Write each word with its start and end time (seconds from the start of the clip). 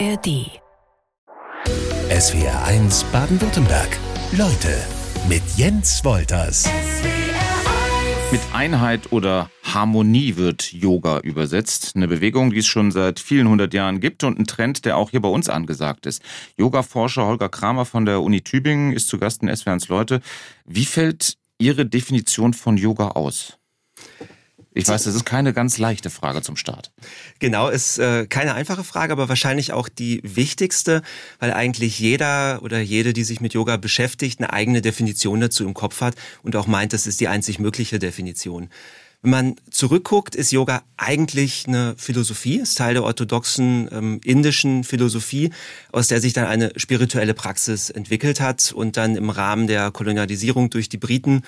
ARD. 0.00 0.60
SWR 2.10 2.64
1 2.64 3.04
Baden-Württemberg. 3.12 3.96
Leute 4.32 4.76
mit 5.28 5.42
Jens 5.56 6.04
Wolters. 6.04 6.68
Mit 8.32 8.40
Einheit 8.52 9.12
oder 9.12 9.50
Harmonie 9.62 10.34
wird 10.34 10.72
Yoga 10.72 11.20
übersetzt. 11.20 11.92
Eine 11.94 12.08
Bewegung, 12.08 12.50
die 12.50 12.58
es 12.58 12.66
schon 12.66 12.90
seit 12.90 13.20
vielen 13.20 13.46
hundert 13.48 13.72
Jahren 13.72 14.00
gibt 14.00 14.24
und 14.24 14.38
ein 14.38 14.46
Trend, 14.46 14.84
der 14.84 14.96
auch 14.96 15.10
hier 15.10 15.20
bei 15.20 15.28
uns 15.28 15.48
angesagt 15.48 16.06
ist. 16.06 16.22
Yoga-Forscher 16.56 17.26
Holger 17.26 17.48
Kramer 17.48 17.84
von 17.84 18.04
der 18.04 18.20
Uni 18.20 18.40
Tübingen 18.40 18.92
ist 18.92 19.06
zu 19.08 19.18
Gast 19.18 19.42
in 19.42 19.50
SWR1 19.50 19.88
Leute. 19.90 20.20
Wie 20.64 20.86
fällt 20.86 21.36
Ihre 21.58 21.86
Definition 21.86 22.52
von 22.52 22.76
Yoga 22.76 23.10
aus? 23.10 23.58
Ich 24.76 24.88
weiß, 24.88 25.04
das 25.04 25.14
ist 25.14 25.24
keine 25.24 25.52
ganz 25.52 25.78
leichte 25.78 26.10
Frage 26.10 26.42
zum 26.42 26.56
Start. 26.56 26.90
Genau, 27.38 27.68
ist 27.68 27.98
äh, 27.98 28.26
keine 28.26 28.54
einfache 28.54 28.82
Frage, 28.82 29.12
aber 29.12 29.28
wahrscheinlich 29.28 29.72
auch 29.72 29.88
die 29.88 30.20
wichtigste, 30.24 31.02
weil 31.38 31.52
eigentlich 31.52 32.00
jeder 32.00 32.60
oder 32.62 32.80
jede, 32.80 33.12
die 33.12 33.22
sich 33.22 33.40
mit 33.40 33.54
Yoga 33.54 33.76
beschäftigt, 33.76 34.40
eine 34.40 34.52
eigene 34.52 34.82
Definition 34.82 35.40
dazu 35.40 35.64
im 35.64 35.74
Kopf 35.74 36.00
hat 36.00 36.16
und 36.42 36.56
auch 36.56 36.66
meint, 36.66 36.92
das 36.92 37.06
ist 37.06 37.20
die 37.20 37.28
einzig 37.28 37.60
mögliche 37.60 38.00
Definition. 38.00 38.68
Wenn 39.24 39.30
man 39.30 39.56
zurückguckt, 39.70 40.34
ist 40.34 40.52
Yoga 40.52 40.82
eigentlich 40.98 41.64
eine 41.66 41.94
Philosophie, 41.96 42.56
ist 42.56 42.76
Teil 42.76 42.92
der 42.92 43.04
orthodoxen 43.04 43.88
ähm, 43.90 44.20
indischen 44.22 44.84
Philosophie, 44.84 45.50
aus 45.92 46.08
der 46.08 46.20
sich 46.20 46.34
dann 46.34 46.44
eine 46.44 46.72
spirituelle 46.76 47.32
Praxis 47.32 47.88
entwickelt 47.88 48.42
hat 48.42 48.72
und 48.72 48.98
dann 48.98 49.16
im 49.16 49.30
Rahmen 49.30 49.66
der 49.66 49.90
Kolonialisierung 49.92 50.68
durch 50.68 50.90
die 50.90 50.98
Briten 50.98 51.40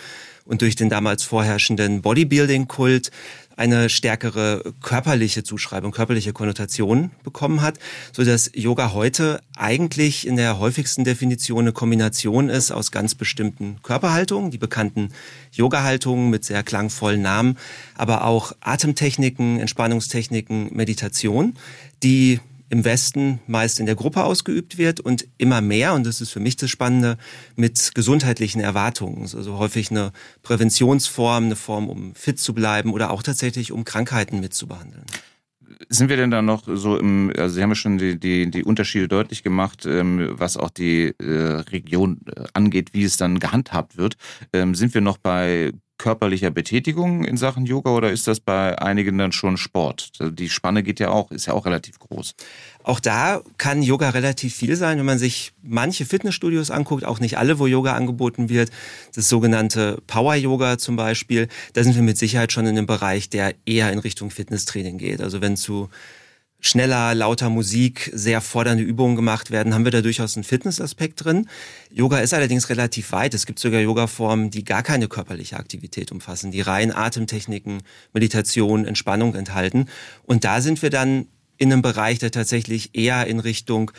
und 0.47 0.63
durch 0.63 0.75
den 0.75 0.89
damals 0.89 1.23
vorherrschenden 1.25 2.01
Bodybuilding-Kult 2.01 3.11
eine 3.57 3.89
stärkere 3.89 4.63
körperliche 4.83 5.43
Zuschreibung, 5.43 5.91
körperliche 5.91 6.33
Konnotation 6.33 7.11
bekommen 7.25 7.63
hat, 7.63 7.79
so 8.13 8.23
dass 8.23 8.51
Yoga 8.55 8.93
heute 8.93 9.41
eigentlich 9.57 10.27
in 10.27 10.37
der 10.37 10.59
häufigsten 10.59 11.05
Definition 11.05 11.61
eine 11.61 11.73
Kombination 11.73 12.51
ist 12.51 12.71
aus 12.71 12.91
ganz 12.91 13.15
bestimmten 13.15 13.79
Körperhaltungen, 13.83 14.51
die 14.51 14.59
bekannten 14.59 15.11
Yoga-Haltungen 15.53 16.29
mit 16.29 16.45
sehr 16.45 16.63
klangvollen 16.63 17.23
Namen, 17.23 17.57
aber 17.97 18.25
auch 18.25 18.53
Atemtechniken, 18.61 19.59
Entspannungstechniken, 19.59 20.75
Meditation, 20.77 21.55
die 22.03 22.41
im 22.69 22.85
Westen 22.85 23.41
meist 23.47 23.81
in 23.81 23.87
der 23.87 23.95
Gruppe 23.95 24.25
ausgeübt 24.25 24.79
wird 24.79 25.01
und 25.01 25.27
immer 25.39 25.61
mehr, 25.61 25.95
und 25.95 26.07
das 26.07 26.21
ist 26.21 26.31
für 26.31 26.41
mich 26.41 26.57
das 26.57 26.71
Spannende, 26.71 27.17
mit 27.55 27.93
gesundheitlichen 27.95 28.61
Erwartungen. 28.61 29.23
Also 29.23 29.59
häufig 29.59 29.91
eine 29.91 30.13
Präventionsform, 30.43 31.45
eine 31.45 31.57
Form, 31.57 31.89
um 31.89 32.15
fit 32.15 32.39
zu 32.39 32.55
bleiben 32.55 32.93
oder 32.93 33.11
auch 33.11 33.23
tatsächlich, 33.23 33.73
um 33.73 33.85
Krankheiten 33.85 34.41
mitzubehandeln. 34.41 35.05
Sind 35.89 36.09
wir 36.09 36.17
denn 36.17 36.31
da 36.31 36.43
noch 36.43 36.63
so 36.67 36.97
im, 36.97 37.33
also 37.37 37.55
Sie 37.55 37.63
haben 37.63 37.71
ja 37.71 37.75
schon 37.75 37.99
die, 37.99 38.19
die, 38.19 38.51
die 38.51 38.65
Unterschiede 38.65 39.09
deutlich 39.09 39.43
gemacht, 39.43 39.85
ähm, 39.85 40.31
was 40.33 40.57
auch 40.57 40.71
die 40.71 41.15
äh, 41.19 41.61
Region 41.71 42.21
äh, 42.27 42.45
angeht, 42.55 42.95
wie 42.95 43.05
es 43.05 43.17
dann 43.17 43.39
gehandhabt 43.39 43.97
wird. 43.97 44.17
Ähm, 44.53 44.75
sind 44.75 44.95
wir 44.95 45.01
noch 45.01 45.19
bei 45.19 45.73
körperlicher 45.99 46.51
Betätigung 46.51 47.25
in 47.25 47.37
Sachen 47.37 47.67
Yoga 47.67 47.91
oder 47.91 48.13
ist 48.13 48.27
das 48.27 48.41
bei 48.41 48.79
einigen 48.79 49.17
dann 49.19 49.33
schon 49.33 49.57
Sport? 49.57 50.13
Die 50.21 50.49
Spanne 50.49 50.83
geht 50.83 51.01
ja 51.01 51.11
auch, 51.11 51.31
ist 51.31 51.47
ja 51.47 51.55
auch 51.55 51.67
relativ 51.67 51.99
groß. 51.99 52.35
Auch 52.83 53.01
da 53.01 53.43
kann 53.59 53.83
Yoga 53.83 54.11
relativ 54.11 54.55
viel 54.55 54.77
sein, 54.77 54.99
wenn 54.99 55.07
man 55.07 55.19
sich 55.19 55.53
manche 55.63 56.05
Fitnessstudios 56.05 56.71
anguckt, 56.71 57.05
auch 57.05 57.19
nicht 57.19 57.39
alle, 57.39 57.59
wo 57.59 57.67
Yoga 57.67 57.95
angeboten 57.95 58.49
wird. 58.49 58.71
Das 59.15 59.29
sogenannte 59.29 60.01
Power 60.07 60.35
Yoga 60.35 60.79
zum 60.79 60.97
Beispiel, 60.97 61.49
da 61.73 61.83
sind 61.83 61.97
wir 61.97 62.03
mit 62.03 62.19
Sicherheit 62.19 62.53
schon 62.53 62.67
in 62.67 62.77
einem 62.77 62.87
Bereich, 62.87 63.29
der 63.29 63.55
eher 63.65 63.93
in 63.93 63.99
Richtung 63.99 64.31
Fitnesstraining 64.31 64.99
geht. 64.99 65.21
Also 65.21 65.41
wenn 65.41 65.57
zu 65.57 65.89
schneller, 66.67 67.15
lauter 67.15 67.49
Musik, 67.49 68.11
sehr 68.13 68.41
fordernde 68.41 68.83
Übungen 68.83 69.17
gemacht 69.17 69.51
werden, 69.51 69.75
haben 69.75 69.85
wir 69.85 69.93
da 69.93 70.03
durchaus 70.03 70.37
einen 70.37 70.45
Fitnessaspekt 70.45 71.25
drin. 71.25 71.49
Yoga 71.91 72.19
ist 72.19 72.35
allerdings 72.35 72.69
relativ 72.69 73.13
weit. 73.13 73.35
Es 73.35 73.47
gibt 73.47 73.59
sogar 73.59 73.81
Yoga-Formen, 73.81 74.51
die 74.51 74.65
gar 74.65 74.83
keine 74.83 75.09
körperliche 75.09 75.57
Aktivität 75.57 76.13
umfassen, 76.13 76.51
die 76.51 76.61
rein 76.61 76.93
Atemtechniken, 76.93 77.83
Meditation, 78.13 78.85
Entspannung 78.85 79.35
enthalten. 79.35 79.87
Und 80.25 80.45
da 80.45 80.61
sind 80.61 80.83
wir 80.83 80.91
dann 80.91 81.27
in 81.59 81.73
einem 81.73 81.83
Bereich, 81.83 82.19
der 82.19 82.31
tatsächlich 82.31 82.91
eher 82.95 83.27
in 83.27 83.41
Richtung 83.41 83.93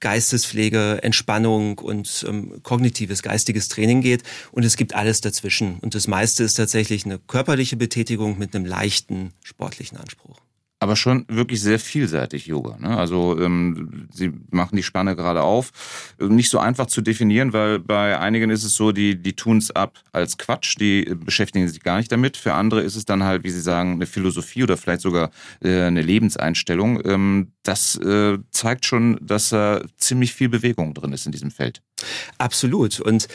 Geistespflege, 0.00 1.00
Entspannung 1.02 1.78
und 1.78 2.24
ähm, 2.28 2.60
kognitives, 2.62 3.22
geistiges 3.22 3.68
Training 3.68 4.02
geht. 4.02 4.22
Und 4.52 4.64
es 4.64 4.76
gibt 4.76 4.94
alles 4.94 5.20
dazwischen. 5.20 5.78
Und 5.80 5.94
das 5.94 6.06
meiste 6.06 6.44
ist 6.44 6.54
tatsächlich 6.54 7.04
eine 7.04 7.18
körperliche 7.18 7.76
Betätigung 7.76 8.38
mit 8.38 8.54
einem 8.54 8.66
leichten 8.66 9.32
sportlichen 9.42 9.98
Anspruch 9.98 10.45
aber 10.78 10.94
schon 10.96 11.24
wirklich 11.28 11.62
sehr 11.62 11.78
vielseitig 11.78 12.46
Yoga. 12.46 12.76
Ne? 12.78 12.96
Also 12.96 13.38
ähm, 13.40 14.08
Sie 14.12 14.32
machen 14.50 14.76
die 14.76 14.82
Spanne 14.82 15.16
gerade 15.16 15.42
auf. 15.42 15.70
Nicht 16.18 16.50
so 16.50 16.58
einfach 16.58 16.86
zu 16.86 17.00
definieren, 17.00 17.52
weil 17.52 17.78
bei 17.78 18.18
einigen 18.18 18.50
ist 18.50 18.64
es 18.64 18.76
so, 18.76 18.92
die, 18.92 19.20
die 19.20 19.34
tun 19.34 19.58
es 19.58 19.70
ab 19.70 19.98
als 20.12 20.36
Quatsch, 20.36 20.76
die 20.78 21.04
beschäftigen 21.04 21.66
sich 21.66 21.82
gar 21.82 21.96
nicht 21.96 22.12
damit. 22.12 22.36
Für 22.36 22.54
andere 22.54 22.82
ist 22.82 22.96
es 22.96 23.06
dann 23.06 23.24
halt, 23.24 23.42
wie 23.44 23.50
Sie 23.50 23.60
sagen, 23.60 23.92
eine 23.92 24.06
Philosophie 24.06 24.64
oder 24.64 24.76
vielleicht 24.76 25.00
sogar 25.00 25.30
äh, 25.62 25.82
eine 25.82 26.02
Lebenseinstellung. 26.02 27.00
Ähm, 27.06 27.52
das 27.62 27.96
äh, 27.96 28.38
zeigt 28.50 28.84
schon, 28.84 29.18
dass 29.22 29.48
da 29.48 29.82
ziemlich 29.96 30.34
viel 30.34 30.50
Bewegung 30.50 30.92
drin 30.92 31.12
ist 31.12 31.24
in 31.24 31.32
diesem 31.32 31.50
Feld. 31.50 31.82
Absolut. 32.38 33.00
Und 33.00 33.28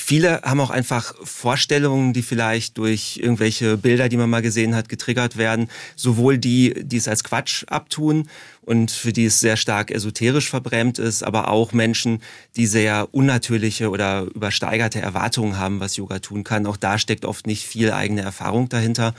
Viele 0.00 0.40
haben 0.42 0.60
auch 0.60 0.70
einfach 0.70 1.14
Vorstellungen, 1.22 2.12
die 2.12 2.22
vielleicht 2.22 2.78
durch 2.78 3.20
irgendwelche 3.22 3.76
Bilder, 3.76 4.08
die 4.08 4.16
man 4.16 4.30
mal 4.30 4.42
gesehen 4.42 4.74
hat, 4.74 4.88
getriggert 4.88 5.36
werden. 5.36 5.68
Sowohl 5.94 6.38
die, 6.38 6.74
die 6.82 6.96
es 6.96 7.06
als 7.06 7.22
Quatsch 7.22 7.64
abtun 7.68 8.28
und 8.62 8.90
für 8.90 9.12
die 9.12 9.26
es 9.26 9.40
sehr 9.40 9.56
stark 9.56 9.90
esoterisch 9.90 10.48
verbrämt 10.48 10.98
ist, 10.98 11.22
aber 11.22 11.48
auch 11.48 11.72
Menschen, 11.72 12.22
die 12.56 12.66
sehr 12.66 13.08
unnatürliche 13.12 13.90
oder 13.90 14.22
übersteigerte 14.34 15.00
Erwartungen 15.00 15.58
haben, 15.58 15.80
was 15.80 15.96
Yoga 15.96 16.18
tun 16.18 16.44
kann. 16.44 16.66
Auch 16.66 16.76
da 16.78 16.98
steckt 16.98 17.24
oft 17.24 17.46
nicht 17.46 17.66
viel 17.66 17.92
eigene 17.92 18.22
Erfahrung 18.22 18.68
dahinter. 18.68 19.14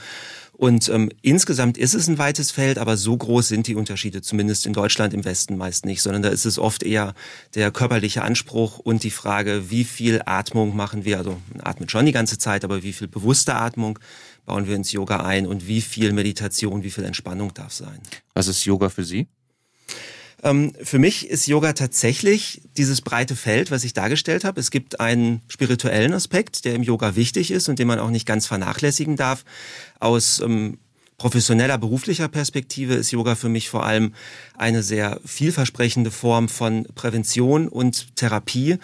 Und 0.62 0.88
ähm, 0.90 1.10
insgesamt 1.22 1.76
ist 1.76 1.92
es 1.92 2.06
ein 2.06 2.18
weites 2.18 2.52
Feld, 2.52 2.78
aber 2.78 2.96
so 2.96 3.16
groß 3.16 3.48
sind 3.48 3.66
die 3.66 3.74
Unterschiede, 3.74 4.22
zumindest 4.22 4.64
in 4.64 4.72
Deutschland 4.72 5.12
im 5.12 5.24
Westen 5.24 5.56
meist 5.56 5.84
nicht, 5.84 6.02
sondern 6.02 6.22
da 6.22 6.28
ist 6.28 6.44
es 6.44 6.56
oft 6.56 6.84
eher 6.84 7.14
der 7.56 7.72
körperliche 7.72 8.22
Anspruch 8.22 8.78
und 8.78 9.02
die 9.02 9.10
Frage, 9.10 9.70
wie 9.70 9.82
viel 9.82 10.22
Atmung 10.24 10.76
machen 10.76 11.04
wir, 11.04 11.18
also 11.18 11.36
man 11.52 11.66
atmet 11.66 11.90
schon 11.90 12.06
die 12.06 12.12
ganze 12.12 12.38
Zeit, 12.38 12.62
aber 12.62 12.84
wie 12.84 12.92
viel 12.92 13.08
bewusste 13.08 13.56
Atmung 13.56 13.98
bauen 14.46 14.68
wir 14.68 14.76
ins 14.76 14.92
Yoga 14.92 15.24
ein 15.26 15.48
und 15.48 15.66
wie 15.66 15.80
viel 15.80 16.12
Meditation, 16.12 16.84
wie 16.84 16.92
viel 16.92 17.02
Entspannung 17.02 17.52
darf 17.54 17.72
sein. 17.72 17.98
Was 18.32 18.46
ist 18.46 18.64
Yoga 18.64 18.88
für 18.88 19.02
Sie? 19.02 19.26
Ähm, 20.42 20.72
für 20.82 20.98
mich 20.98 21.28
ist 21.28 21.46
Yoga 21.46 21.72
tatsächlich 21.72 22.62
dieses 22.76 23.00
breite 23.00 23.36
Feld, 23.36 23.70
was 23.70 23.84
ich 23.84 23.94
dargestellt 23.94 24.44
habe. 24.44 24.60
Es 24.60 24.70
gibt 24.70 25.00
einen 25.00 25.40
spirituellen 25.48 26.12
Aspekt, 26.12 26.64
der 26.64 26.74
im 26.74 26.82
Yoga 26.82 27.14
wichtig 27.14 27.50
ist 27.50 27.68
und 27.68 27.78
den 27.78 27.86
man 27.86 28.00
auch 28.00 28.10
nicht 28.10 28.26
ganz 28.26 28.46
vernachlässigen 28.46 29.16
darf. 29.16 29.44
Aus 30.00 30.40
ähm, 30.40 30.78
professioneller, 31.16 31.78
beruflicher 31.78 32.26
Perspektive 32.26 32.94
ist 32.94 33.12
Yoga 33.12 33.36
für 33.36 33.48
mich 33.48 33.70
vor 33.70 33.86
allem 33.86 34.14
eine 34.56 34.82
sehr 34.82 35.20
vielversprechende 35.24 36.10
Form 36.10 36.48
von 36.48 36.84
Prävention 36.96 37.68
und 37.68 38.16
Therapie, 38.16 38.78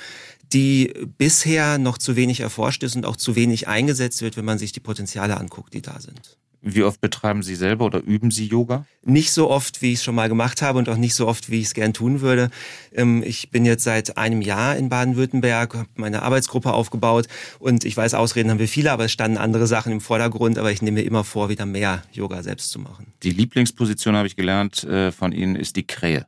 die 0.53 0.95
bisher 1.19 1.79
noch 1.79 1.99
zu 1.99 2.15
wenig 2.15 2.41
erforscht 2.41 2.85
ist 2.85 2.95
und 2.95 3.05
auch 3.05 3.17
zu 3.17 3.35
wenig 3.35 3.67
eingesetzt 3.67 4.23
wird, 4.23 4.37
wenn 4.37 4.45
man 4.45 4.59
sich 4.59 4.71
die 4.71 4.81
Potenziale 4.81 5.37
anguckt, 5.37 5.75
die 5.75 5.83
da 5.83 6.01
sind. 6.01 6.39
Wie 6.61 6.83
oft 6.83 7.01
betreiben 7.01 7.43
Sie 7.43 7.55
selber 7.55 7.85
oder 7.85 8.03
üben 8.03 8.31
Sie 8.31 8.47
Yoga? 8.47 8.85
Nicht 9.05 9.33
so 9.33 9.49
oft, 9.49 9.81
wie 9.81 9.93
ich 9.93 9.99
es 9.99 10.05
schon 10.05 10.17
mal 10.17 10.29
gemacht 10.29 10.61
habe 10.61 10.79
und 10.79 10.89
auch 10.89 10.97
nicht 10.97 11.15
so 11.15 11.29
oft, 11.29 11.51
wie 11.51 11.61
ich 11.61 11.67
es 11.67 11.75
gern 11.75 11.93
tun 11.93 12.21
würde. 12.21 12.51
Ähm, 12.93 13.23
ich 13.25 13.51
bin 13.51 13.65
jetzt 13.65 13.85
seit 13.85 14.19
einem 14.19 14.43
Jahr 14.43 14.77
in 14.77 14.89
Baden-Württemberg, 14.89 15.75
habe 15.75 15.89
meine 15.95 16.23
Arbeitsgruppe 16.23 16.73
aufgebaut 16.73 17.29
und 17.61 17.85
ich 17.85 17.97
weiß, 17.97 18.15
Ausreden 18.15 18.51
haben 18.51 18.59
wir 18.59 18.69
viele, 18.69 18.91
aber 18.91 19.05
es 19.05 19.13
standen 19.13 19.39
andere 19.39 19.67
Sachen 19.67 19.93
im 19.93 20.01
Vordergrund, 20.01 20.59
aber 20.59 20.73
ich 20.73 20.83
nehme 20.83 21.01
mir 21.01 21.07
immer 21.07 21.23
vor, 21.23 21.49
wieder 21.49 21.67
mehr 21.67 22.03
Yoga 22.13 22.43
selbst 22.43 22.71
zu 22.71 22.81
machen. 22.81 23.13
Die 23.23 23.31
Lieblingsposition, 23.31 24.17
habe 24.17 24.27
ich 24.27 24.35
gelernt, 24.35 24.83
äh, 24.85 25.13
von 25.13 25.33
Ihnen 25.33 25.55
ist 25.55 25.77
die 25.77 25.87
Krähe. 25.87 26.27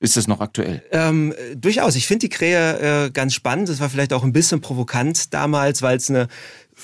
Ist 0.00 0.16
das 0.16 0.28
noch 0.28 0.40
aktuell? 0.40 0.82
Ähm, 0.92 1.34
durchaus. 1.56 1.96
Ich 1.96 2.06
finde 2.06 2.28
die 2.28 2.28
Krähe 2.28 3.06
äh, 3.06 3.10
ganz 3.10 3.34
spannend. 3.34 3.68
Das 3.68 3.80
war 3.80 3.88
vielleicht 3.88 4.12
auch 4.12 4.22
ein 4.22 4.32
bisschen 4.32 4.60
provokant 4.60 5.34
damals, 5.34 5.82
weil 5.82 5.96
es 5.96 6.08
eine, 6.08 6.28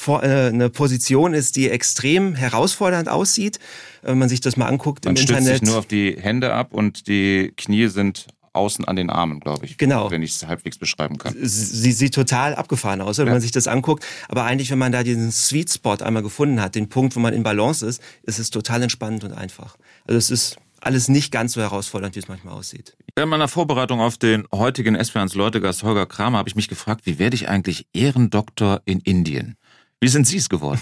äh, 0.08 0.48
eine 0.48 0.68
Position 0.68 1.32
ist, 1.32 1.54
die 1.54 1.70
extrem 1.70 2.34
herausfordernd 2.34 3.08
aussieht. 3.08 3.60
Wenn 4.02 4.18
man 4.18 4.28
sich 4.28 4.40
das 4.40 4.56
mal 4.56 4.66
anguckt 4.66 5.04
man 5.04 5.14
im 5.14 5.20
Internet. 5.20 5.42
Man 5.42 5.46
stützt 5.46 5.60
sich 5.60 5.70
nur 5.70 5.78
auf 5.78 5.86
die 5.86 6.16
Hände 6.18 6.52
ab 6.52 6.72
und 6.72 7.06
die 7.06 7.52
Knie 7.56 7.86
sind 7.86 8.26
außen 8.54 8.84
an 8.84 8.96
den 8.96 9.10
Armen, 9.10 9.40
glaube 9.40 9.66
ich. 9.66 9.76
Genau. 9.78 10.10
Wenn 10.10 10.22
ich 10.22 10.32
es 10.32 10.46
halbwegs 10.46 10.78
beschreiben 10.78 11.18
kann. 11.18 11.34
Sie 11.40 11.92
sieht 11.92 12.14
total 12.14 12.54
abgefahren 12.54 13.00
aus, 13.00 13.18
wenn 13.18 13.26
ja. 13.26 13.32
man 13.32 13.40
sich 13.40 13.50
das 13.50 13.66
anguckt. 13.66 14.04
Aber 14.28 14.44
eigentlich, 14.44 14.70
wenn 14.70 14.78
man 14.78 14.92
da 14.92 15.02
diesen 15.02 15.32
Sweet 15.32 15.70
Spot 15.70 15.96
einmal 15.96 16.22
gefunden 16.22 16.60
hat, 16.60 16.74
den 16.74 16.88
Punkt, 16.88 17.16
wo 17.16 17.20
man 17.20 17.34
in 17.34 17.42
Balance 17.42 17.84
ist, 17.84 18.00
ist 18.22 18.38
es 18.38 18.50
total 18.50 18.82
entspannend 18.82 19.24
und 19.24 19.32
einfach. 19.32 19.76
Also 20.06 20.18
es 20.18 20.30
ist 20.30 20.56
alles 20.84 21.08
nicht 21.08 21.30
ganz 21.30 21.54
so 21.54 21.60
herausfordernd, 21.60 22.14
wie 22.14 22.20
es 22.20 22.28
manchmal 22.28 22.54
aussieht. 22.54 22.96
In 23.16 23.28
meiner 23.28 23.48
Vorbereitung 23.48 24.00
auf 24.00 24.18
den 24.18 24.46
heutigen 24.52 24.94
Esperance 24.94 25.36
Leutegast 25.36 25.82
Holger 25.82 26.06
Kramer 26.06 26.38
habe 26.38 26.48
ich 26.48 26.56
mich 26.56 26.68
gefragt, 26.68 27.02
wie 27.04 27.18
werde 27.18 27.36
ich 27.36 27.48
eigentlich 27.48 27.86
Ehrendoktor 27.92 28.82
in 28.84 29.00
Indien? 29.00 29.56
Wie 30.00 30.08
sind 30.08 30.26
Sie 30.26 30.36
es 30.36 30.48
geworden? 30.48 30.80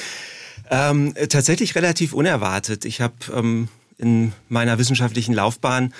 ähm, 0.70 1.14
tatsächlich 1.28 1.74
relativ 1.74 2.12
unerwartet. 2.12 2.84
Ich 2.84 3.00
habe 3.00 3.14
ähm, 3.34 3.68
in 3.98 4.32
meiner 4.48 4.78
wissenschaftlichen 4.78 5.34
Laufbahn 5.34 5.94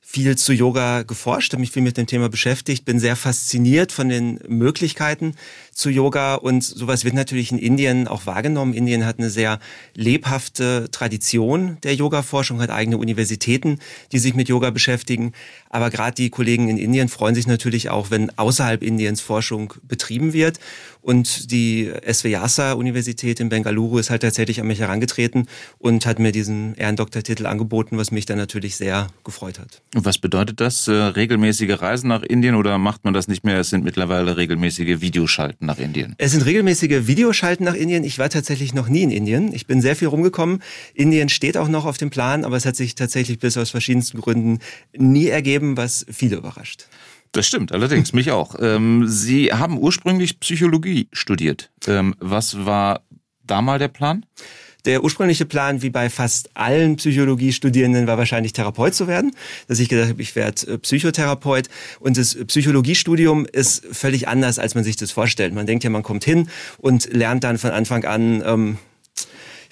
viel 0.00 0.36
zu 0.36 0.52
Yoga 0.52 1.02
geforscht, 1.02 1.52
habe 1.52 1.60
mich 1.60 1.70
viel 1.70 1.82
mit 1.82 1.96
dem 1.96 2.06
Thema 2.06 2.28
beschäftigt, 2.28 2.84
bin 2.84 3.00
sehr 3.00 3.16
fasziniert 3.16 3.90
von 3.90 4.08
den 4.08 4.38
Möglichkeiten 4.46 5.34
zu 5.74 5.90
Yoga 5.90 6.36
und 6.36 6.62
sowas 6.62 7.04
wird 7.04 7.14
natürlich 7.14 7.52
in 7.52 7.58
Indien 7.58 8.08
auch 8.08 8.26
wahrgenommen. 8.26 8.74
Indien 8.74 9.04
hat 9.04 9.18
eine 9.18 9.30
sehr 9.30 9.58
lebhafte 9.94 10.88
Tradition 10.90 11.78
der 11.82 11.94
Yoga-Forschung, 11.94 12.60
hat 12.60 12.70
eigene 12.70 12.98
Universitäten, 12.98 13.78
die 14.12 14.18
sich 14.18 14.34
mit 14.34 14.48
Yoga 14.48 14.70
beschäftigen. 14.70 15.32
Aber 15.70 15.90
gerade 15.90 16.14
die 16.14 16.30
Kollegen 16.30 16.68
in 16.68 16.78
Indien 16.78 17.08
freuen 17.08 17.34
sich 17.34 17.46
natürlich 17.46 17.90
auch, 17.90 18.10
wenn 18.10 18.30
außerhalb 18.38 18.82
Indiens 18.82 19.20
Forschung 19.20 19.74
betrieben 19.82 20.32
wird. 20.32 20.60
Und 21.02 21.50
die 21.50 21.92
SVYASA-Universität 22.10 23.38
in 23.38 23.50
Bengaluru 23.50 23.98
ist 23.98 24.08
halt 24.08 24.22
tatsächlich 24.22 24.60
an 24.60 24.66
mich 24.66 24.80
herangetreten 24.80 25.48
und 25.78 26.06
hat 26.06 26.18
mir 26.18 26.32
diesen 26.32 26.74
Ehrendoktortitel 26.76 27.44
angeboten, 27.44 27.98
was 27.98 28.10
mich 28.10 28.24
dann 28.24 28.38
natürlich 28.38 28.76
sehr 28.76 29.08
gefreut 29.22 29.58
hat. 29.58 29.82
Und 29.94 30.06
was 30.06 30.16
bedeutet 30.16 30.60
das? 30.60 30.88
Äh, 30.88 30.92
regelmäßige 30.92 31.82
Reisen 31.82 32.08
nach 32.08 32.22
Indien 32.22 32.54
oder 32.54 32.78
macht 32.78 33.04
man 33.04 33.12
das 33.12 33.28
nicht 33.28 33.44
mehr? 33.44 33.58
Es 33.58 33.68
sind 33.68 33.84
mittlerweile 33.84 34.38
regelmäßige 34.38 35.02
Videoschalten 35.02 35.63
nach 35.66 35.78
Indien. 35.78 36.14
Es 36.18 36.32
sind 36.32 36.44
regelmäßige 36.44 37.06
Videoschalten 37.06 37.64
nach 37.64 37.74
Indien. 37.74 38.04
Ich 38.04 38.18
war 38.18 38.28
tatsächlich 38.28 38.74
noch 38.74 38.88
nie 38.88 39.02
in 39.02 39.10
Indien. 39.10 39.52
Ich 39.52 39.66
bin 39.66 39.80
sehr 39.80 39.96
viel 39.96 40.08
rumgekommen. 40.08 40.62
Indien 40.94 41.28
steht 41.28 41.56
auch 41.56 41.68
noch 41.68 41.84
auf 41.84 41.98
dem 41.98 42.10
Plan, 42.10 42.44
aber 42.44 42.56
es 42.56 42.66
hat 42.66 42.76
sich 42.76 42.94
tatsächlich 42.94 43.38
bis 43.38 43.56
aus 43.56 43.70
verschiedensten 43.70 44.20
Gründen 44.20 44.58
nie 44.96 45.28
ergeben, 45.28 45.76
was 45.76 46.06
viele 46.10 46.36
überrascht. 46.36 46.86
Das 47.32 47.48
stimmt, 47.48 47.72
allerdings, 47.72 48.12
mich 48.12 48.30
auch. 48.30 48.54
Ähm, 48.60 49.08
Sie 49.08 49.52
haben 49.52 49.76
ursprünglich 49.78 50.38
Psychologie 50.38 51.08
studiert. 51.12 51.72
Ähm, 51.86 52.14
was 52.20 52.64
war 52.64 53.02
da 53.42 53.60
mal 53.60 53.80
der 53.80 53.88
Plan? 53.88 54.24
Der 54.84 55.02
ursprüngliche 55.02 55.46
Plan, 55.46 55.82
wie 55.82 55.90
bei 55.90 56.10
fast 56.10 56.50
allen 56.54 56.96
Psychologiestudierenden, 56.96 58.06
war 58.06 58.18
wahrscheinlich 58.18 58.52
Therapeut 58.52 58.94
zu 58.94 59.06
werden. 59.06 59.32
Dass 59.66 59.80
ich 59.80 59.88
gedacht 59.88 60.10
habe, 60.10 60.22
ich 60.22 60.36
werde 60.36 60.72
äh, 60.72 60.78
Psychotherapeut. 60.78 61.68
Und 62.00 62.18
das 62.18 62.34
Psychologiestudium 62.34 63.46
ist 63.46 63.84
völlig 63.92 64.28
anders, 64.28 64.58
als 64.58 64.74
man 64.74 64.84
sich 64.84 64.96
das 64.96 65.10
vorstellt. 65.10 65.54
Man 65.54 65.66
denkt 65.66 65.84
ja, 65.84 65.90
man 65.90 66.02
kommt 66.02 66.24
hin 66.24 66.48
und 66.78 67.12
lernt 67.12 67.44
dann 67.44 67.58
von 67.58 67.70
Anfang 67.70 68.04
an 68.04 68.42
ähm, 68.44 68.78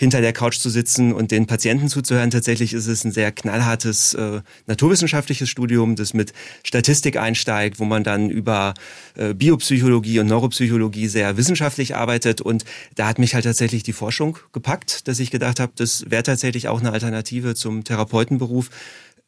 hinter 0.02 0.20
der 0.20 0.32
Couch 0.32 0.58
zu 0.58 0.68
sitzen 0.68 1.12
und 1.12 1.30
den 1.30 1.46
Patienten 1.46 1.88
zuzuhören. 1.88 2.32
Tatsächlich 2.32 2.72
ist 2.72 2.88
es 2.88 3.04
ein 3.04 3.12
sehr 3.12 3.30
knallhartes 3.30 4.14
äh, 4.14 4.40
naturwissenschaftliches 4.66 5.48
Studium, 5.48 5.94
das 5.94 6.12
mit 6.12 6.32
Statistik 6.64 7.16
einsteigt, 7.16 7.78
wo 7.78 7.84
man 7.84 8.02
dann 8.02 8.28
über 8.28 8.74
äh, 9.14 9.32
Biopsychologie 9.32 10.18
und 10.18 10.26
Neuropsychologie 10.26 11.06
sehr 11.06 11.36
wissenschaftlich 11.36 11.94
arbeitet. 11.94 12.40
Und 12.40 12.64
da 12.96 13.06
hat 13.06 13.20
mich 13.20 13.36
halt 13.36 13.44
tatsächlich 13.44 13.84
die 13.84 13.92
Forschung 13.92 14.38
gepackt, 14.52 15.06
dass 15.06 15.20
ich 15.20 15.30
gedacht 15.30 15.60
habe, 15.60 15.70
das 15.76 16.10
wäre 16.10 16.24
tatsächlich 16.24 16.66
auch 16.66 16.80
eine 16.80 16.90
Alternative 16.90 17.54
zum 17.54 17.84
Therapeutenberuf, 17.84 18.70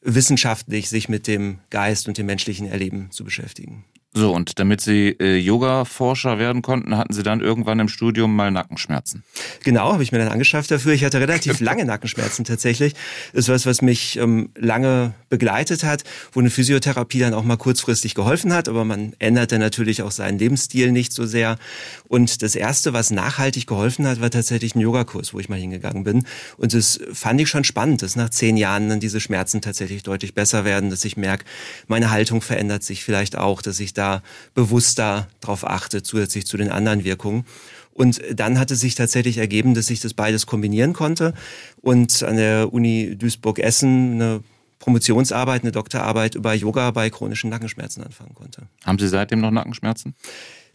wissenschaftlich 0.03 0.89
sich 0.89 1.09
mit 1.09 1.29
dem 1.29 1.61
Geist 1.71 2.09
und 2.09 2.19
dem 2.19 2.27
menschlichen 2.27 2.67
Erleben 2.67 3.13
zu 3.13 3.23
beschäftigen. 3.23 3.85
So, 4.17 4.33
und 4.33 4.61
damit 4.61 4.81
Sie 4.81 5.09
äh, 5.09 5.37
Yoga-Forscher 5.39 6.39
werden 6.39 6.63
konnten, 6.63 6.97
hatten 6.97 7.13
Sie 7.13 7.25
dann 7.25 7.41
irgendwann 7.41 7.81
im 7.81 7.89
Studium 7.89 8.37
mal 8.37 8.53
Nackenschmerzen. 8.53 9.25
Genau, 9.65 9.93
habe 9.93 10.05
ich 10.05 10.13
mir 10.13 10.19
dann 10.19 10.29
angeschafft 10.29 10.71
dafür. 10.71 10.93
Ich 10.93 11.05
hatte 11.05 11.19
relativ 11.19 11.59
lange 11.59 11.85
Nackenschmerzen 11.85 12.45
tatsächlich. 12.45 12.95
Ist 13.33 13.49
was, 13.49 13.67
was 13.67 13.83
mich 13.83 14.17
ähm, 14.17 14.51
lange 14.57 15.15
begleitet 15.31 15.83
hat, 15.83 16.05
wo 16.33 16.39
eine 16.39 16.51
Physiotherapie 16.51 17.19
dann 17.19 17.35
auch 17.35 17.43
mal 17.43 17.57
kurzfristig 17.57 18.15
geholfen 18.15 18.53
hat, 18.53 18.69
aber 18.69 18.85
man 18.85 19.15
ändert 19.19 19.51
dann 19.51 19.59
natürlich 19.59 20.03
auch 20.03 20.13
seinen 20.13 20.39
Lebensstil 20.39 20.93
nicht 20.93 21.13
so 21.13 21.27
sehr. 21.27 21.59
Und 22.07 22.43
das 22.43 22.55
Erste, 22.55 22.93
was 22.93 23.11
nachhaltig 23.11 23.67
geholfen 23.67 24.07
hat, 24.07 24.21
war 24.21 24.31
tatsächlich 24.31 24.77
ein 24.77 24.81
Yogakurs, 24.81 25.35
wo 25.35 25.41
ich 25.41 25.49
mal 25.49 25.59
hingegangen 25.59 26.05
bin. 26.05 26.25
Und 26.57 26.73
das 26.73 27.01
fand 27.13 27.41
ich 27.41 27.49
schon 27.49 27.65
spannend, 27.65 28.03
dass 28.03 28.15
nach 28.15 28.31
zehn 28.31 28.57
Jahren 28.57 28.89
dann 28.89 29.01
diese 29.01 29.19
Schmerzen 29.19 29.61
tatsächlich 29.61 30.05
deutlich 30.05 30.35
besser 30.35 30.65
werden, 30.65 30.91
dass 30.91 31.05
ich 31.05 31.17
merke, 31.17 31.45
meine 31.89 32.13
Haltung 32.13 32.43
verändert 32.43 32.85
sich 32.85 33.03
vielleicht 33.03 33.37
auch, 33.37 33.61
dass 33.61 33.81
ich 33.81 33.93
da 33.93 34.04
da 34.05 34.23
bewusster 34.55 35.29
drauf 35.41 35.67
achte, 35.67 36.03
zusätzlich 36.03 36.47
zu 36.47 36.57
den 36.57 36.71
anderen 36.71 37.05
Wirkungen. 37.05 37.45
Und 37.93 38.21
dann 38.33 38.59
hat 38.59 38.71
es 38.71 38.81
sich 38.81 38.97
tatsächlich 38.97 39.39
ergeben, 39.39 39.75
dass 39.75 39.89
ich 39.89 40.01
das 40.01 40.15
beides 40.15 40.47
kombinieren 40.47 40.93
konnte 40.93 41.33
und 41.81 42.23
an 42.25 42.37
der 42.37 42.73
Uni 42.73 43.17
Duisburg-Essen 43.17 44.15
eine 44.15 44.41
Promotionsarbeit, 44.81 45.63
eine 45.63 45.73
Doktorarbeit 45.73 46.35
über 46.35 46.53
Yoga 46.53 46.91
bei 46.91 47.09
chronischen 47.09 47.51
Nackenschmerzen 47.51 48.03
anfangen 48.03 48.35
konnte. 48.35 48.63
Haben 48.85 48.99
Sie 48.99 49.09
seitdem 49.09 49.41
noch 49.41 49.53
Nackenschmerzen? 49.53 50.15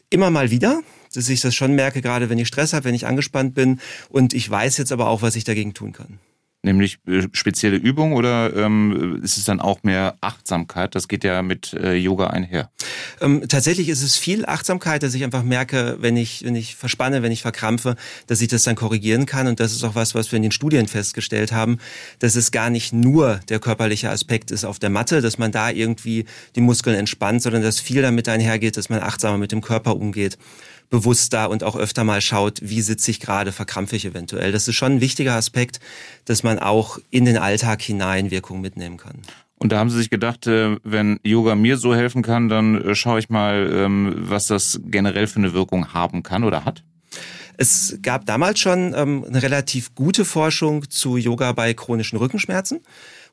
Immer 0.10 0.32
mal 0.32 0.50
wieder, 0.50 0.82
dass 1.14 1.30
ich 1.30 1.42
das 1.42 1.54
schon 1.54 1.76
merke, 1.76 2.02
gerade 2.02 2.30
wenn 2.30 2.40
ich 2.40 2.48
Stress 2.48 2.74
habe, 2.74 2.86
wenn 2.86 2.96
ich 2.96 3.06
angespannt 3.06 3.54
bin. 3.54 3.80
Und 4.10 4.34
ich 4.34 4.50
weiß 4.50 4.78
jetzt 4.78 4.92
aber 4.92 5.08
auch, 5.10 5.22
was 5.22 5.36
ich 5.36 5.44
dagegen 5.44 5.76
tun 5.76 5.92
kann. 5.92 6.20
Nämlich 6.62 7.00
äh, 7.08 7.24
spezielle 7.32 7.78
Übung 7.78 8.12
oder 8.12 8.54
ähm, 8.54 9.22
ist 9.24 9.38
es 9.38 9.46
dann 9.46 9.62
auch 9.62 9.84
mehr 9.84 10.16
Achtsamkeit? 10.20 10.94
Das 10.94 11.08
geht 11.08 11.24
ja 11.24 11.42
mit 11.42 11.74
äh, 11.74 11.94
Yoga 11.94 12.28
einher. 12.28 12.70
Ähm, 13.22 13.48
tatsächlich 13.48 13.88
ist 13.88 14.04
es 14.04 14.18
viel 14.18 14.46
Achtsamkeit, 14.46 15.02
dass 15.02 15.14
ich 15.14 15.24
einfach 15.24 15.44
merke, 15.44 15.98
wenn 16.02 16.18
ich, 16.18 16.44
wenn 16.44 16.56
ich 16.56 16.76
verspanne, 16.76 17.24
wenn 17.24 17.32
ich 17.32 17.44
verkrampfe, 17.44 17.96
dass 18.28 18.42
ich 18.42 18.50
das 18.50 18.64
dann 18.64 18.76
korrigieren 18.76 19.26
kann. 19.26 19.48
Und 19.48 19.62
das 19.62 19.72
ist 19.72 19.86
auch 19.86 19.96
was, 19.96 20.16
was 20.16 20.34
wir 20.34 20.38
in 20.38 20.44
den 20.44 20.52
Studien 20.52 20.90
festgestellt 20.90 21.54
haben, 21.54 21.78
dass 22.20 22.36
es 22.36 22.52
gar 22.52 22.70
nicht 22.70 22.92
nur 22.92 23.40
der 23.48 23.60
körperliche 23.60 24.10
Aspekt 24.10 24.52
ist 24.52 24.66
auf 24.66 24.80
der 24.80 24.90
Matte, 24.90 25.22
dass 25.22 25.38
man 25.38 25.54
da 25.54 25.70
irgendwie 25.70 26.26
die 26.58 26.62
Muskeln 26.62 26.98
entspannt, 26.98 27.42
sondern 27.42 27.62
dass 27.62 27.80
viel 27.80 28.02
damit 28.02 28.28
einhergeht, 28.28 28.76
dass 28.76 28.90
man 28.90 29.00
achtsamer 29.00 29.38
mit 29.38 29.54
dem 29.54 29.62
Körper 29.62 29.96
umgeht 29.96 30.38
bewusster 30.90 31.50
und 31.50 31.64
auch 31.64 31.76
öfter 31.76 32.04
mal 32.04 32.22
schaut, 32.22 32.60
wie 32.62 32.82
sitze 32.82 33.12
ich 33.12 33.20
gerade, 33.20 33.52
verkrampfe 33.52 33.96
ich 33.96 34.06
eventuell. 34.06 34.52
Das 34.52 34.68
ist 34.68 34.76
schon 34.76 34.94
ein 34.94 35.02
wichtiger 35.02 35.36
Aspekt, 35.36 35.80
dass 36.26 36.44
man 36.44 36.60
auch 36.60 37.00
in 37.10 37.26
den 37.26 37.38
Alltag 37.38 37.82
hinein 37.82 38.32
Wirkung 38.32 38.62
mitnehmen 38.62 38.98
kann. 38.98 39.22
Und 39.60 39.74
da 39.74 39.80
haben 39.80 39.90
Sie 39.90 39.98
sich 39.98 40.10
gedacht, 40.10 40.48
äh, 40.48 40.78
wenn 40.84 41.20
Yoga 41.24 41.54
mir 41.56 41.78
so 41.78 41.94
helfen 41.94 42.22
kann, 42.22 42.48
dann 42.48 42.82
äh, 42.82 42.96
schaue 42.96 43.20
ich 43.20 43.30
mal, 43.30 43.70
ähm, 43.74 44.16
was 44.18 44.48
das 44.48 44.80
generell 44.86 45.28
für 45.28 45.40
eine 45.40 45.54
Wirkung 45.54 45.94
haben 45.94 46.24
kann 46.24 46.46
oder 46.46 46.64
hat? 46.64 46.84
Es 47.58 48.00
gab 48.02 48.26
damals 48.26 48.62
schon 48.62 48.94
ähm, 48.96 49.26
eine 49.28 49.44
relativ 49.44 49.94
gute 49.94 50.24
Forschung 50.24 50.90
zu 50.90 51.18
Yoga 51.18 51.52
bei 51.52 51.74
chronischen 51.74 52.18
Rückenschmerzen. 52.18 52.80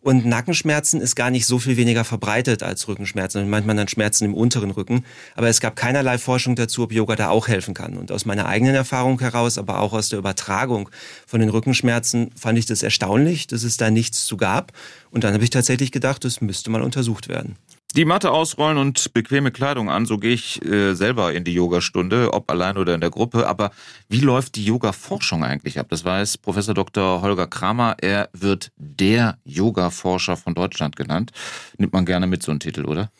Und 0.06 0.24
Nackenschmerzen 0.24 1.00
ist 1.00 1.16
gar 1.16 1.32
nicht 1.32 1.46
so 1.46 1.58
viel 1.58 1.76
weniger 1.76 2.04
verbreitet 2.04 2.62
als 2.62 2.86
Rückenschmerzen. 2.86 3.40
Dann 3.40 3.50
meint 3.50 3.66
man 3.66 3.76
dann 3.76 3.88
Schmerzen 3.88 4.24
im 4.24 4.34
unteren 4.34 4.70
Rücken. 4.70 5.04
Aber 5.34 5.48
es 5.48 5.58
gab 5.58 5.74
keinerlei 5.74 6.16
Forschung 6.16 6.54
dazu, 6.54 6.84
ob 6.84 6.92
Yoga 6.92 7.16
da 7.16 7.30
auch 7.30 7.48
helfen 7.48 7.74
kann. 7.74 7.96
Und 7.96 8.12
aus 8.12 8.24
meiner 8.24 8.46
eigenen 8.46 8.76
Erfahrung 8.76 9.18
heraus, 9.18 9.58
aber 9.58 9.80
auch 9.80 9.92
aus 9.92 10.08
der 10.08 10.20
Übertragung 10.20 10.90
von 11.26 11.40
den 11.40 11.48
Rückenschmerzen, 11.48 12.30
fand 12.36 12.56
ich 12.56 12.66
das 12.66 12.84
erstaunlich, 12.84 13.48
dass 13.48 13.64
es 13.64 13.78
da 13.78 13.90
nichts 13.90 14.26
zu 14.26 14.36
gab. 14.36 14.72
Und 15.10 15.24
dann 15.24 15.34
habe 15.34 15.42
ich 15.42 15.50
tatsächlich 15.50 15.90
gedacht, 15.90 16.24
das 16.24 16.40
müsste 16.40 16.70
mal 16.70 16.82
untersucht 16.82 17.28
werden. 17.28 17.56
Die 17.96 18.04
Matte 18.04 18.30
ausrollen 18.30 18.76
und 18.76 19.14
bequeme 19.14 19.50
Kleidung 19.50 19.88
an, 19.88 20.04
so 20.04 20.18
gehe 20.18 20.34
ich 20.34 20.62
äh, 20.62 20.92
selber 20.92 21.32
in 21.32 21.44
die 21.44 21.54
Yogastunde, 21.54 22.34
ob 22.34 22.50
allein 22.50 22.76
oder 22.76 22.94
in 22.94 23.00
der 23.00 23.08
Gruppe. 23.08 23.46
Aber 23.46 23.70
wie 24.10 24.20
läuft 24.20 24.56
die 24.56 24.66
Yoga-Forschung 24.66 25.42
eigentlich 25.42 25.78
ab? 25.78 25.86
Das 25.88 26.04
weiß 26.04 26.36
Professor 26.36 26.74
Dr. 26.74 27.22
Holger 27.22 27.46
Kramer. 27.46 27.96
Er 27.98 28.28
wird 28.34 28.70
der 28.76 29.38
Yoga-Forscher 29.46 30.36
von 30.36 30.54
Deutschland 30.54 30.94
genannt. 30.94 31.32
Nimmt 31.78 31.94
man 31.94 32.04
gerne 32.04 32.26
mit 32.26 32.42
so 32.42 32.50
einen 32.50 32.60
Titel, 32.60 32.84
oder? 32.84 33.10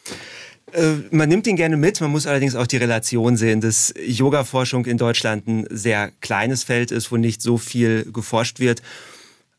Äh, 0.73 0.97
man 1.11 1.31
nimmt 1.31 1.47
ihn 1.47 1.57
gerne 1.57 1.79
mit, 1.79 2.03
man 2.03 2.11
muss 2.11 2.27
allerdings 2.27 2.55
auch 2.55 2.67
die 2.67 2.77
Relation 2.77 3.39
sehen, 3.39 3.63
dass 3.63 3.95
Yoga-Forschung 3.99 4.85
in 4.85 4.99
Deutschland 4.99 5.49
ein 5.49 5.67
sehr 5.71 6.11
kleines 6.21 6.65
Feld 6.65 6.91
ist, 6.91 7.11
wo 7.11 7.17
nicht 7.17 7.41
so 7.41 7.57
viel 7.57 8.13
geforscht 8.13 8.61
wird. 8.61 8.83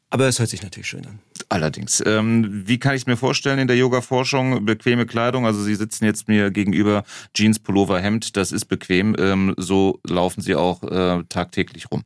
Aber 0.10 0.28
es 0.28 0.40
hört 0.40 0.50
sich 0.50 0.64
natürlich 0.64 0.88
schön 0.88 1.06
an. 1.06 1.20
Allerdings. 1.50 2.02
Ähm, 2.06 2.64
wie 2.66 2.78
kann 2.78 2.96
ich 2.96 3.02
es 3.04 3.08
mir 3.08 3.18
vorstellen 3.18 3.60
in 3.60 3.68
der 3.68 3.78
Yoga-Forschung? 3.78 4.66
Bequeme 4.66 5.06
Kleidung, 5.06 5.46
also 5.46 5.62
Sie 5.62 5.76
sitzen 5.76 6.06
jetzt 6.06 6.28
mir 6.28 6.52
gegenüber, 6.52 7.04
Jeans, 7.34 7.60
Pullover, 7.60 8.00
Hemd, 8.00 8.38
das 8.38 8.52
ist 8.52 8.66
bequem. 8.66 9.16
Ähm, 9.20 9.54
so 9.58 10.00
laufen 10.06 10.42
Sie 10.42 10.56
auch 10.56 10.84
äh, 10.84 11.24
tagtäglich 11.30 11.92
rum. 11.92 12.04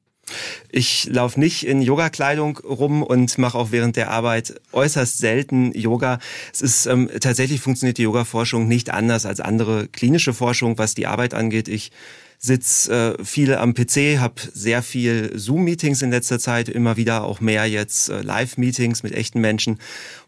Ich 0.70 1.08
laufe 1.12 1.40
nicht 1.40 1.66
in 1.66 1.82
Yoga-Kleidung 1.82 2.58
rum 2.58 3.04
und 3.04 3.38
mache 3.38 3.58
auch 3.58 3.72
während 3.72 3.96
der 3.98 4.12
Arbeit 4.12 4.62
äußerst 4.72 5.18
selten 5.18 5.74
Yoga. 5.74 6.20
Es 6.54 6.62
ist 6.62 6.86
ähm, 6.86 7.10
tatsächlich 7.20 7.62
funktioniert 7.62 7.98
die 7.98 8.04
Yoga-Forschung 8.04 8.68
nicht 8.68 8.92
anders 8.92 9.26
als 9.26 9.42
andere 9.42 9.88
klinische 9.88 10.34
Forschung, 10.34 10.78
was 10.78 10.94
die 10.94 11.08
Arbeit 11.08 11.34
angeht. 11.34 11.68
Ich 11.68 11.92
sitze 12.44 13.16
äh, 13.20 13.24
viel 13.24 13.54
am 13.54 13.76
PC, 13.76 14.18
habe 14.18 14.42
sehr 14.54 14.82
viel 14.82 15.32
Zoom-Meetings 15.36 16.02
in 16.02 16.10
letzter 16.10 16.40
Zeit, 16.40 16.70
immer 16.70 16.98
wieder 16.98 17.24
auch 17.24 17.40
mehr 17.40 17.68
jetzt 17.68 18.10
äh, 18.10 18.22
Live-Meetings 18.22 19.04
mit 19.04 19.14
echten 19.14 19.40
Menschen. 19.40 19.78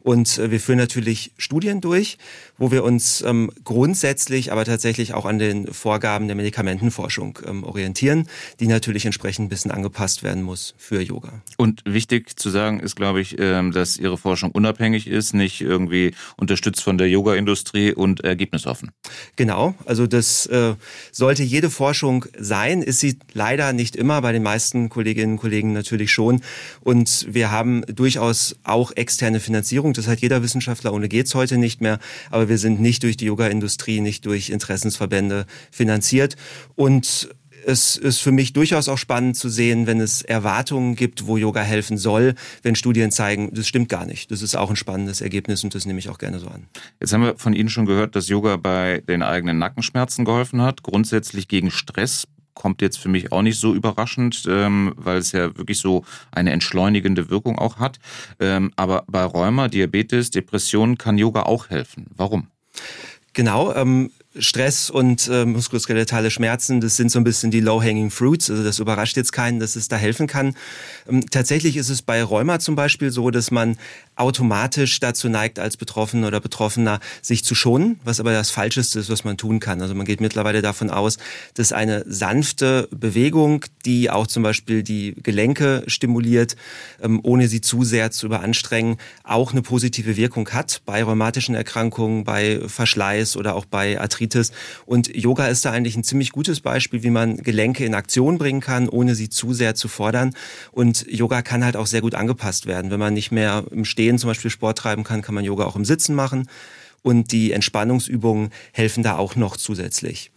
Und 0.03 0.37
äh, 0.37 0.51
wir 0.51 0.59
führen 0.59 0.77
natürlich 0.77 1.31
Studien 1.37 1.81
durch, 1.81 2.17
wo 2.57 2.71
wir 2.71 2.83
uns 2.83 3.21
ähm, 3.21 3.51
grundsätzlich, 3.63 4.51
aber 4.51 4.65
tatsächlich 4.65 5.13
auch 5.13 5.25
an 5.25 5.39
den 5.39 5.67
Vorgaben 5.67 6.27
der 6.27 6.35
Medikamentenforschung 6.35 7.39
ähm, 7.47 7.63
orientieren, 7.63 8.27
die 8.59 8.67
natürlich 8.67 9.05
entsprechend 9.05 9.45
ein 9.45 9.49
bisschen 9.49 9.71
angepasst 9.71 10.23
werden 10.23 10.43
muss 10.43 10.75
für 10.77 11.01
Yoga. 11.01 11.41
Und 11.57 11.81
wichtig 11.85 12.37
zu 12.37 12.49
sagen 12.49 12.79
ist, 12.79 12.95
glaube 12.95 13.21
ich, 13.21 13.39
ähm, 13.39 13.71
dass 13.71 13.97
Ihre 13.97 14.17
Forschung 14.17 14.51
unabhängig 14.51 15.07
ist, 15.07 15.33
nicht 15.33 15.61
irgendwie 15.61 16.13
unterstützt 16.37 16.83
von 16.83 16.97
der 16.97 17.09
Yoga-Industrie 17.09 17.93
und 17.93 18.23
ergebnisoffen. 18.23 18.91
Genau, 19.35 19.73
also 19.85 20.05
das 20.05 20.45
äh, 20.47 20.75
sollte 21.11 21.43
jede 21.43 21.69
Forschung 21.69 21.93
Forschung 21.93 22.25
sein. 22.37 22.81
Ist 22.81 22.99
sie 22.99 23.17
leider 23.33 23.71
nicht 23.71 23.95
immer, 23.95 24.21
bei 24.21 24.31
den 24.31 24.43
meisten 24.43 24.89
Kolleginnen 24.89 25.33
und 25.33 25.37
Kollegen 25.37 25.73
natürlich 25.73 26.11
schon. 26.11 26.41
Und 26.81 27.27
wir 27.29 27.51
haben 27.51 27.83
durchaus 27.87 28.55
auch 28.63 28.91
externe 28.95 29.39
Finanzierung. 29.39 29.92
Das 29.97 30.07
hat 30.07 30.19
jeder 30.19 30.43
Wissenschaftler, 30.43 30.93
ohne 30.93 31.09
geht's 31.09 31.35
heute 31.35 31.57
nicht 31.57 31.81
mehr. 31.81 31.99
Aber 32.29 32.49
wir 32.49 32.57
sind 32.57 32.79
nicht 32.79 33.03
durch 33.03 33.17
die 33.17 33.25
Yoga-Industrie, 33.25 34.01
nicht 34.01 34.25
durch 34.25 34.49
Interessensverbände 34.49 35.45
finanziert. 35.71 36.35
Und 36.75 37.29
es 37.65 37.97
ist 37.97 38.19
für 38.19 38.31
mich 38.31 38.53
durchaus 38.53 38.89
auch 38.89 38.97
spannend 38.97 39.37
zu 39.37 39.49
sehen, 39.49 39.87
wenn 39.87 39.99
es 39.99 40.21
Erwartungen 40.21 40.95
gibt, 40.95 41.27
wo 41.27 41.37
Yoga 41.37 41.61
helfen 41.61 41.97
soll, 41.97 42.35
wenn 42.61 42.75
Studien 42.75 43.11
zeigen, 43.11 43.53
das 43.53 43.67
stimmt 43.67 43.89
gar 43.89 44.05
nicht. 44.05 44.31
Das 44.31 44.41
ist 44.41 44.55
auch 44.55 44.69
ein 44.69 44.75
spannendes 44.75 45.21
Ergebnis 45.21 45.63
und 45.63 45.75
das 45.75 45.85
nehme 45.85 45.99
ich 45.99 46.09
auch 46.09 46.17
gerne 46.17 46.39
so 46.39 46.47
an. 46.47 46.67
Jetzt 46.99 47.13
haben 47.13 47.21
wir 47.21 47.37
von 47.37 47.53
Ihnen 47.53 47.69
schon 47.69 47.85
gehört, 47.85 48.15
dass 48.15 48.27
Yoga 48.27 48.57
bei 48.57 49.01
den 49.07 49.23
eigenen 49.23 49.57
Nackenschmerzen 49.57 50.25
geholfen 50.25 50.61
hat, 50.61 50.83
grundsätzlich 50.83 51.47
gegen 51.47 51.71
Stress 51.71 52.27
kommt 52.53 52.81
jetzt 52.81 52.97
für 52.97 53.09
mich 53.09 53.31
auch 53.31 53.41
nicht 53.41 53.59
so 53.59 53.73
überraschend, 53.73 54.43
ähm, 54.47 54.93
weil 54.95 55.17
es 55.17 55.31
ja 55.31 55.55
wirklich 55.57 55.79
so 55.79 56.03
eine 56.31 56.51
entschleunigende 56.51 57.29
Wirkung 57.29 57.57
auch 57.57 57.77
hat. 57.77 57.99
Ähm, 58.39 58.71
aber 58.75 59.03
bei 59.07 59.23
Rheuma, 59.23 59.67
Diabetes, 59.67 60.31
Depressionen 60.31 60.97
kann 60.97 61.17
Yoga 61.17 61.43
auch 61.43 61.69
helfen. 61.69 62.07
Warum? 62.15 62.47
Genau, 63.33 63.73
ähm, 63.73 64.11
Stress 64.37 64.89
und 64.89 65.27
äh, 65.27 65.45
muskuloskeletale 65.45 66.31
Schmerzen, 66.31 66.81
das 66.81 66.95
sind 66.95 67.11
so 67.11 67.19
ein 67.19 67.23
bisschen 67.23 67.51
die 67.51 67.59
low-hanging 67.59 68.09
fruits. 68.09 68.49
Also 68.49 68.63
das 68.63 68.79
überrascht 68.79 69.15
jetzt 69.15 69.31
keinen, 69.31 69.59
dass 69.59 69.75
es 69.75 69.87
da 69.87 69.95
helfen 69.95 70.25
kann. 70.25 70.55
Ähm, 71.07 71.29
tatsächlich 71.29 71.77
ist 71.77 71.89
es 71.89 72.01
bei 72.01 72.23
Rheuma 72.23 72.59
zum 72.59 72.75
Beispiel 72.75 73.11
so, 73.11 73.29
dass 73.29 73.51
man 73.51 73.77
automatisch 74.15 74.99
dazu 74.99 75.29
neigt, 75.29 75.59
als 75.59 75.77
Betroffener 75.77 76.27
oder 76.27 76.39
Betroffener 76.39 76.99
sich 77.21 77.43
zu 77.43 77.55
schonen, 77.55 77.99
was 78.03 78.19
aber 78.19 78.31
das 78.31 78.51
Falscheste 78.51 78.99
ist, 78.99 79.09
was 79.09 79.23
man 79.23 79.37
tun 79.37 79.59
kann. 79.59 79.81
Also 79.81 79.95
man 79.95 80.05
geht 80.05 80.21
mittlerweile 80.21 80.61
davon 80.61 80.89
aus, 80.89 81.17
dass 81.55 81.73
eine 81.73 82.03
sanfte 82.07 82.87
Bewegung, 82.91 83.65
die 83.85 84.09
auch 84.09 84.27
zum 84.27 84.43
Beispiel 84.43 84.83
die 84.83 85.15
Gelenke 85.21 85.83
stimuliert, 85.87 86.55
ähm, 87.01 87.19
ohne 87.23 87.47
sie 87.47 87.61
zu 87.61 87.83
sehr 87.83 88.11
zu 88.11 88.27
überanstrengen, 88.27 88.97
auch 89.23 89.51
eine 89.51 89.61
positive 89.61 90.15
Wirkung 90.15 90.47
hat 90.49 90.81
bei 90.85 91.03
rheumatischen 91.03 91.55
Erkrankungen, 91.55 92.23
bei 92.23 92.61
Verschleiß 92.65 93.35
oder 93.37 93.55
auch 93.55 93.65
bei 93.65 93.99
Arthritis. 93.99 94.51
Und 94.85 95.15
Yoga 95.15 95.47
ist 95.47 95.65
da 95.65 95.71
eigentlich 95.71 95.95
ein 95.95 96.03
ziemlich 96.03 96.31
gutes 96.31 96.61
Beispiel, 96.61 97.03
wie 97.03 97.09
man 97.09 97.37
Gelenke 97.37 97.85
in 97.85 97.95
Aktion 97.95 98.37
bringen 98.37 98.61
kann, 98.61 98.89
ohne 98.89 99.15
sie 99.15 99.29
zu 99.29 99.53
sehr 99.53 99.75
zu 99.75 99.87
fordern. 99.87 100.35
Und 100.71 101.05
Yoga 101.09 101.41
kann 101.41 101.65
halt 101.65 101.75
auch 101.75 101.87
sehr 101.87 102.01
gut 102.01 102.15
angepasst 102.15 102.67
werden. 102.67 102.91
Wenn 102.91 102.99
man 102.99 103.13
nicht 103.13 103.31
mehr 103.31 103.65
im 103.71 103.85
Stehen 103.85 104.02
zum 104.19 104.29
Beispiel 104.29 104.51
Sport 104.51 104.77
treiben 104.77 105.03
kann, 105.03 105.21
kann 105.21 105.35
man 105.35 105.45
Yoga 105.45 105.65
auch 105.65 105.75
im 105.75 105.85
Sitzen 105.85 106.15
machen. 106.15 106.49
Und 107.01 107.31
die 107.31 107.51
Entspannungsübungen 107.51 108.49
helfen 108.71 109.03
da 109.03 109.17
auch 109.17 109.35
noch 109.35 109.57
zusätzlich. 109.57 110.31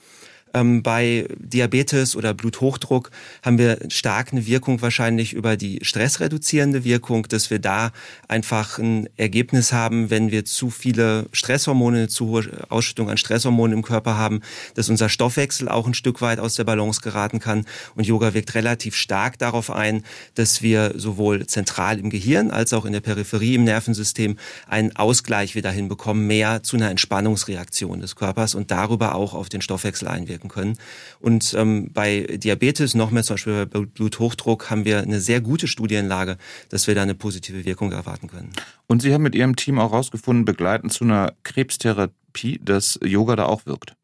Ähm, 0.54 0.82
bei 0.82 1.26
Diabetes 1.38 2.16
oder 2.16 2.32
Bluthochdruck 2.32 3.10
haben 3.42 3.58
wir 3.58 3.78
stark 3.88 4.32
eine 4.32 4.46
Wirkung 4.46 4.80
wahrscheinlich 4.80 5.32
über 5.32 5.56
die 5.56 5.80
stressreduzierende 5.82 6.84
Wirkung, 6.84 7.28
dass 7.28 7.50
wir 7.50 7.58
da 7.58 7.92
einfach 8.28 8.78
ein 8.78 9.08
Ergebnis 9.16 9.72
haben, 9.72 10.10
wenn 10.10 10.30
wir 10.30 10.44
zu 10.44 10.70
viele 10.70 11.26
Stresshormone, 11.32 12.08
zu 12.08 12.28
hohe 12.28 12.44
Ausschüttung 12.68 13.10
an 13.10 13.16
Stresshormonen 13.16 13.76
im 13.76 13.82
Körper 13.82 14.16
haben, 14.16 14.40
dass 14.74 14.88
unser 14.88 15.08
Stoffwechsel 15.08 15.68
auch 15.68 15.86
ein 15.86 15.94
Stück 15.94 16.22
weit 16.22 16.38
aus 16.38 16.54
der 16.54 16.64
Balance 16.64 17.00
geraten 17.00 17.38
kann. 17.38 17.66
Und 17.94 18.06
Yoga 18.06 18.32
wirkt 18.32 18.54
relativ 18.54 18.96
stark 18.96 19.38
darauf 19.38 19.70
ein, 19.70 20.04
dass 20.34 20.62
wir 20.62 20.94
sowohl 20.96 21.46
zentral 21.46 21.98
im 21.98 22.10
Gehirn 22.10 22.50
als 22.50 22.72
auch 22.72 22.84
in 22.84 22.92
der 22.92 23.00
Peripherie 23.00 23.56
im 23.56 23.64
Nervensystem 23.64 24.36
einen 24.66 24.96
Ausgleich 24.96 25.54
wieder 25.54 25.70
hinbekommen, 25.70 26.26
mehr 26.26 26.62
zu 26.62 26.76
einer 26.76 26.90
Entspannungsreaktion 26.90 28.00
des 28.00 28.16
Körpers 28.16 28.54
und 28.54 28.70
darüber 28.70 29.14
auch 29.14 29.34
auf 29.34 29.48
den 29.48 29.60
Stoffwechsel 29.60 30.08
einwirken 30.08 30.45
wirken 30.46 30.48
können. 30.48 30.78
Und 31.20 31.54
ähm, 31.56 31.90
bei 31.92 32.20
Diabetes, 32.20 32.94
noch 32.94 33.10
mehr 33.10 33.22
zum 33.22 33.34
Beispiel 33.34 33.66
bei 33.66 33.80
Bluthochdruck, 33.80 34.70
haben 34.70 34.84
wir 34.84 35.00
eine 35.00 35.20
sehr 35.20 35.40
gute 35.40 35.66
Studienlage, 35.66 36.36
dass 36.68 36.86
wir 36.86 36.94
da 36.94 37.02
eine 37.02 37.14
positive 37.14 37.64
Wirkung 37.64 37.92
erwarten 37.92 38.28
können. 38.28 38.52
Und 38.88 39.02
Sie 39.02 39.12
haben 39.12 39.22
mit 39.22 39.34
Ihrem 39.34 39.56
Team 39.56 39.78
auch 39.78 39.92
herausgefunden, 39.92 40.44
begleitend 40.44 40.92
zu 40.92 41.04
einer 41.04 41.32
Krebstherapie, 41.42 42.60
dass 42.62 42.98
Yoga 43.02 43.36
da 43.36 43.46
auch 43.46 43.66
wirkt. 43.66 43.96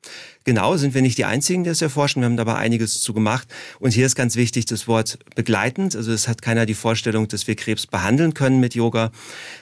Genau, 0.45 0.77
sind 0.77 0.95
wir 0.95 1.03
nicht 1.03 1.19
die 1.19 1.25
Einzigen, 1.25 1.63
die 1.63 1.71
das 1.71 1.83
erforschen. 1.83 2.21
Wir 2.21 2.27
haben 2.27 2.37
dabei 2.37 2.57
einiges 2.57 3.01
zu 3.01 3.15
gemacht. 3.15 3.47
Und 3.79 3.93
hier 3.93 4.07
ist 4.07 4.17
ganz 4.17 4.35
wichtig 4.35 4.67
das 4.67 4.89
Wort 4.89 5.19
begleitend. 5.37 5.95
Also 5.95 6.11
es 6.11 6.27
hat 6.27 6.43
keiner 6.43 6.67
die 6.67 6.75
Vorstellung, 6.75 7.29
dass 7.29 7.47
wir 7.47 7.55
Krebs 7.55 7.87
behandeln 7.87 8.35
können 8.35 8.59
mit 8.59 8.75
Yoga. 8.75 9.13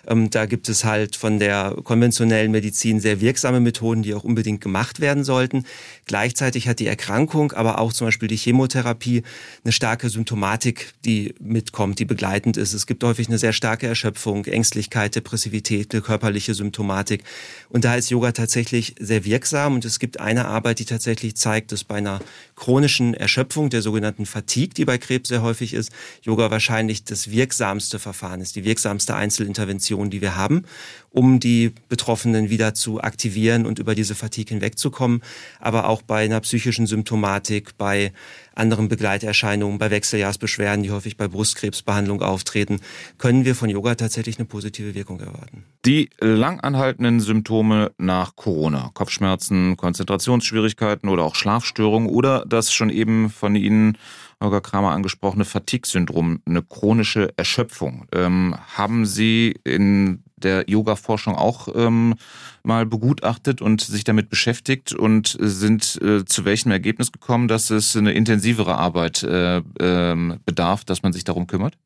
Ähm, 0.06 0.30
da 0.30 0.46
gibt 0.46 0.70
es 0.70 0.84
halt 0.86 1.16
von 1.16 1.38
der 1.38 1.76
konventionellen 1.84 2.50
Medizin 2.50 2.98
sehr 2.98 3.20
wirksame 3.20 3.60
Methoden, 3.60 4.02
die 4.02 4.14
auch 4.14 4.24
unbedingt 4.24 4.62
gemacht 4.62 5.00
werden 5.00 5.22
sollten. 5.22 5.66
Gleichzeitig 6.06 6.66
hat 6.66 6.78
die 6.78 6.86
Erkrankung, 6.86 7.52
aber 7.52 7.78
auch 7.78 7.92
zum 7.92 8.06
Beispiel 8.06 8.28
die 8.28 8.36
Chemotherapie 8.36 9.22
eine 9.64 9.72
starke 9.72 10.08
Symptomatik, 10.08 10.94
die 11.04 11.34
mitkommt, 11.40 11.98
die 11.98 12.06
begleitend 12.06 12.56
ist. 12.56 12.72
Es 12.72 12.86
gibt 12.86 13.04
häufig 13.04 13.28
eine 13.28 13.36
sehr 13.36 13.52
starke 13.52 13.86
Erschöpfung, 13.86 14.46
Ängstlichkeit, 14.46 15.09
Depressivität, 15.14 15.92
eine 15.92 16.02
körperliche 16.02 16.54
Symptomatik. 16.54 17.24
Und 17.68 17.84
da 17.84 17.94
ist 17.94 18.10
Yoga 18.10 18.32
tatsächlich 18.32 18.94
sehr 18.98 19.24
wirksam. 19.24 19.74
Und 19.74 19.84
es 19.84 19.98
gibt 19.98 20.20
eine 20.20 20.46
Arbeit, 20.46 20.78
die 20.78 20.84
tatsächlich 20.84 21.36
zeigt, 21.36 21.72
dass 21.72 21.84
bei 21.84 21.96
einer 21.96 22.20
chronischen 22.56 23.14
Erschöpfung, 23.14 23.70
der 23.70 23.82
sogenannten 23.82 24.26
Fatigue, 24.26 24.74
die 24.74 24.84
bei 24.84 24.98
Krebs 24.98 25.28
sehr 25.28 25.42
häufig 25.42 25.74
ist, 25.74 25.90
Yoga 26.22 26.50
wahrscheinlich 26.50 27.04
das 27.04 27.30
wirksamste 27.30 27.98
Verfahren 27.98 28.40
ist, 28.40 28.56
die 28.56 28.64
wirksamste 28.64 29.14
Einzelintervention, 29.14 30.10
die 30.10 30.20
wir 30.20 30.36
haben, 30.36 30.64
um 31.10 31.40
die 31.40 31.72
Betroffenen 31.88 32.50
wieder 32.50 32.74
zu 32.74 33.00
aktivieren 33.00 33.66
und 33.66 33.78
über 33.78 33.94
diese 33.94 34.14
Fatigue 34.14 34.54
hinwegzukommen. 34.54 35.22
Aber 35.58 35.88
auch 35.88 36.02
bei 36.02 36.24
einer 36.24 36.40
psychischen 36.40 36.86
Symptomatik, 36.86 37.76
bei 37.78 38.12
anderen 38.60 38.88
Begleiterscheinungen, 38.88 39.78
bei 39.78 39.90
Wechseljahrsbeschwerden, 39.90 40.84
die 40.84 40.90
häufig 40.90 41.16
bei 41.16 41.26
Brustkrebsbehandlung 41.26 42.22
auftreten, 42.22 42.80
können 43.18 43.44
wir 43.44 43.54
von 43.54 43.68
Yoga 43.68 43.96
tatsächlich 43.96 44.38
eine 44.38 44.46
positive 44.46 44.94
Wirkung 44.94 45.18
erwarten. 45.18 45.64
Die 45.86 46.10
langanhaltenden 46.20 47.20
Symptome 47.20 47.90
nach 47.98 48.36
Corona, 48.36 48.90
Kopfschmerzen, 48.94 49.76
Konzentrationsschwierigkeiten 49.76 51.08
oder 51.08 51.24
auch 51.24 51.34
Schlafstörungen 51.34 52.08
oder 52.08 52.44
das 52.46 52.72
schon 52.72 52.90
eben 52.90 53.30
von 53.30 53.56
Ihnen 53.56 53.96
Holger 54.42 54.60
Kramer 54.62 54.92
angesprochene 54.92 55.44
Fatigue-Syndrom, 55.44 56.40
eine 56.46 56.62
chronische 56.62 57.32
Erschöpfung. 57.36 58.06
Ähm, 58.12 58.54
haben 58.74 59.04
Sie 59.04 59.54
in 59.64 60.22
der 60.40 60.68
Yoga-Forschung 60.68 61.34
auch 61.34 61.68
ähm, 61.74 62.14
mal 62.62 62.86
begutachtet 62.86 63.62
und 63.62 63.80
sich 63.80 64.04
damit 64.04 64.28
beschäftigt 64.28 64.92
und 64.92 65.36
sind 65.40 66.00
äh, 66.02 66.24
zu 66.24 66.44
welchem 66.44 66.70
Ergebnis 66.70 67.12
gekommen, 67.12 67.48
dass 67.48 67.70
es 67.70 67.96
eine 67.96 68.12
intensivere 68.12 68.76
Arbeit 68.76 69.22
äh, 69.22 69.58
äh, 69.58 70.38
bedarf, 70.44 70.84
dass 70.84 71.02
man 71.02 71.12
sich 71.12 71.24
darum 71.24 71.46
kümmert? 71.46 71.76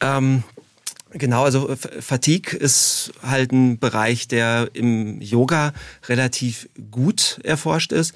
Ähm, 0.00 0.42
Genau, 1.14 1.44
also 1.44 1.74
Fatigue 1.76 2.58
ist 2.58 3.12
halt 3.22 3.52
ein 3.52 3.78
Bereich, 3.78 4.28
der 4.28 4.70
im 4.72 5.20
Yoga 5.20 5.74
relativ 6.08 6.70
gut 6.90 7.38
erforscht 7.44 7.92
ist. 7.92 8.14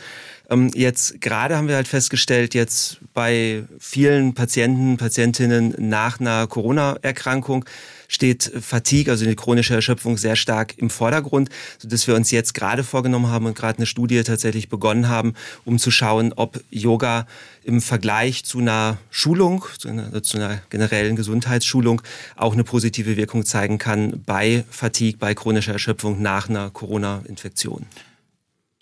Ähm, 0.49 0.71
jetzt 0.75 1.21
gerade 1.21 1.57
haben 1.57 1.69
wir 1.69 1.75
halt 1.75 1.88
festgestellt, 1.88 2.55
jetzt 2.55 3.00
bei 3.12 3.65
vielen 3.79 4.33
Patienten, 4.33 4.97
Patientinnen 4.97 5.75
nach 5.79 6.21
einer 6.21 6.47
Corona-Erkrankung 6.47 7.67
steht 8.08 8.50
Fatigue, 8.60 9.10
also 9.10 9.25
die 9.25 9.36
chronische 9.36 9.75
Erschöpfung, 9.75 10.16
sehr 10.16 10.36
stark 10.36 10.78
im 10.78 10.90
Vordergrund, 10.90 11.50
sodass 11.78 12.06
wir 12.06 12.14
uns 12.14 12.30
jetzt 12.30 12.54
gerade 12.54 12.84
vorgenommen 12.84 13.28
haben 13.28 13.46
und 13.46 13.56
gerade 13.56 13.78
eine 13.78 13.86
Studie 13.86 14.22
tatsächlich 14.22 14.68
begonnen 14.68 15.08
haben, 15.08 15.34
um 15.64 15.78
zu 15.78 15.90
schauen, 15.90 16.32
ob 16.34 16.60
Yoga 16.70 17.26
im 17.64 17.80
Vergleich 17.80 18.44
zu 18.44 18.58
einer 18.58 18.98
Schulung, 19.10 19.64
zu 19.78 19.88
einer, 19.88 20.22
zu 20.22 20.36
einer 20.38 20.60
generellen 20.70 21.16
Gesundheitsschulung, 21.16 22.02
auch 22.36 22.52
eine 22.52 22.64
positive 22.64 23.16
Wirkung 23.16 23.44
zeigen 23.44 23.78
kann 23.78 24.22
bei 24.25 24.64
Fatigue, 24.70 25.18
bei 25.18 25.34
chronischer 25.34 25.72
Erschöpfung 25.72 26.22
nach 26.22 26.48
einer 26.48 26.70
Corona-Infektion. 26.70 27.86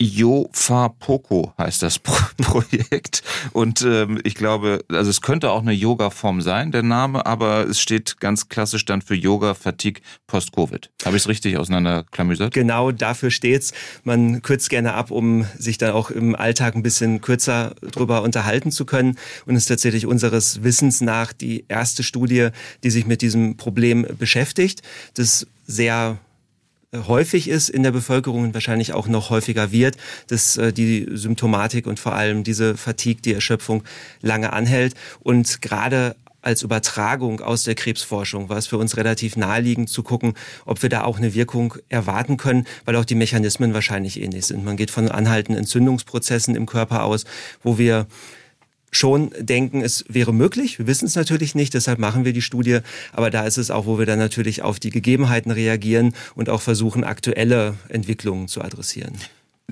Yofa 0.01 0.89
Poco 0.89 1.53
heißt 1.57 1.81
das 1.81 1.99
Pro 1.99 2.15
Projekt. 2.37 3.23
Und 3.53 3.81
ähm, 3.81 4.19
ich 4.23 4.35
glaube, 4.35 4.83
also 4.89 5.09
es 5.09 5.21
könnte 5.21 5.51
auch 5.51 5.61
eine 5.61 5.71
Yoga-Form 5.71 6.41
sein, 6.41 6.71
der 6.71 6.83
Name, 6.83 7.25
aber 7.25 7.65
es 7.65 7.79
steht 7.79 8.19
ganz 8.19 8.49
klassisch 8.49 8.83
dann 8.83 9.01
für 9.01 9.15
Yoga 9.15 9.53
Fatigue 9.53 10.01
Post-Covid. 10.27 10.91
Habe 11.05 11.15
ich 11.15 11.23
es 11.23 11.29
richtig 11.29 11.57
auseinanderklamüsert? 11.57 12.53
Genau, 12.53 12.91
dafür 12.91 13.31
steht's. 13.31 13.71
Man 14.03 14.41
kürzt 14.41 14.69
gerne 14.69 14.95
ab, 14.95 15.11
um 15.11 15.45
sich 15.57 15.77
dann 15.77 15.91
auch 15.91 16.11
im 16.11 16.35
Alltag 16.35 16.75
ein 16.75 16.83
bisschen 16.83 17.21
kürzer 17.21 17.75
drüber 17.81 18.21
unterhalten 18.21 18.71
zu 18.71 18.85
können. 18.85 19.17
Und 19.45 19.55
es 19.55 19.63
ist 19.63 19.67
tatsächlich 19.67 20.05
unseres 20.05 20.61
Wissens 20.61 20.99
nach 20.99 21.31
die 21.31 21.65
erste 21.69 22.03
Studie, 22.03 22.49
die 22.83 22.89
sich 22.89 23.05
mit 23.05 23.21
diesem 23.21 23.55
Problem 23.55 24.05
beschäftigt. 24.19 24.81
Das 25.13 25.47
sehr 25.67 26.17
häufig 27.07 27.47
ist 27.47 27.69
in 27.69 27.83
der 27.83 27.91
Bevölkerung 27.91 28.43
und 28.43 28.53
wahrscheinlich 28.53 28.93
auch 28.93 29.07
noch 29.07 29.29
häufiger 29.29 29.71
wird, 29.71 29.97
dass 30.27 30.57
äh, 30.57 30.73
die 30.73 31.07
Symptomatik 31.11 31.87
und 31.87 31.99
vor 31.99 32.13
allem 32.13 32.43
diese 32.43 32.77
Fatigue, 32.77 33.21
die 33.21 33.33
Erschöpfung 33.33 33.83
lange 34.21 34.53
anhält. 34.53 34.95
Und 35.21 35.61
gerade 35.61 36.15
als 36.45 36.61
Übertragung 36.61 37.41
aus 37.41 37.63
der 37.63 37.75
Krebsforschung 37.75 38.49
war 38.49 38.57
es 38.57 38.67
für 38.67 38.77
uns 38.77 38.97
relativ 38.97 39.35
naheliegend 39.35 39.89
zu 39.89 40.03
gucken, 40.03 40.35
ob 40.65 40.83
wir 40.83 40.89
da 40.89 41.03
auch 41.03 41.17
eine 41.17 41.33
Wirkung 41.33 41.73
erwarten 41.89 42.37
können, 42.37 42.65
weil 42.85 42.95
auch 42.95 43.05
die 43.05 43.15
Mechanismen 43.15 43.73
wahrscheinlich 43.73 44.21
ähnlich 44.21 44.45
sind. 44.45 44.63
Man 44.63 44.77
geht 44.77 44.91
von 44.91 45.09
anhaltenden 45.09 45.63
Entzündungsprozessen 45.63 46.55
im 46.55 46.67
Körper 46.67 47.03
aus, 47.03 47.25
wo 47.63 47.77
wir 47.79 48.05
schon 48.95 49.31
denken, 49.39 49.81
es 49.81 50.05
wäre 50.07 50.33
möglich. 50.33 50.79
Wir 50.79 50.87
wissen 50.87 51.05
es 51.05 51.15
natürlich 51.15 51.55
nicht, 51.55 51.73
deshalb 51.73 51.99
machen 51.99 52.25
wir 52.25 52.33
die 52.33 52.41
Studie. 52.41 52.79
Aber 53.11 53.29
da 53.29 53.45
ist 53.45 53.57
es 53.57 53.71
auch, 53.71 53.85
wo 53.85 53.99
wir 53.99 54.05
dann 54.05 54.19
natürlich 54.19 54.61
auf 54.61 54.79
die 54.79 54.89
Gegebenheiten 54.89 55.51
reagieren 55.51 56.15
und 56.35 56.49
auch 56.49 56.61
versuchen, 56.61 57.03
aktuelle 57.03 57.75
Entwicklungen 57.89 58.47
zu 58.47 58.61
adressieren. 58.61 59.13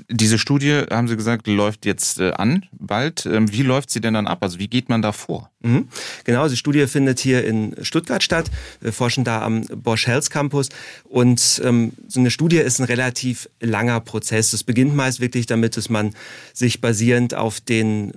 Diese 0.10 0.39
Studie, 0.39 0.86
haben 0.89 1.08
Sie 1.08 1.15
gesagt, 1.15 1.46
läuft 1.46 1.86
jetzt 1.86 2.20
äh, 2.20 2.32
an 2.32 2.65
bald. 2.72 3.27
Ähm, 3.27 3.51
wie 3.51 3.62
läuft 3.62 3.92
sie 3.92 4.01
denn 4.01 4.15
dann 4.15 4.25
ab? 4.25 4.39
Also 4.42 4.58
wie 4.58 4.68
geht 4.68 4.89
man 4.89 5.03
da 5.03 5.12
vor? 5.12 5.51
Mhm. 5.62 5.88
Genau, 6.24 6.48
die 6.48 6.58
Studie 6.58 6.88
findet 6.88 7.20
hier 7.20 7.46
in 7.46 7.75
Stuttgart 7.80 8.24
statt. 8.24 8.50
Wir 8.82 8.92
forschen 8.92 9.24
da 9.24 9.44
am 9.44 9.62
Bosch 9.68 10.08
Health 10.08 10.32
Campus. 10.32 10.70
Und 11.03 11.62
ähm, 11.63 11.94
so 12.08 12.20
eine 12.20 12.32
Studie 12.32 12.58
ist 12.58 12.80
ein 12.80 12.86
relativ 12.86 13.48
langer 13.60 14.00
Prozess. 14.00 14.51
Es 14.53 14.63
beginnt 14.63 14.96
meist 14.96 15.20
wirklich 15.20 15.46
damit, 15.46 15.77
dass 15.77 15.89
man 15.89 16.15
sich 16.53 16.82
basierend 16.82 17.36
auf 17.36 17.62
den 17.62 18.13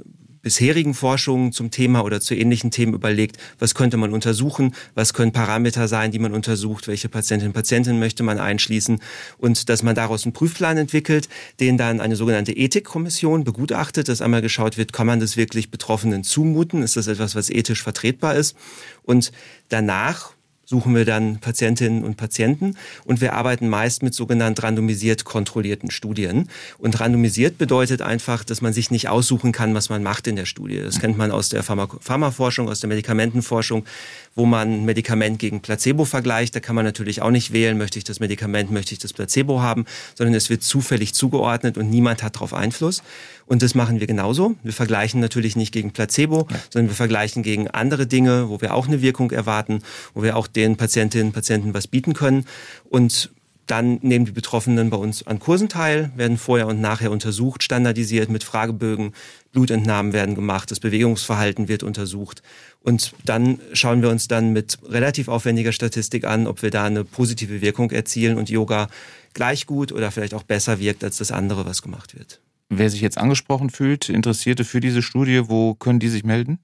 bisherigen 0.46 0.94
Forschungen 0.94 1.50
zum 1.50 1.72
Thema 1.72 2.04
oder 2.04 2.20
zu 2.20 2.36
ähnlichen 2.36 2.70
Themen 2.70 2.94
überlegt, 2.94 3.36
was 3.58 3.74
könnte 3.74 3.96
man 3.96 4.12
untersuchen, 4.12 4.76
was 4.94 5.12
können 5.12 5.32
Parameter 5.32 5.88
sein, 5.88 6.12
die 6.12 6.20
man 6.20 6.34
untersucht, 6.34 6.86
welche 6.86 7.08
Patientinnen 7.08 7.50
und 7.50 7.52
Patienten 7.52 7.98
möchte 7.98 8.22
man 8.22 8.38
einschließen 8.38 9.00
und 9.38 9.68
dass 9.68 9.82
man 9.82 9.96
daraus 9.96 10.22
einen 10.24 10.34
Prüfplan 10.34 10.76
entwickelt, 10.76 11.28
den 11.58 11.78
dann 11.78 12.00
eine 12.00 12.14
sogenannte 12.14 12.52
Ethikkommission 12.52 13.42
begutachtet, 13.42 14.08
dass 14.08 14.22
einmal 14.22 14.40
geschaut 14.40 14.78
wird, 14.78 14.92
kann 14.92 15.08
man 15.08 15.18
das 15.18 15.36
wirklich 15.36 15.72
Betroffenen 15.72 16.22
zumuten, 16.22 16.84
ist 16.84 16.96
das 16.96 17.08
etwas, 17.08 17.34
was 17.34 17.50
ethisch 17.50 17.82
vertretbar 17.82 18.36
ist? 18.36 18.54
Und 19.02 19.32
danach 19.68 20.35
suchen 20.66 20.94
wir 20.94 21.04
dann 21.04 21.38
Patientinnen 21.38 22.04
und 22.04 22.16
Patienten 22.16 22.76
und 23.04 23.20
wir 23.20 23.34
arbeiten 23.34 23.68
meist 23.68 24.02
mit 24.02 24.14
sogenannt 24.14 24.62
randomisiert 24.62 25.24
kontrollierten 25.24 25.90
Studien. 25.90 26.50
Und 26.78 27.00
randomisiert 27.00 27.56
bedeutet 27.56 28.02
einfach, 28.02 28.44
dass 28.44 28.60
man 28.60 28.72
sich 28.72 28.90
nicht 28.90 29.08
aussuchen 29.08 29.52
kann, 29.52 29.74
was 29.74 29.88
man 29.88 30.02
macht 30.02 30.26
in 30.26 30.36
der 30.36 30.44
Studie. 30.44 30.80
Das 30.80 30.98
kennt 30.98 31.16
man 31.16 31.30
aus 31.30 31.48
der 31.48 31.62
Pharmaforschung, 31.62 32.68
aus 32.68 32.80
der 32.80 32.88
Medikamentenforschung, 32.88 33.86
wo 34.34 34.44
man 34.44 34.84
Medikament 34.84 35.38
gegen 35.38 35.60
Placebo 35.60 36.04
vergleicht. 36.04 36.56
Da 36.56 36.60
kann 36.60 36.74
man 36.74 36.84
natürlich 36.84 37.22
auch 37.22 37.30
nicht 37.30 37.52
wählen, 37.52 37.78
möchte 37.78 37.98
ich 37.98 38.04
das 38.04 38.18
Medikament, 38.18 38.72
möchte 38.72 38.92
ich 38.92 38.98
das 38.98 39.12
Placebo 39.12 39.62
haben, 39.62 39.86
sondern 40.16 40.34
es 40.34 40.50
wird 40.50 40.64
zufällig 40.64 41.14
zugeordnet 41.14 41.78
und 41.78 41.88
niemand 41.90 42.22
hat 42.24 42.36
darauf 42.36 42.52
Einfluss. 42.52 43.02
Und 43.46 43.62
das 43.62 43.74
machen 43.74 44.00
wir 44.00 44.06
genauso. 44.06 44.56
Wir 44.62 44.72
vergleichen 44.72 45.20
natürlich 45.20 45.56
nicht 45.56 45.72
gegen 45.72 45.92
Placebo, 45.92 46.48
ja. 46.50 46.56
sondern 46.70 46.90
wir 46.90 46.96
vergleichen 46.96 47.42
gegen 47.42 47.68
andere 47.68 48.06
Dinge, 48.06 48.48
wo 48.48 48.60
wir 48.60 48.74
auch 48.74 48.88
eine 48.88 49.02
Wirkung 49.02 49.30
erwarten, 49.30 49.82
wo 50.14 50.22
wir 50.22 50.36
auch 50.36 50.48
den 50.48 50.76
Patientinnen 50.76 51.28
und 51.28 51.32
Patienten 51.32 51.72
was 51.72 51.86
bieten 51.86 52.12
können. 52.12 52.44
Und 52.90 53.30
dann 53.66 53.98
nehmen 54.02 54.24
die 54.24 54.32
Betroffenen 54.32 54.90
bei 54.90 54.96
uns 54.96 55.26
an 55.26 55.38
Kursen 55.38 55.68
teil, 55.68 56.12
werden 56.16 56.38
vorher 56.38 56.66
und 56.68 56.80
nachher 56.80 57.10
untersucht, 57.10 57.62
standardisiert 57.62 58.28
mit 58.28 58.44
Fragebögen, 58.44 59.12
Blutentnahmen 59.52 60.12
werden 60.12 60.34
gemacht, 60.34 60.70
das 60.70 60.80
Bewegungsverhalten 60.80 61.66
wird 61.68 61.82
untersucht. 61.82 62.42
Und 62.82 63.12
dann 63.24 63.58
schauen 63.72 64.02
wir 64.02 64.10
uns 64.10 64.28
dann 64.28 64.52
mit 64.52 64.78
relativ 64.88 65.28
aufwendiger 65.28 65.72
Statistik 65.72 66.24
an, 66.24 66.46
ob 66.46 66.62
wir 66.62 66.70
da 66.70 66.84
eine 66.84 67.04
positive 67.04 67.60
Wirkung 67.60 67.90
erzielen 67.90 68.38
und 68.38 68.50
Yoga 68.50 68.88
gleich 69.34 69.66
gut 69.66 69.90
oder 69.92 70.10
vielleicht 70.12 70.34
auch 70.34 70.44
besser 70.44 70.78
wirkt 70.78 71.02
als 71.02 71.18
das 71.18 71.32
andere, 71.32 71.66
was 71.66 71.82
gemacht 71.82 72.16
wird. 72.16 72.40
Wer 72.68 72.90
sich 72.90 73.00
jetzt 73.00 73.18
angesprochen 73.18 73.70
fühlt, 73.70 74.08
Interessierte 74.08 74.64
für 74.64 74.80
diese 74.80 75.02
Studie, 75.02 75.48
wo 75.48 75.74
können 75.74 76.00
die 76.00 76.08
sich 76.08 76.24
melden? 76.24 76.58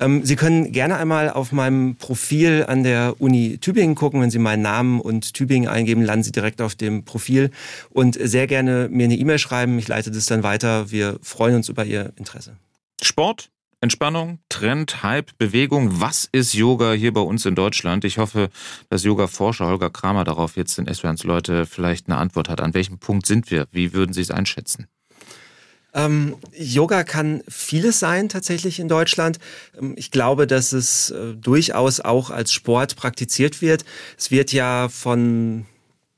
Ähm, 0.00 0.24
Sie 0.24 0.36
können 0.36 0.72
gerne 0.72 0.96
einmal 0.96 1.30
auf 1.30 1.52
meinem 1.52 1.96
Profil 1.96 2.64
an 2.66 2.82
der 2.82 3.20
Uni 3.20 3.58
Tübingen 3.58 3.94
gucken. 3.94 4.20
Wenn 4.20 4.30
Sie 4.30 4.38
meinen 4.38 4.62
Namen 4.62 5.00
und 5.00 5.34
Tübingen 5.34 5.68
eingeben, 5.68 6.02
landen 6.02 6.24
Sie 6.24 6.32
direkt 6.32 6.60
auf 6.60 6.74
dem 6.74 7.04
Profil 7.04 7.50
und 7.90 8.18
sehr 8.20 8.46
gerne 8.46 8.88
mir 8.90 9.04
eine 9.04 9.16
E-Mail 9.16 9.38
schreiben. 9.38 9.78
Ich 9.78 9.88
leite 9.88 10.10
das 10.10 10.26
dann 10.26 10.42
weiter. 10.42 10.90
Wir 10.90 11.18
freuen 11.22 11.56
uns 11.56 11.68
über 11.68 11.84
Ihr 11.84 12.12
Interesse. 12.16 12.56
Sport, 13.02 13.50
Entspannung, 13.80 14.38
Trend, 14.48 15.02
Hype, 15.02 15.36
Bewegung. 15.36 16.00
Was 16.00 16.28
ist 16.32 16.54
Yoga 16.54 16.92
hier 16.92 17.12
bei 17.12 17.20
uns 17.20 17.44
in 17.44 17.54
Deutschland? 17.54 18.04
Ich 18.04 18.18
hoffe, 18.18 18.48
dass 18.88 19.04
Yoga-Forscher 19.04 19.66
Holger 19.66 19.90
Kramer 19.90 20.24
darauf 20.24 20.56
jetzt 20.56 20.78
in 20.78 20.92
SWRs 20.92 21.24
Leute 21.24 21.66
vielleicht 21.66 22.08
eine 22.08 22.16
Antwort 22.16 22.48
hat. 22.48 22.60
An 22.60 22.72
welchem 22.72 22.98
Punkt 22.98 23.26
sind 23.26 23.50
wir? 23.50 23.66
Wie 23.72 23.92
würden 23.92 24.12
Sie 24.12 24.22
es 24.22 24.30
einschätzen? 24.30 24.86
Ähm, 25.94 26.36
Yoga 26.52 27.04
kann 27.04 27.42
vieles 27.48 28.00
sein 28.00 28.28
tatsächlich 28.28 28.80
in 28.80 28.88
Deutschland. 28.88 29.38
Ähm, 29.80 29.94
ich 29.96 30.10
glaube, 30.10 30.46
dass 30.46 30.72
es 30.72 31.10
äh, 31.10 31.34
durchaus 31.34 32.00
auch 32.00 32.30
als 32.30 32.52
Sport 32.52 32.96
praktiziert 32.96 33.62
wird. 33.62 33.84
Es 34.18 34.30
wird 34.30 34.52
ja 34.52 34.88
von 34.88 35.66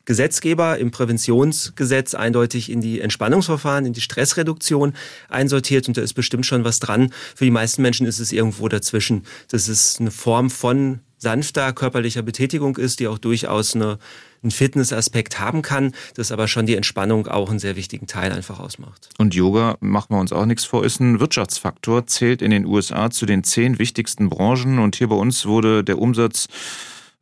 Gesetzgeber 0.07 0.79
im 0.79 0.93
Präventionsgesetz 0.93 2.15
eindeutig 2.15 2.71
in 2.71 2.81
die 2.81 3.01
Entspannungsverfahren, 3.01 3.85
in 3.85 3.93
die 3.93 4.01
Stressreduktion 4.01 4.95
einsortiert 5.29 5.89
und 5.89 5.97
da 5.97 6.01
ist 6.01 6.15
bestimmt 6.15 6.47
schon 6.47 6.65
was 6.65 6.79
dran. 6.79 7.13
Für 7.35 7.45
die 7.45 7.51
meisten 7.51 7.83
Menschen 7.83 8.07
ist 8.07 8.21
es 8.21 8.33
irgendwo 8.33 8.69
dazwischen. 8.69 9.25
Das 9.51 9.69
ist 9.69 10.01
eine 10.01 10.13
Form 10.13 10.49
von 10.49 11.01
sanfter 11.19 11.73
körperlicher 11.73 12.23
Betätigung 12.23 12.77
ist, 12.77 13.01
die 13.01 13.09
auch 13.09 13.19
durchaus 13.19 13.75
eine, 13.75 13.99
einen 14.47 14.53
Fitnessaspekt 14.53 15.41
haben 15.41 15.63
kann, 15.63 15.93
das 16.15 16.31
aber 16.31 16.47
schon 16.47 16.67
die 16.67 16.77
Entspannung 16.77 17.27
auch 17.27 17.51
einen 17.51 17.59
sehr 17.59 17.77
wichtigen 17.77 18.07
Teil 18.07 18.33
einfach 18.33 18.61
ausmacht. 18.61 19.09
Und 19.19 19.35
Yoga, 19.35 19.77
machen 19.81 20.15
wir 20.15 20.21
uns 20.21 20.33
auch 20.33 20.47
nichts 20.47 20.65
vor, 20.65 20.85
ist 20.85 21.01
ein 21.01 21.19
Wirtschaftsfaktor, 21.19 22.07
zählt 22.07 22.43
in 22.43 22.53
den 22.53 22.65
USA 22.65 23.11
zu 23.11 23.27
den 23.27 23.43
zehn 23.43 23.79
wichtigsten 23.79 24.29
Branchen 24.29 24.79
und 24.79 24.97
hier 24.97 25.09
bei 25.09 25.17
uns 25.17 25.47
wurde 25.47 25.83
der 25.83 25.99
Umsatz 25.99 26.47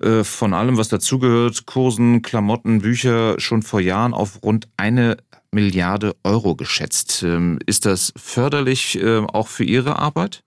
äh, 0.02 0.22
von 0.22 0.52
allem, 0.52 0.76
was 0.76 0.88
dazugehört, 0.88 1.64
Kursen, 1.66 2.20
Klamotten, 2.20 2.82
Bücher, 2.82 3.40
schon 3.40 3.62
vor 3.62 3.80
Jahren 3.80 4.12
auf 4.12 4.42
rund 4.42 4.68
eine 4.76 5.16
Milliarde 5.50 6.16
Euro 6.24 6.56
geschätzt. 6.56 7.22
Ähm, 7.22 7.58
ist 7.64 7.86
das 7.86 8.12
förderlich 8.16 9.00
äh, 9.00 9.18
auch 9.20 9.48
für 9.48 9.64
Ihre 9.64 9.98
Arbeit? 9.98 10.43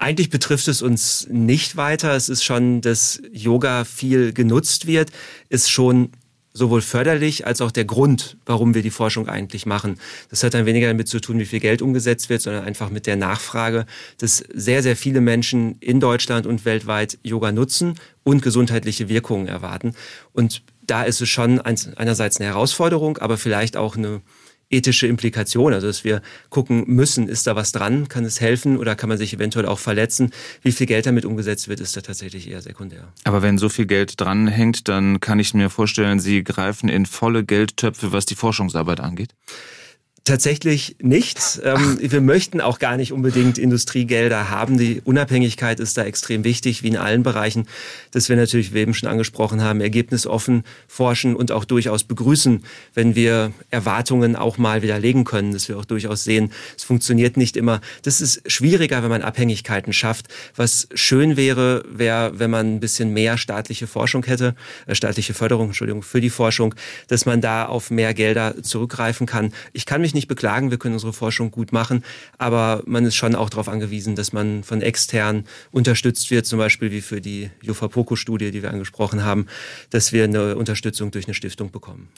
Eigentlich 0.00 0.30
betrifft 0.30 0.68
es 0.68 0.80
uns 0.80 1.26
nicht 1.28 1.76
weiter. 1.76 2.14
Es 2.14 2.28
ist 2.28 2.44
schon, 2.44 2.80
dass 2.80 3.20
Yoga 3.32 3.84
viel 3.84 4.32
genutzt 4.32 4.86
wird, 4.86 5.10
ist 5.48 5.70
schon 5.72 6.12
sowohl 6.52 6.82
förderlich 6.82 7.48
als 7.48 7.60
auch 7.60 7.72
der 7.72 7.84
Grund, 7.84 8.36
warum 8.46 8.74
wir 8.74 8.82
die 8.82 8.90
Forschung 8.90 9.28
eigentlich 9.28 9.66
machen. 9.66 9.98
Das 10.30 10.44
hat 10.44 10.54
dann 10.54 10.66
weniger 10.66 10.86
damit 10.86 11.08
zu 11.08 11.20
tun, 11.20 11.40
wie 11.40 11.46
viel 11.46 11.58
Geld 11.58 11.82
umgesetzt 11.82 12.30
wird, 12.30 12.42
sondern 12.42 12.64
einfach 12.64 12.90
mit 12.90 13.08
der 13.08 13.16
Nachfrage, 13.16 13.86
dass 14.18 14.38
sehr, 14.54 14.84
sehr 14.84 14.94
viele 14.94 15.20
Menschen 15.20 15.76
in 15.80 15.98
Deutschland 15.98 16.46
und 16.46 16.64
weltweit 16.64 17.18
Yoga 17.24 17.50
nutzen 17.50 17.94
und 18.22 18.40
gesundheitliche 18.40 19.08
Wirkungen 19.08 19.48
erwarten. 19.48 19.94
Und 20.32 20.62
da 20.86 21.02
ist 21.02 21.20
es 21.20 21.28
schon 21.28 21.60
einerseits 21.60 22.38
eine 22.38 22.46
Herausforderung, 22.48 23.18
aber 23.18 23.36
vielleicht 23.36 23.76
auch 23.76 23.96
eine 23.96 24.22
ethische 24.70 25.06
Implikation, 25.06 25.72
also 25.72 25.86
dass 25.86 26.04
wir 26.04 26.20
gucken 26.50 26.84
müssen, 26.86 27.28
ist 27.28 27.46
da 27.46 27.56
was 27.56 27.72
dran, 27.72 28.08
kann 28.08 28.24
es 28.24 28.40
helfen 28.40 28.76
oder 28.76 28.94
kann 28.94 29.08
man 29.08 29.18
sich 29.18 29.32
eventuell 29.32 29.66
auch 29.66 29.78
verletzen. 29.78 30.30
Wie 30.62 30.72
viel 30.72 30.86
Geld 30.86 31.06
damit 31.06 31.24
umgesetzt 31.24 31.68
wird, 31.68 31.80
ist 31.80 31.96
da 31.96 32.00
tatsächlich 32.00 32.50
eher 32.50 32.60
sekundär. 32.60 33.12
Aber 33.24 33.42
wenn 33.42 33.58
so 33.58 33.68
viel 33.68 33.86
Geld 33.86 34.20
dranhängt, 34.20 34.88
dann 34.88 35.20
kann 35.20 35.38
ich 35.38 35.54
mir 35.54 35.70
vorstellen, 35.70 36.20
Sie 36.20 36.44
greifen 36.44 36.88
in 36.88 37.06
volle 37.06 37.44
Geldtöpfe, 37.44 38.12
was 38.12 38.26
die 38.26 38.34
Forschungsarbeit 38.34 39.00
angeht. 39.00 39.34
Tatsächlich 40.28 40.96
nicht. 41.00 41.58
Ähm, 41.64 41.96
wir 42.02 42.20
möchten 42.20 42.60
auch 42.60 42.78
gar 42.78 42.98
nicht 42.98 43.14
unbedingt 43.14 43.56
Industriegelder 43.56 44.50
haben. 44.50 44.76
Die 44.76 45.00
Unabhängigkeit 45.02 45.80
ist 45.80 45.96
da 45.96 46.04
extrem 46.04 46.44
wichtig, 46.44 46.82
wie 46.82 46.88
in 46.88 46.98
allen 46.98 47.22
Bereichen, 47.22 47.66
dass 48.10 48.28
wir 48.28 48.36
natürlich, 48.36 48.72
wie 48.72 48.74
wir 48.74 48.82
eben 48.82 48.92
schon 48.92 49.08
angesprochen 49.08 49.62
haben, 49.62 49.80
ergebnisoffen 49.80 50.64
forschen 50.86 51.34
und 51.34 51.50
auch 51.50 51.64
durchaus 51.64 52.04
begrüßen, 52.04 52.62
wenn 52.92 53.14
wir 53.14 53.52
Erwartungen 53.70 54.36
auch 54.36 54.58
mal 54.58 54.82
widerlegen 54.82 55.24
können, 55.24 55.54
dass 55.54 55.66
wir 55.70 55.78
auch 55.78 55.86
durchaus 55.86 56.24
sehen, 56.24 56.52
es 56.76 56.84
funktioniert 56.84 57.38
nicht 57.38 57.56
immer. 57.56 57.80
Das 58.02 58.20
ist 58.20 58.42
schwieriger, 58.52 59.02
wenn 59.02 59.08
man 59.08 59.22
Abhängigkeiten 59.22 59.94
schafft. 59.94 60.26
Was 60.54 60.88
schön 60.92 61.38
wäre, 61.38 61.86
wäre, 61.88 62.38
wenn 62.38 62.50
man 62.50 62.74
ein 62.74 62.80
bisschen 62.80 63.14
mehr 63.14 63.38
staatliche 63.38 63.86
Forschung 63.86 64.26
hätte, 64.26 64.54
äh, 64.86 64.94
staatliche 64.94 65.32
Förderung, 65.32 65.68
Entschuldigung, 65.68 66.02
für 66.02 66.20
die 66.20 66.28
Forschung, 66.28 66.74
dass 67.06 67.24
man 67.24 67.40
da 67.40 67.64
auf 67.64 67.90
mehr 67.90 68.12
Gelder 68.12 68.62
zurückgreifen 68.62 69.26
kann. 69.26 69.54
Ich 69.72 69.86
kann 69.86 70.02
mich 70.02 70.17
nicht 70.18 70.28
beklagen, 70.28 70.70
wir 70.70 70.78
können 70.78 70.94
unsere 70.94 71.12
Forschung 71.12 71.50
gut 71.50 71.72
machen, 71.72 72.04
aber 72.36 72.82
man 72.86 73.04
ist 73.04 73.14
schon 73.14 73.34
auch 73.34 73.48
darauf 73.48 73.68
angewiesen, 73.68 74.16
dass 74.16 74.32
man 74.32 74.64
von 74.64 74.82
extern 74.82 75.44
unterstützt 75.70 76.30
wird, 76.30 76.44
zum 76.44 76.58
Beispiel 76.58 76.90
wie 76.90 77.00
für 77.00 77.20
die 77.20 77.50
Jofapoko-Studie, 77.62 78.50
die 78.50 78.62
wir 78.62 78.70
angesprochen 78.70 79.24
haben, 79.24 79.46
dass 79.90 80.12
wir 80.12 80.24
eine 80.24 80.56
Unterstützung 80.56 81.12
durch 81.12 81.26
eine 81.26 81.34
Stiftung 81.34 81.70
bekommen. 81.70 82.08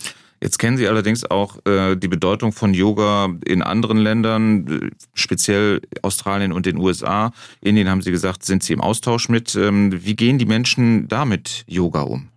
Jetzt 0.43 0.59
kennen 0.59 0.79
Sie 0.79 0.89
allerdings 0.89 1.31
auch 1.31 1.59
äh, 1.67 1.97
die 1.97 2.09
Bedeutung 2.09 2.53
von 2.53 2.73
Yoga 2.73 3.29
in 3.45 3.63
anderen 3.63 3.99
Ländern, 3.99 4.91
speziell 5.13 5.83
Australien 6.01 6.53
und 6.53 6.65
den 6.65 6.79
USA. 6.79 7.33
Indien 7.61 7.91
haben 7.91 8.01
Sie 8.01 8.11
gesagt, 8.11 8.45
sind 8.45 8.63
Sie 8.63 8.73
im 8.73 8.81
Austausch 8.81 9.29
mit. 9.29 9.55
Ähm, 9.55 9.93
wie 10.03 10.17
gehen 10.17 10.39
die 10.39 10.47
Menschen 10.47 11.09
da 11.09 11.27
mit 11.27 11.65
Yoga 11.67 12.03
um? 12.03 12.31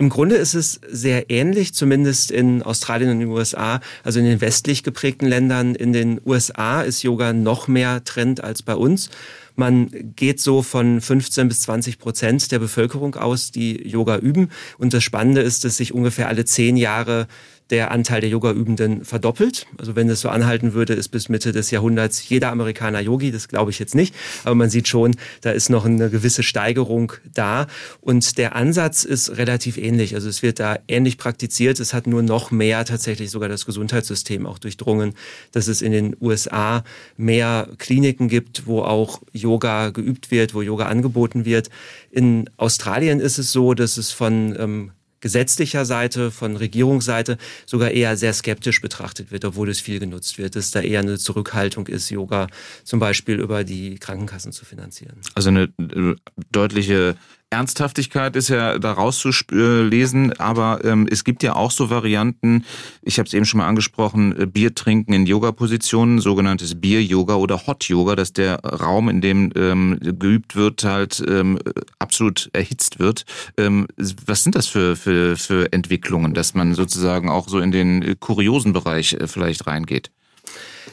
Im 0.00 0.10
Grunde 0.10 0.36
ist 0.36 0.54
es 0.54 0.80
sehr 0.88 1.28
ähnlich, 1.28 1.74
zumindest 1.74 2.30
in 2.30 2.62
Australien 2.62 3.10
und 3.10 3.18
den 3.18 3.28
USA, 3.28 3.80
also 4.04 4.20
in 4.20 4.26
den 4.26 4.40
westlich 4.40 4.84
geprägten 4.84 5.26
Ländern. 5.26 5.74
In 5.74 5.92
den 5.92 6.20
USA 6.24 6.82
ist 6.82 7.02
Yoga 7.02 7.32
noch 7.32 7.66
mehr 7.66 8.04
Trend 8.04 8.42
als 8.42 8.62
bei 8.62 8.76
uns. 8.76 9.10
Man 9.56 10.14
geht 10.14 10.40
so 10.40 10.62
von 10.62 11.00
15 11.00 11.48
bis 11.48 11.62
20 11.62 11.98
Prozent 11.98 12.52
der 12.52 12.60
Bevölkerung 12.60 13.16
aus, 13.16 13.50
die 13.50 13.88
Yoga 13.88 14.18
üben. 14.18 14.50
Und 14.78 14.94
das 14.94 15.02
Spannende 15.02 15.40
ist, 15.40 15.64
dass 15.64 15.78
sich 15.78 15.92
ungefähr 15.92 16.28
alle 16.28 16.44
zehn 16.44 16.76
Jahre 16.76 17.26
der 17.70 17.90
Anteil 17.90 18.20
der 18.20 18.30
Yoga-Übenden 18.30 19.04
verdoppelt. 19.04 19.66
Also 19.76 19.94
wenn 19.94 20.08
es 20.08 20.20
so 20.20 20.28
anhalten 20.28 20.72
würde, 20.72 20.94
ist 20.94 21.08
bis 21.08 21.28
Mitte 21.28 21.52
des 21.52 21.70
Jahrhunderts 21.70 22.28
jeder 22.28 22.50
Amerikaner 22.50 23.00
Yogi. 23.00 23.30
Das 23.30 23.48
glaube 23.48 23.70
ich 23.70 23.78
jetzt 23.78 23.94
nicht. 23.94 24.14
Aber 24.44 24.54
man 24.54 24.70
sieht 24.70 24.88
schon, 24.88 25.16
da 25.42 25.50
ist 25.50 25.68
noch 25.68 25.84
eine 25.84 26.10
gewisse 26.10 26.42
Steigerung 26.42 27.12
da. 27.34 27.66
Und 28.00 28.38
der 28.38 28.56
Ansatz 28.56 29.04
ist 29.04 29.36
relativ 29.36 29.76
ähnlich. 29.76 30.14
Also 30.14 30.28
es 30.28 30.42
wird 30.42 30.60
da 30.60 30.78
ähnlich 30.88 31.18
praktiziert. 31.18 31.78
Es 31.80 31.92
hat 31.92 32.06
nur 32.06 32.22
noch 32.22 32.50
mehr 32.50 32.84
tatsächlich 32.84 33.30
sogar 33.30 33.48
das 33.48 33.66
Gesundheitssystem 33.66 34.46
auch 34.46 34.58
durchdrungen, 34.58 35.14
dass 35.52 35.68
es 35.68 35.82
in 35.82 35.92
den 35.92 36.16
USA 36.20 36.84
mehr 37.16 37.68
Kliniken 37.78 38.28
gibt, 38.28 38.66
wo 38.66 38.82
auch 38.82 39.20
Yoga 39.32 39.90
geübt 39.90 40.30
wird, 40.30 40.54
wo 40.54 40.62
Yoga 40.62 40.86
angeboten 40.86 41.44
wird. 41.44 41.68
In 42.10 42.48
Australien 42.56 43.20
ist 43.20 43.38
es 43.38 43.52
so, 43.52 43.74
dass 43.74 43.98
es 43.98 44.10
von 44.10 44.56
ähm, 44.58 44.90
gesetzlicher 45.20 45.84
Seite, 45.84 46.30
von 46.30 46.56
Regierungsseite 46.56 47.38
sogar 47.66 47.90
eher 47.90 48.16
sehr 48.16 48.32
skeptisch 48.32 48.80
betrachtet 48.80 49.30
wird, 49.30 49.44
obwohl 49.44 49.68
es 49.68 49.80
viel 49.80 49.98
genutzt 49.98 50.38
wird, 50.38 50.56
dass 50.56 50.70
da 50.70 50.80
eher 50.80 51.00
eine 51.00 51.18
Zurückhaltung 51.18 51.86
ist, 51.86 52.10
Yoga 52.10 52.48
zum 52.84 53.00
Beispiel 53.00 53.40
über 53.40 53.64
die 53.64 53.96
Krankenkassen 53.96 54.52
zu 54.52 54.64
finanzieren. 54.64 55.16
Also 55.34 55.48
eine 55.48 55.64
äh, 55.78 56.14
deutliche 56.50 57.16
Ernsthaftigkeit 57.50 58.36
ist 58.36 58.48
ja 58.48 58.78
da 58.78 58.92
rauszulesen, 58.92 60.38
aber 60.38 60.84
ähm, 60.84 61.08
es 61.10 61.24
gibt 61.24 61.42
ja 61.42 61.56
auch 61.56 61.70
so 61.70 61.88
Varianten, 61.88 62.64
ich 63.00 63.18
habe 63.18 63.26
es 63.26 63.32
eben 63.32 63.46
schon 63.46 63.58
mal 63.58 63.66
angesprochen, 63.66 64.38
äh, 64.38 64.46
Bier 64.46 64.74
trinken 64.74 65.14
in 65.14 65.24
Yoga-Positionen, 65.24 66.20
sogenanntes 66.20 66.78
Bier-Yoga 66.78 67.36
oder 67.36 67.66
Hot-Yoga, 67.66 68.16
dass 68.16 68.34
der 68.34 68.56
Raum, 68.60 69.08
in 69.08 69.22
dem 69.22 69.50
ähm, 69.56 69.98
geübt 70.00 70.56
wird, 70.56 70.84
halt 70.84 71.24
ähm, 71.26 71.58
absolut 71.98 72.50
erhitzt 72.52 72.98
wird. 72.98 73.24
Ähm, 73.56 73.86
was 74.26 74.44
sind 74.44 74.54
das 74.54 74.66
für, 74.66 74.94
für, 74.94 75.36
für 75.36 75.72
Entwicklungen, 75.72 76.34
dass 76.34 76.52
man 76.54 76.74
sozusagen 76.74 77.30
auch 77.30 77.48
so 77.48 77.60
in 77.60 77.72
den 77.72 78.20
kuriosen 78.20 78.74
Bereich 78.74 79.14
äh, 79.14 79.26
vielleicht 79.26 79.66
reingeht? 79.66 80.10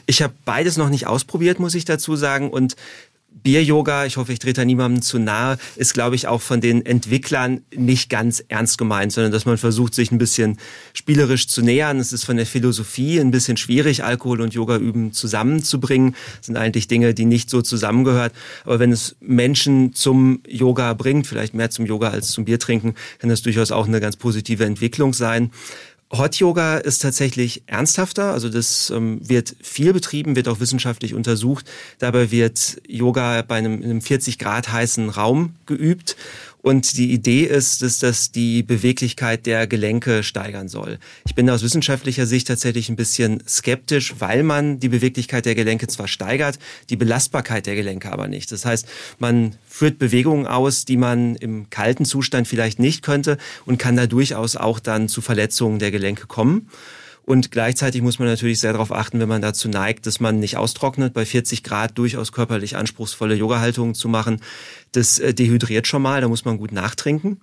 Ich 0.06 0.22
habe 0.22 0.32
beides 0.44 0.76
noch 0.76 0.88
nicht 0.88 1.06
ausprobiert, 1.06 1.58
muss 1.58 1.74
ich 1.74 1.84
dazu 1.84 2.16
sagen. 2.16 2.50
Und 2.50 2.76
Bier-Yoga, 3.42 4.06
ich 4.06 4.16
hoffe, 4.16 4.32
ich 4.32 4.38
trete 4.38 4.60
da 4.60 4.64
niemandem 4.64 5.02
zu 5.02 5.18
nahe, 5.18 5.58
ist, 5.76 5.94
glaube 5.94 6.16
ich, 6.16 6.26
auch 6.26 6.40
von 6.40 6.60
den 6.60 6.84
Entwicklern 6.84 7.60
nicht 7.74 8.10
ganz 8.10 8.42
ernst 8.48 8.78
gemeint, 8.78 9.12
sondern 9.12 9.32
dass 9.32 9.44
man 9.44 9.58
versucht, 9.58 9.94
sich 9.94 10.10
ein 10.10 10.18
bisschen 10.18 10.58
spielerisch 10.94 11.46
zu 11.48 11.62
nähern. 11.62 11.98
Es 11.98 12.12
ist 12.12 12.24
von 12.24 12.36
der 12.36 12.46
Philosophie 12.46 13.20
ein 13.20 13.30
bisschen 13.30 13.56
schwierig, 13.56 14.04
Alkohol 14.04 14.40
und 14.40 14.54
Yoga 14.54 14.76
üben 14.76 15.12
zusammenzubringen. 15.12 16.14
Das 16.38 16.46
sind 16.46 16.56
eigentlich 16.56 16.88
Dinge, 16.88 17.14
die 17.14 17.24
nicht 17.24 17.50
so 17.50 17.62
zusammengehört. 17.62 18.32
Aber 18.64 18.78
wenn 18.78 18.92
es 18.92 19.16
Menschen 19.20 19.92
zum 19.92 20.40
Yoga 20.48 20.94
bringt, 20.94 21.26
vielleicht 21.26 21.54
mehr 21.54 21.70
zum 21.70 21.86
Yoga 21.86 22.08
als 22.08 22.28
zum 22.28 22.46
Bier 22.46 22.58
trinken, 22.58 22.94
kann 23.18 23.30
das 23.30 23.42
durchaus 23.42 23.70
auch 23.70 23.86
eine 23.86 24.00
ganz 24.00 24.16
positive 24.16 24.64
Entwicklung 24.64 25.12
sein. 25.12 25.50
Hot 26.12 26.36
Yoga 26.36 26.76
ist 26.76 27.02
tatsächlich 27.02 27.64
ernsthafter, 27.66 28.32
also 28.32 28.48
das 28.48 28.90
ähm, 28.90 29.18
wird 29.28 29.56
viel 29.60 29.92
betrieben, 29.92 30.36
wird 30.36 30.46
auch 30.46 30.60
wissenschaftlich 30.60 31.14
untersucht. 31.14 31.68
Dabei 31.98 32.30
wird 32.30 32.80
Yoga 32.86 33.42
bei 33.42 33.56
einem, 33.56 33.82
einem 33.82 34.00
40 34.00 34.38
Grad 34.38 34.70
heißen 34.70 35.08
Raum 35.08 35.56
geübt 35.66 36.16
und 36.66 36.96
die 36.96 37.12
Idee 37.12 37.44
ist, 37.44 37.82
dass 37.82 38.00
das 38.00 38.32
die 38.32 38.64
Beweglichkeit 38.64 39.46
der 39.46 39.68
Gelenke 39.68 40.24
steigern 40.24 40.66
soll. 40.66 40.98
Ich 41.24 41.36
bin 41.36 41.48
aus 41.48 41.62
wissenschaftlicher 41.62 42.26
Sicht 42.26 42.48
tatsächlich 42.48 42.88
ein 42.88 42.96
bisschen 42.96 43.40
skeptisch, 43.46 44.16
weil 44.18 44.42
man 44.42 44.80
die 44.80 44.88
Beweglichkeit 44.88 45.46
der 45.46 45.54
Gelenke 45.54 45.86
zwar 45.86 46.08
steigert, 46.08 46.58
die 46.90 46.96
Belastbarkeit 46.96 47.66
der 47.66 47.76
Gelenke 47.76 48.10
aber 48.10 48.26
nicht. 48.26 48.50
Das 48.50 48.64
heißt, 48.64 48.88
man 49.20 49.54
führt 49.68 50.00
Bewegungen 50.00 50.48
aus, 50.48 50.84
die 50.84 50.96
man 50.96 51.36
im 51.36 51.70
kalten 51.70 52.04
Zustand 52.04 52.48
vielleicht 52.48 52.80
nicht 52.80 53.00
könnte 53.02 53.38
und 53.64 53.78
kann 53.78 53.94
da 53.94 54.08
durchaus 54.08 54.56
auch 54.56 54.80
dann 54.80 55.08
zu 55.08 55.20
Verletzungen 55.20 55.78
der 55.78 55.92
Gelenke 55.92 56.26
kommen. 56.26 56.68
Und 57.26 57.50
gleichzeitig 57.50 58.02
muss 58.02 58.20
man 58.20 58.28
natürlich 58.28 58.60
sehr 58.60 58.72
darauf 58.72 58.92
achten, 58.92 59.18
wenn 59.18 59.28
man 59.28 59.42
dazu 59.42 59.68
neigt, 59.68 60.06
dass 60.06 60.20
man 60.20 60.38
nicht 60.38 60.56
austrocknet, 60.56 61.12
bei 61.12 61.26
40 61.26 61.64
Grad 61.64 61.98
durchaus 61.98 62.30
körperlich 62.30 62.76
anspruchsvolle 62.76 63.34
Yoga-Haltungen 63.34 63.96
zu 63.96 64.08
machen. 64.08 64.40
Das 64.92 65.18
äh, 65.18 65.34
dehydriert 65.34 65.88
schon 65.88 66.02
mal, 66.02 66.20
da 66.20 66.28
muss 66.28 66.44
man 66.44 66.56
gut 66.56 66.70
nachtrinken. 66.70 67.40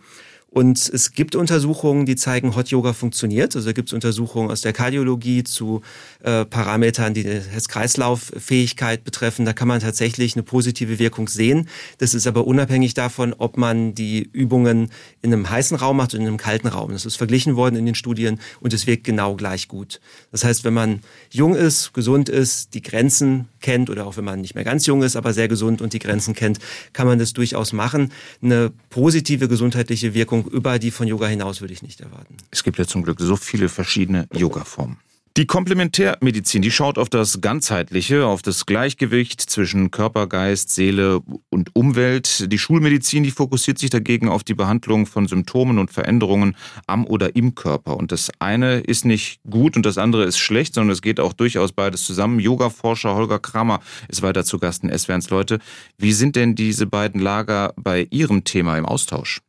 Und 0.53 0.87
es 0.87 1.13
gibt 1.13 1.35
Untersuchungen, 1.35 2.05
die 2.05 2.15
zeigen, 2.15 2.55
Hot 2.55 2.67
Yoga 2.67 2.93
funktioniert. 2.93 3.55
Also 3.55 3.73
gibt 3.73 3.89
es 3.89 3.93
Untersuchungen 3.93 4.51
aus 4.51 4.61
der 4.61 4.71
Kardiologie 4.71 5.43
zu 5.43 5.81
äh, 6.21 6.45
Parametern, 6.45 7.15
die 7.15 7.23
die 7.23 7.39
Herz-Kreislauf-Fähigkeit 7.39 9.03
betreffen. 9.03 9.45
Da 9.45 9.53
kann 9.53 9.67
man 9.67 9.79
tatsächlich 9.79 10.35
eine 10.35 10.43
positive 10.43 10.99
Wirkung 10.99 11.27
sehen. 11.27 11.67
Das 11.97 12.13
ist 12.13 12.27
aber 12.27 12.45
unabhängig 12.45 12.93
davon, 12.93 13.33
ob 13.35 13.57
man 13.57 13.95
die 13.95 14.29
Übungen 14.31 14.91
in 15.23 15.33
einem 15.33 15.49
heißen 15.49 15.75
Raum 15.75 15.97
macht 15.97 16.13
oder 16.13 16.21
in 16.21 16.27
einem 16.27 16.37
kalten 16.37 16.67
Raum. 16.67 16.91
Das 16.91 17.07
ist 17.07 17.15
verglichen 17.15 17.55
worden 17.55 17.75
in 17.75 17.87
den 17.87 17.95
Studien 17.95 18.39
und 18.59 18.73
es 18.73 18.85
wirkt 18.85 19.05
genau 19.05 19.35
gleich 19.35 19.67
gut. 19.67 20.01
Das 20.31 20.43
heißt, 20.43 20.63
wenn 20.65 20.75
man 20.75 20.99
jung 21.31 21.55
ist, 21.55 21.95
gesund 21.95 22.29
ist, 22.29 22.75
die 22.75 22.83
Grenzen 22.83 23.47
kennt 23.59 23.89
oder 23.89 24.05
auch 24.05 24.17
wenn 24.17 24.25
man 24.25 24.41
nicht 24.41 24.53
mehr 24.53 24.63
ganz 24.63 24.85
jung 24.85 25.01
ist, 25.01 25.15
aber 25.15 25.33
sehr 25.33 25.47
gesund 25.47 25.81
und 25.81 25.93
die 25.93 25.99
Grenzen 25.99 26.35
kennt, 26.35 26.59
kann 26.91 27.07
man 27.07 27.17
das 27.17 27.33
durchaus 27.33 27.73
machen. 27.73 28.11
Eine 28.43 28.71
positive 28.91 29.47
gesundheitliche 29.47 30.13
Wirkung 30.13 30.42
über 30.51 30.79
die 30.79 30.91
von 30.91 31.07
Yoga 31.07 31.27
hinaus 31.27 31.61
würde 31.61 31.73
ich 31.73 31.81
nicht 31.81 32.01
erwarten. 32.01 32.37
Es 32.51 32.63
gibt 32.63 32.77
ja 32.77 32.85
zum 32.85 33.03
Glück 33.03 33.19
so 33.19 33.35
viele 33.35 33.69
verschiedene 33.69 34.27
Yoga-Formen. 34.33 34.97
Die 35.35 35.47
Komplementärmedizin, 35.47 36.61
die 36.61 36.69
schaut 36.69 36.99
auf 36.99 37.09
das 37.09 37.41
Ganzheitliche, 37.41 38.27
auf 38.27 38.43
das 38.43 38.67
Gleichgewicht 38.67 39.41
zwischen 39.41 39.89
Körper, 39.89 40.27
Geist, 40.27 40.69
Seele 40.69 41.21
und 41.49 41.75
Umwelt. 41.75 42.51
Die 42.51 42.59
Schulmedizin, 42.59 43.23
die 43.23 43.31
fokussiert 43.31 43.79
sich 43.79 43.89
dagegen 43.89 44.29
auf 44.29 44.43
die 44.43 44.53
Behandlung 44.53 45.07
von 45.07 45.27
Symptomen 45.27 45.79
und 45.79 45.89
Veränderungen 45.89 46.55
am 46.85 47.07
oder 47.07 47.35
im 47.35 47.55
Körper. 47.55 47.97
Und 47.97 48.11
das 48.11 48.29
eine 48.37 48.81
ist 48.81 49.05
nicht 49.05 49.39
gut 49.49 49.75
und 49.75 49.87
das 49.87 49.97
andere 49.97 50.25
ist 50.25 50.37
schlecht, 50.37 50.75
sondern 50.75 50.91
es 50.91 51.01
geht 51.01 51.19
auch 51.19 51.33
durchaus 51.33 51.71
beides 51.71 52.05
zusammen. 52.05 52.39
Yoga-Forscher 52.39 53.15
Holger 53.15 53.39
Kramer 53.39 53.79
ist 54.09 54.21
weiter 54.21 54.45
zu 54.45 54.59
Gast 54.59 54.83
in 54.83 54.95
SWRs 54.95 55.31
Leute. 55.31 55.57
Wie 55.97 56.13
sind 56.13 56.35
denn 56.35 56.53
diese 56.53 56.85
beiden 56.85 57.19
Lager 57.19 57.73
bei 57.75 58.07
Ihrem 58.11 58.43
Thema 58.43 58.77
im 58.77 58.85
Austausch? 58.85 59.41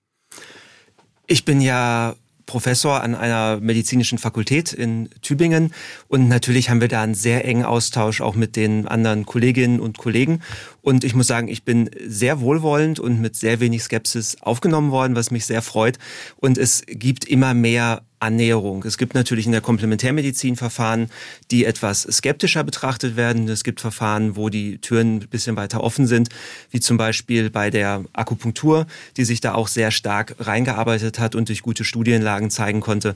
Ich 1.26 1.44
bin 1.44 1.60
ja 1.60 2.16
Professor 2.46 3.02
an 3.02 3.14
einer 3.14 3.58
medizinischen 3.60 4.18
Fakultät 4.18 4.72
in 4.72 5.08
Tübingen. 5.22 5.72
Und 6.08 6.28
natürlich 6.28 6.70
haben 6.70 6.80
wir 6.80 6.88
da 6.88 7.02
einen 7.02 7.14
sehr 7.14 7.44
engen 7.44 7.64
Austausch 7.64 8.20
auch 8.20 8.34
mit 8.34 8.56
den 8.56 8.86
anderen 8.86 9.24
Kolleginnen 9.26 9.80
und 9.80 9.98
Kollegen 9.98 10.42
und 10.84 11.02
ich 11.02 11.14
muss 11.14 11.26
sagen, 11.26 11.48
ich 11.48 11.64
bin 11.64 11.88
sehr 12.06 12.40
wohlwollend 12.40 13.00
und 13.00 13.20
mit 13.20 13.36
sehr 13.36 13.58
wenig 13.58 13.82
Skepsis 13.82 14.36
aufgenommen 14.42 14.90
worden, 14.90 15.16
was 15.16 15.30
mich 15.30 15.46
sehr 15.46 15.62
freut 15.62 15.98
und 16.36 16.58
es 16.58 16.82
gibt 16.86 17.24
immer 17.24 17.54
mehr 17.54 18.02
Annäherung. 18.20 18.84
Es 18.84 18.96
gibt 18.96 19.14
natürlich 19.14 19.46
in 19.46 19.52
der 19.52 19.60
Komplementärmedizin 19.60 20.56
Verfahren, 20.56 21.10
die 21.50 21.64
etwas 21.64 22.02
skeptischer 22.02 22.64
betrachtet 22.64 23.16
werden. 23.16 23.48
Es 23.48 23.64
gibt 23.64 23.80
Verfahren, 23.80 24.34
wo 24.36 24.48
die 24.48 24.78
Türen 24.78 25.16
ein 25.16 25.28
bisschen 25.28 25.56
weiter 25.56 25.82
offen 25.82 26.06
sind, 26.06 26.30
wie 26.70 26.80
zum 26.80 26.96
Beispiel 26.96 27.50
bei 27.50 27.70
der 27.70 28.04
Akupunktur, 28.14 28.86
die 29.18 29.24
sich 29.24 29.40
da 29.40 29.54
auch 29.54 29.68
sehr 29.68 29.90
stark 29.90 30.36
reingearbeitet 30.38 31.18
hat 31.18 31.34
und 31.34 31.48
durch 31.48 31.60
gute 31.62 31.84
Studienlagen 31.84 32.50
zeigen 32.50 32.80
konnte, 32.80 33.14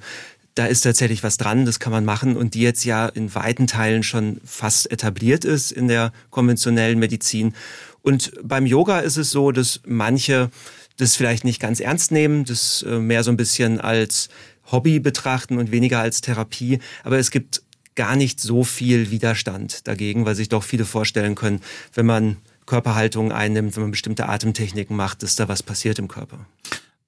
da 0.59 0.67
ist 0.67 0.81
tatsächlich 0.81 1.23
was 1.23 1.37
dran, 1.37 1.67
das 1.67 1.79
kann 1.79 1.93
man 1.93 2.05
machen 2.05 2.37
und 2.37 2.55
die 2.55 2.63
jetzt 2.63 2.85
ja 2.85 3.07
in 3.07 3.33
weiten 3.33 3.69
Teilen 3.69 4.03
schon 4.03 4.41
fast 4.45 4.91
etabliert 4.91 5.45
ist 5.45 5.71
in 5.71 5.87
der 5.87 6.13
konventionellen 6.31 6.99
Medizin. 6.99 7.55
Und 8.03 8.33
beim 8.43 8.67
Yoga 8.67 8.99
ist 8.99 9.19
es 9.19 9.31
so, 9.31 9.53
dass 9.53 9.81
manche 9.87 10.51
das 10.97 11.15
vielleicht 11.15 11.45
nicht 11.45 11.61
ganz 11.61 11.79
ernst 11.79 12.11
nehmen, 12.11 12.45
das 12.45 12.85
äh, 12.89 12.99
mehr 12.99 13.23
so 13.23 13.31
ein 13.31 13.37
bisschen 13.37 13.81
als 13.81 14.31
Hobby 14.73 14.99
betrachten 14.99 15.59
und 15.59 15.71
weniger 15.71 16.01
als 16.01 16.23
Therapie. 16.23 16.81
Aber 17.05 17.19
es 17.19 17.31
gibt 17.31 17.63
gar 17.95 18.17
nicht 18.17 18.41
so 18.41 18.65
viel 18.65 19.13
Widerstand 19.13 19.87
dagegen, 19.87 20.27
weil 20.27 20.35
sich 20.35 20.49
doch 20.49 20.65
viele 20.65 20.85
vorstellen 20.85 21.37
können, 21.37 21.61
wenn 21.95 22.07
man 22.07 22.37
Körperhaltung 22.67 23.31
einnimmt, 23.31 23.77
wenn 23.77 23.85
man 23.85 23.93
bestimmte 23.93 24.29
Atemtechniken 24.29 24.97
macht, 24.97 25.23
dass 25.23 25.37
da 25.37 25.49
was 25.49 25.63
passiert 25.63 26.01
im 26.01 26.09
Körper. 26.09 26.47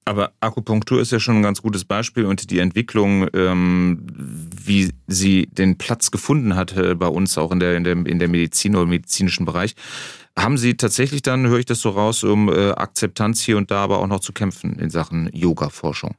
Aber 0.03 0.31
Akupunktur 0.39 0.99
ist 0.99 1.11
ja 1.11 1.19
schon 1.19 1.37
ein 1.37 1.43
ganz 1.43 1.61
gutes 1.61 1.85
Beispiel 1.85 2.25
und 2.25 2.49
die 2.49 2.59
Entwicklung, 2.59 3.27
ähm, 3.33 4.05
wie 4.63 4.89
sie 5.07 5.47
den 5.51 5.77
Platz 5.77 6.09
gefunden 6.09 6.55
hat 6.55 6.75
äh, 6.75 6.95
bei 6.95 7.07
uns 7.07 7.37
auch 7.37 7.51
in 7.51 7.59
der, 7.59 7.77
in 7.77 7.83
der, 7.83 7.93
in 7.93 8.17
der 8.17 8.27
Medizin 8.27 8.75
oder 8.75 8.83
im 8.83 8.89
medizinischen 8.89 9.45
Bereich, 9.45 9.75
haben 10.37 10.57
Sie 10.57 10.75
tatsächlich 10.75 11.21
dann, 11.21 11.47
höre 11.47 11.59
ich 11.59 11.65
das 11.65 11.81
so 11.81 11.89
raus, 11.89 12.23
um 12.23 12.47
äh, 12.47 12.71
Akzeptanz 12.71 13.41
hier 13.41 13.57
und 13.57 13.69
da 13.69 13.83
aber 13.83 13.99
auch 13.99 14.07
noch 14.07 14.21
zu 14.21 14.31
kämpfen 14.31 14.79
in 14.79 14.89
Sachen 14.89 15.29
Yoga-Forschung? 15.33 16.15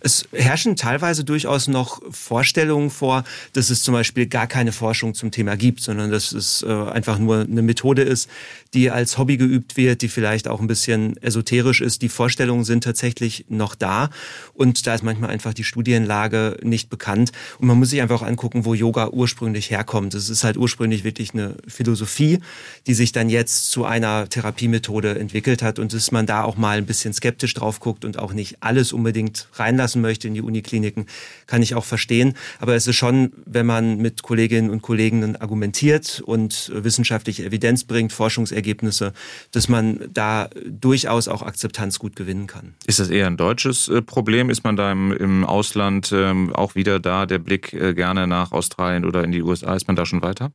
Es 0.00 0.26
herrschen 0.32 0.74
teilweise 0.74 1.22
durchaus 1.24 1.68
noch 1.68 2.00
Vorstellungen 2.10 2.90
vor, 2.90 3.22
dass 3.52 3.70
es 3.70 3.82
zum 3.82 3.94
Beispiel 3.94 4.26
gar 4.26 4.48
keine 4.48 4.72
Forschung 4.72 5.14
zum 5.14 5.30
Thema 5.30 5.56
gibt, 5.56 5.80
sondern 5.80 6.10
dass 6.10 6.32
es 6.32 6.62
äh, 6.62 6.72
einfach 6.72 7.18
nur 7.18 7.42
eine 7.42 7.62
Methode 7.62 8.02
ist, 8.02 8.28
die 8.74 8.90
als 8.90 9.16
Hobby 9.16 9.36
geübt 9.36 9.76
wird, 9.76 10.02
die 10.02 10.08
vielleicht 10.08 10.48
auch 10.48 10.60
ein 10.60 10.66
bisschen 10.66 11.16
esoterisch 11.18 11.82
ist. 11.82 12.02
Die 12.02 12.08
Vorstellungen 12.08 12.64
sind 12.64 12.82
tatsächlich 12.82 13.46
noch 13.48 13.76
da 13.76 14.10
und 14.54 14.86
da 14.86 14.94
ist 14.94 15.04
manchmal 15.04 15.30
einfach 15.30 15.54
die 15.54 15.64
Studienlage 15.64 16.56
nicht 16.62 16.90
bekannt. 16.90 17.30
Und 17.58 17.68
man 17.68 17.78
muss 17.78 17.90
sich 17.90 18.02
einfach 18.02 18.22
auch 18.22 18.26
angucken, 18.26 18.64
wo 18.64 18.74
Yoga 18.74 19.10
ursprünglich 19.10 19.70
herkommt. 19.70 20.14
Es 20.14 20.28
ist 20.28 20.42
halt 20.42 20.56
ursprünglich 20.56 21.04
wirklich 21.04 21.32
eine 21.32 21.56
Philosophie, 21.68 22.40
die 22.86 22.94
sich 22.94 23.12
dann 23.12 23.28
jetzt 23.28 23.51
jetzt 23.52 23.70
zu 23.70 23.84
einer 23.84 24.28
Therapiemethode 24.28 25.18
entwickelt 25.18 25.62
hat 25.62 25.78
und 25.78 25.92
dass 25.92 26.10
man 26.10 26.24
da 26.24 26.42
auch 26.42 26.56
mal 26.56 26.78
ein 26.78 26.86
bisschen 26.86 27.12
skeptisch 27.12 27.52
drauf 27.52 27.80
guckt 27.80 28.04
und 28.04 28.18
auch 28.18 28.32
nicht 28.32 28.56
alles 28.60 28.92
unbedingt 28.92 29.48
reinlassen 29.54 30.00
möchte 30.00 30.26
in 30.26 30.34
die 30.34 30.40
Unikliniken, 30.40 31.06
kann 31.46 31.62
ich 31.62 31.74
auch 31.74 31.84
verstehen. 31.84 32.34
Aber 32.60 32.74
es 32.74 32.86
ist 32.86 32.96
schon, 32.96 33.32
wenn 33.44 33.66
man 33.66 33.98
mit 33.98 34.22
Kolleginnen 34.22 34.70
und 34.70 34.80
Kollegen 34.80 35.36
argumentiert 35.36 36.22
und 36.24 36.72
wissenschaftliche 36.74 37.44
Evidenz 37.44 37.84
bringt, 37.84 38.12
Forschungsergebnisse, 38.12 39.12
dass 39.50 39.68
man 39.68 40.00
da 40.12 40.48
durchaus 40.66 41.28
auch 41.28 41.42
Akzeptanz 41.42 41.98
gut 41.98 42.16
gewinnen 42.16 42.46
kann. 42.46 42.74
Ist 42.86 43.00
das 43.00 43.10
eher 43.10 43.26
ein 43.26 43.36
deutsches 43.36 43.88
äh, 43.88 44.00
Problem? 44.00 44.48
Ist 44.48 44.64
man 44.64 44.76
da 44.76 44.90
im, 44.90 45.12
im 45.12 45.44
Ausland 45.44 46.10
ähm, 46.14 46.54
auch 46.54 46.74
wieder 46.74 47.00
da, 47.00 47.26
der 47.26 47.38
Blick 47.38 47.74
äh, 47.74 47.92
gerne 47.92 48.26
nach 48.26 48.52
Australien 48.52 49.04
oder 49.04 49.24
in 49.24 49.32
die 49.32 49.42
USA? 49.42 49.74
Ist 49.74 49.88
man 49.88 49.96
da 49.96 50.06
schon 50.06 50.22
weiter? 50.22 50.52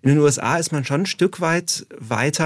In 0.00 0.10
den 0.10 0.18
USA 0.18 0.56
ist 0.56 0.70
man 0.70 0.84
schon 0.84 1.02
ein 1.02 1.06
Stück 1.06 1.40
weit 1.40 1.86
weiter. 1.98 2.37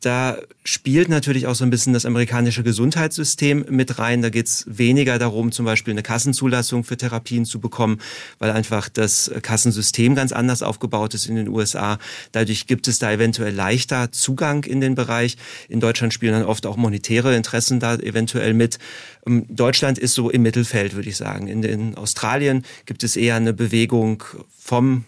Da 0.00 0.36
spielt 0.64 1.08
natürlich 1.08 1.46
auch 1.46 1.54
so 1.54 1.64
ein 1.64 1.70
bisschen 1.70 1.92
das 1.92 2.06
amerikanische 2.06 2.62
Gesundheitssystem 2.62 3.66
mit 3.68 3.98
rein. 3.98 4.22
Da 4.22 4.30
geht 4.30 4.46
es 4.46 4.64
weniger 4.68 5.18
darum, 5.18 5.52
zum 5.52 5.64
Beispiel 5.64 5.92
eine 5.92 6.02
Kassenzulassung 6.02 6.84
für 6.84 6.96
Therapien 6.96 7.44
zu 7.44 7.60
bekommen, 7.60 8.00
weil 8.38 8.50
einfach 8.50 8.88
das 8.88 9.30
Kassensystem 9.42 10.14
ganz 10.14 10.32
anders 10.32 10.62
aufgebaut 10.62 11.14
ist 11.14 11.26
in 11.26 11.36
den 11.36 11.48
USA. 11.48 11.98
Dadurch 12.32 12.66
gibt 12.66 12.88
es 12.88 12.98
da 12.98 13.12
eventuell 13.12 13.54
leichter 13.54 14.12
Zugang 14.12 14.64
in 14.64 14.80
den 14.80 14.94
Bereich. 14.94 15.36
In 15.68 15.80
Deutschland 15.80 16.14
spielen 16.14 16.32
dann 16.32 16.44
oft 16.44 16.66
auch 16.66 16.76
monetäre 16.76 17.34
Interessen 17.34 17.80
da 17.80 17.96
eventuell 17.96 18.54
mit. 18.54 18.78
Ähm, 19.26 19.46
Deutschland 19.48 19.98
ist 19.98 20.14
so 20.14 20.30
im 20.30 20.42
Mittelfeld, 20.42 20.94
würde 20.94 21.08
ich 21.08 21.16
sagen. 21.16 21.48
In 21.48 21.62
den 21.62 21.96
Australien 21.96 22.64
gibt 22.84 23.02
es 23.02 23.16
eher 23.16 23.36
eine 23.36 23.52
Bewegung 23.52 24.22
vom 24.58 25.04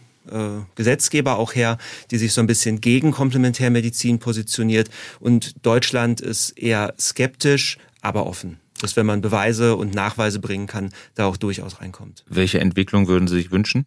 Gesetzgeber 0.74 1.38
auch 1.38 1.54
her, 1.54 1.78
die 2.10 2.18
sich 2.18 2.32
so 2.32 2.40
ein 2.40 2.46
bisschen 2.46 2.80
gegen 2.80 3.10
Komplementärmedizin 3.10 4.18
positioniert. 4.18 4.90
Und 5.20 5.64
Deutschland 5.64 6.20
ist 6.20 6.58
eher 6.58 6.94
skeptisch, 6.98 7.78
aber 8.00 8.26
offen. 8.26 8.60
Dass 8.80 8.96
wenn 8.96 9.06
man 9.06 9.20
Beweise 9.20 9.76
und 9.76 9.94
Nachweise 9.94 10.38
bringen 10.38 10.66
kann, 10.66 10.92
da 11.14 11.26
auch 11.26 11.36
durchaus 11.36 11.80
reinkommt. 11.80 12.24
Welche 12.28 12.60
Entwicklung 12.60 13.08
würden 13.08 13.26
Sie 13.26 13.34
sich 13.34 13.50
wünschen? 13.50 13.86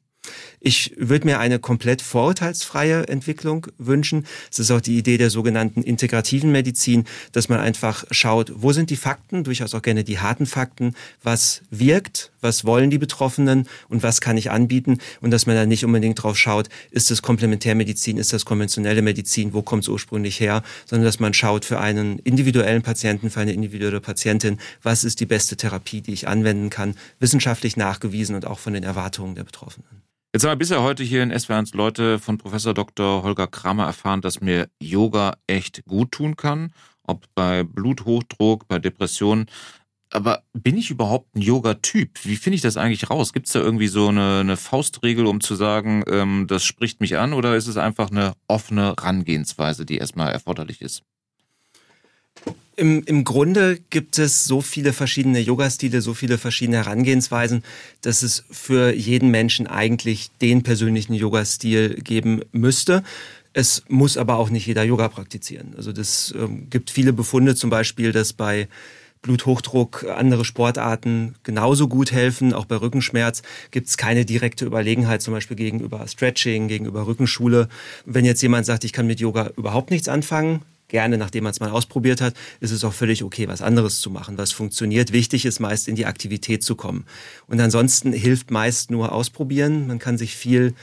Ich 0.60 0.94
würde 0.98 1.26
mir 1.26 1.40
eine 1.40 1.60
komplett 1.60 2.02
vorurteilsfreie 2.02 3.08
Entwicklung 3.08 3.68
wünschen. 3.78 4.28
Es 4.52 4.60
ist 4.60 4.70
auch 4.70 4.82
die 4.82 4.98
Idee 4.98 5.18
der 5.18 5.30
sogenannten 5.30 5.82
integrativen 5.82 6.52
Medizin, 6.52 7.06
dass 7.32 7.50
man 7.50 7.60
einfach 7.60 8.06
schaut, 8.12 8.52
wo 8.56 8.72
sind 8.72 8.90
die 8.92 8.98
Fakten, 8.98 9.44
durchaus 9.44 9.74
auch 9.74 9.82
gerne 9.82 10.04
die 10.04 10.20
harten 10.20 10.46
Fakten, 10.46 10.96
was 11.24 11.64
wirkt, 11.72 12.31
was 12.42 12.66
wollen 12.66 12.90
die 12.90 12.98
Betroffenen 12.98 13.68
und 13.88 14.04
was 14.04 14.22
kann 14.22 14.38
ich 14.38 14.52
anbieten 14.52 14.98
und 15.22 15.32
dass 15.32 15.46
man 15.46 15.56
da 15.56 15.66
nicht 15.66 15.86
unbedingt 15.86 16.22
drauf 16.22 16.38
schaut, 16.38 16.68
ist 16.92 17.12
das 17.12 17.22
Komplementärmedizin, 17.22 18.18
ist 18.18 18.34
das 18.34 18.46
konventionelle 18.46 19.02
Medizin, 19.02 19.54
wo 19.54 19.62
kommt 19.62 19.84
es 19.84 19.90
ursprünglich 19.90 20.40
her, 20.40 20.64
sondern 20.86 21.06
dass 21.06 21.20
man 21.20 21.34
schaut 21.34 21.66
für 21.66 21.80
einen 21.80 22.20
individuellen 22.20 22.82
Patienten, 22.82 23.30
für 23.30 23.40
eine 23.40 23.54
individuelle 23.54 24.02
Patientin, 24.02 24.60
was 24.82 25.04
ist 25.04 25.20
die 25.20 25.26
beste 25.26 25.56
Therapie, 25.56 26.02
die 26.02 26.14
ich 26.14 26.28
anwenden 26.28 26.70
kann, 26.70 26.96
wissenschaftlich 27.20 27.78
nachgewiesen 27.78 28.36
und 28.36 28.46
auch 28.46 28.60
von 28.60 28.74
den 28.74 28.84
Erwartungen 28.84 29.36
der 29.36 29.44
Betroffenen. 29.44 30.02
Jetzt 30.34 30.46
haben 30.46 30.52
wir 30.52 30.56
bisher 30.56 30.82
heute 30.82 31.04
hier 31.04 31.24
in 31.24 31.34
SW1 31.34 31.76
Leute 31.76 32.18
von 32.18 32.38
Professor 32.38 32.74
Dr. 32.74 33.22
Holger 33.22 33.48
Kramer 33.48 33.86
erfahren, 33.86 34.22
dass 34.22 34.40
mir 34.40 34.70
Yoga 34.80 35.34
echt 35.46 35.84
gut 35.86 36.14
tun 36.14 36.38
kann. 36.38 36.72
Ob 37.04 37.26
bei 37.36 37.64
Bluthochdruck, 37.64 38.66
bei 38.70 38.80
Depressionen. 38.80 39.48
Aber 40.14 40.44
bin 40.54 40.78
ich 40.78 40.92
überhaupt 40.92 41.36
ein 41.36 41.42
Yoga-Typ? 41.42 42.26
Wie 42.26 42.36
finde 42.36 42.56
ich 42.56 42.62
das 42.62 42.76
eigentlich 42.76 43.10
raus? 43.10 43.32
Gibt 43.32 43.48
es 43.48 43.54
da 43.54 43.60
irgendwie 43.60 43.88
so 43.88 44.10
eine, 44.10 44.42
eine, 44.42 44.58
Faustregel, 44.58 45.26
um 45.26 45.40
zu 45.40 45.56
sagen, 45.56 46.04
ähm, 46.08 46.48
das 46.48 46.66
spricht 46.66 47.00
mich 47.00 47.18
an? 47.18 47.32
Oder 47.32 47.56
ist 47.56 47.68
es 47.68 47.78
einfach 47.78 48.12
eine 48.12 48.34
offene 48.48 48.94
Rangehensweise, 48.98 49.86
die 49.86 49.98
erstmal 49.98 50.34
erforderlich 50.34 50.82
ist? 50.82 51.04
Im, 52.76 53.04
Im 53.04 53.24
Grunde 53.24 53.80
gibt 53.90 54.18
es 54.20 54.46
so 54.46 54.60
viele 54.60 54.92
verschiedene 54.92 55.40
Yoga-Stile, 55.40 56.02
so 56.02 56.14
viele 56.14 56.38
verschiedene 56.38 56.78
Herangehensweisen, 56.78 57.64
dass 58.02 58.22
es 58.22 58.44
für 58.52 58.94
jeden 58.94 59.32
Menschen 59.32 59.68
eigentlich 59.68 60.30
den 60.42 60.64
persönlichen 60.64 61.14
Yoga-Stil 61.14 62.02
geben 62.02 62.42
müsste. 62.52 63.04
Es 63.54 63.84
muss 63.88 64.18
aber 64.18 64.38
auch 64.38 64.50
nicht 64.50 64.66
jeder 64.66 64.84
Yoga 64.84 65.08
praktizieren. 65.08 65.74
Also 65.78 65.94
das 65.94 66.34
ähm, 66.38 66.70
gibt 66.70 66.90
viele 66.90 67.14
Befunde, 67.14 67.56
zum 67.56 67.70
Beispiel, 67.70 68.12
dass 68.12 68.34
bei 68.34 68.68
Bluthochdruck 69.22 70.06
andere 70.16 70.46
Sportarten 70.46 71.36
genauso 71.44 71.88
gut 71.88 72.12
helfen. 72.12 72.54
Auch 72.54 72.66
bei 72.66 72.76
Rückenschmerz 72.76 73.44
gibt 73.70 73.88
es 73.88 73.98
keine 73.98 74.26
direkte 74.26 74.66
Überlegenheit, 74.66 75.22
zum 75.22 75.34
Beispiel 75.34 75.58
gegenüber 75.58 76.08
Stretching, 76.08 76.68
gegenüber 76.68 77.06
Rückenschule. 77.06 77.70
Wenn 78.06 78.26
jetzt 78.26 78.42
jemand 78.42 78.66
sagt, 78.66 78.84
ich 78.84 78.94
kann 78.94 79.08
mit 79.08 79.20
Yoga 79.20 79.52
überhaupt 79.58 79.92
nichts 79.92 80.08
anfangen, 80.08 80.62
gerne, 80.88 81.18
nachdem 81.18 81.46
man 81.46 81.52
es 81.52 81.60
mal 81.60 81.70
ausprobiert 81.70 82.22
hat, 82.22 82.36
ist 82.60 82.72
es 82.72 82.84
auch 82.84 82.94
völlig 82.94 83.24
okay, 83.24 83.48
was 83.48 83.62
anderes 83.62 84.02
zu 84.02 84.10
machen, 84.10 84.38
was 84.38 84.52
funktioniert. 84.52 85.12
Wichtig 85.14 85.46
ist 85.46 85.60
meist 85.60 85.88
in 85.88 85.96
die 85.96 86.06
Aktivität 86.06 86.64
zu 86.64 86.76
kommen. 86.76 87.06
Und 87.48 87.60
ansonsten 87.60 88.14
hilft 88.14 88.52
meist 88.52 88.92
nur 88.92 89.12
ausprobieren. 89.12 89.88
Man 89.88 90.00
kann 90.00 90.18
sich 90.18 90.36
viel 90.36 90.74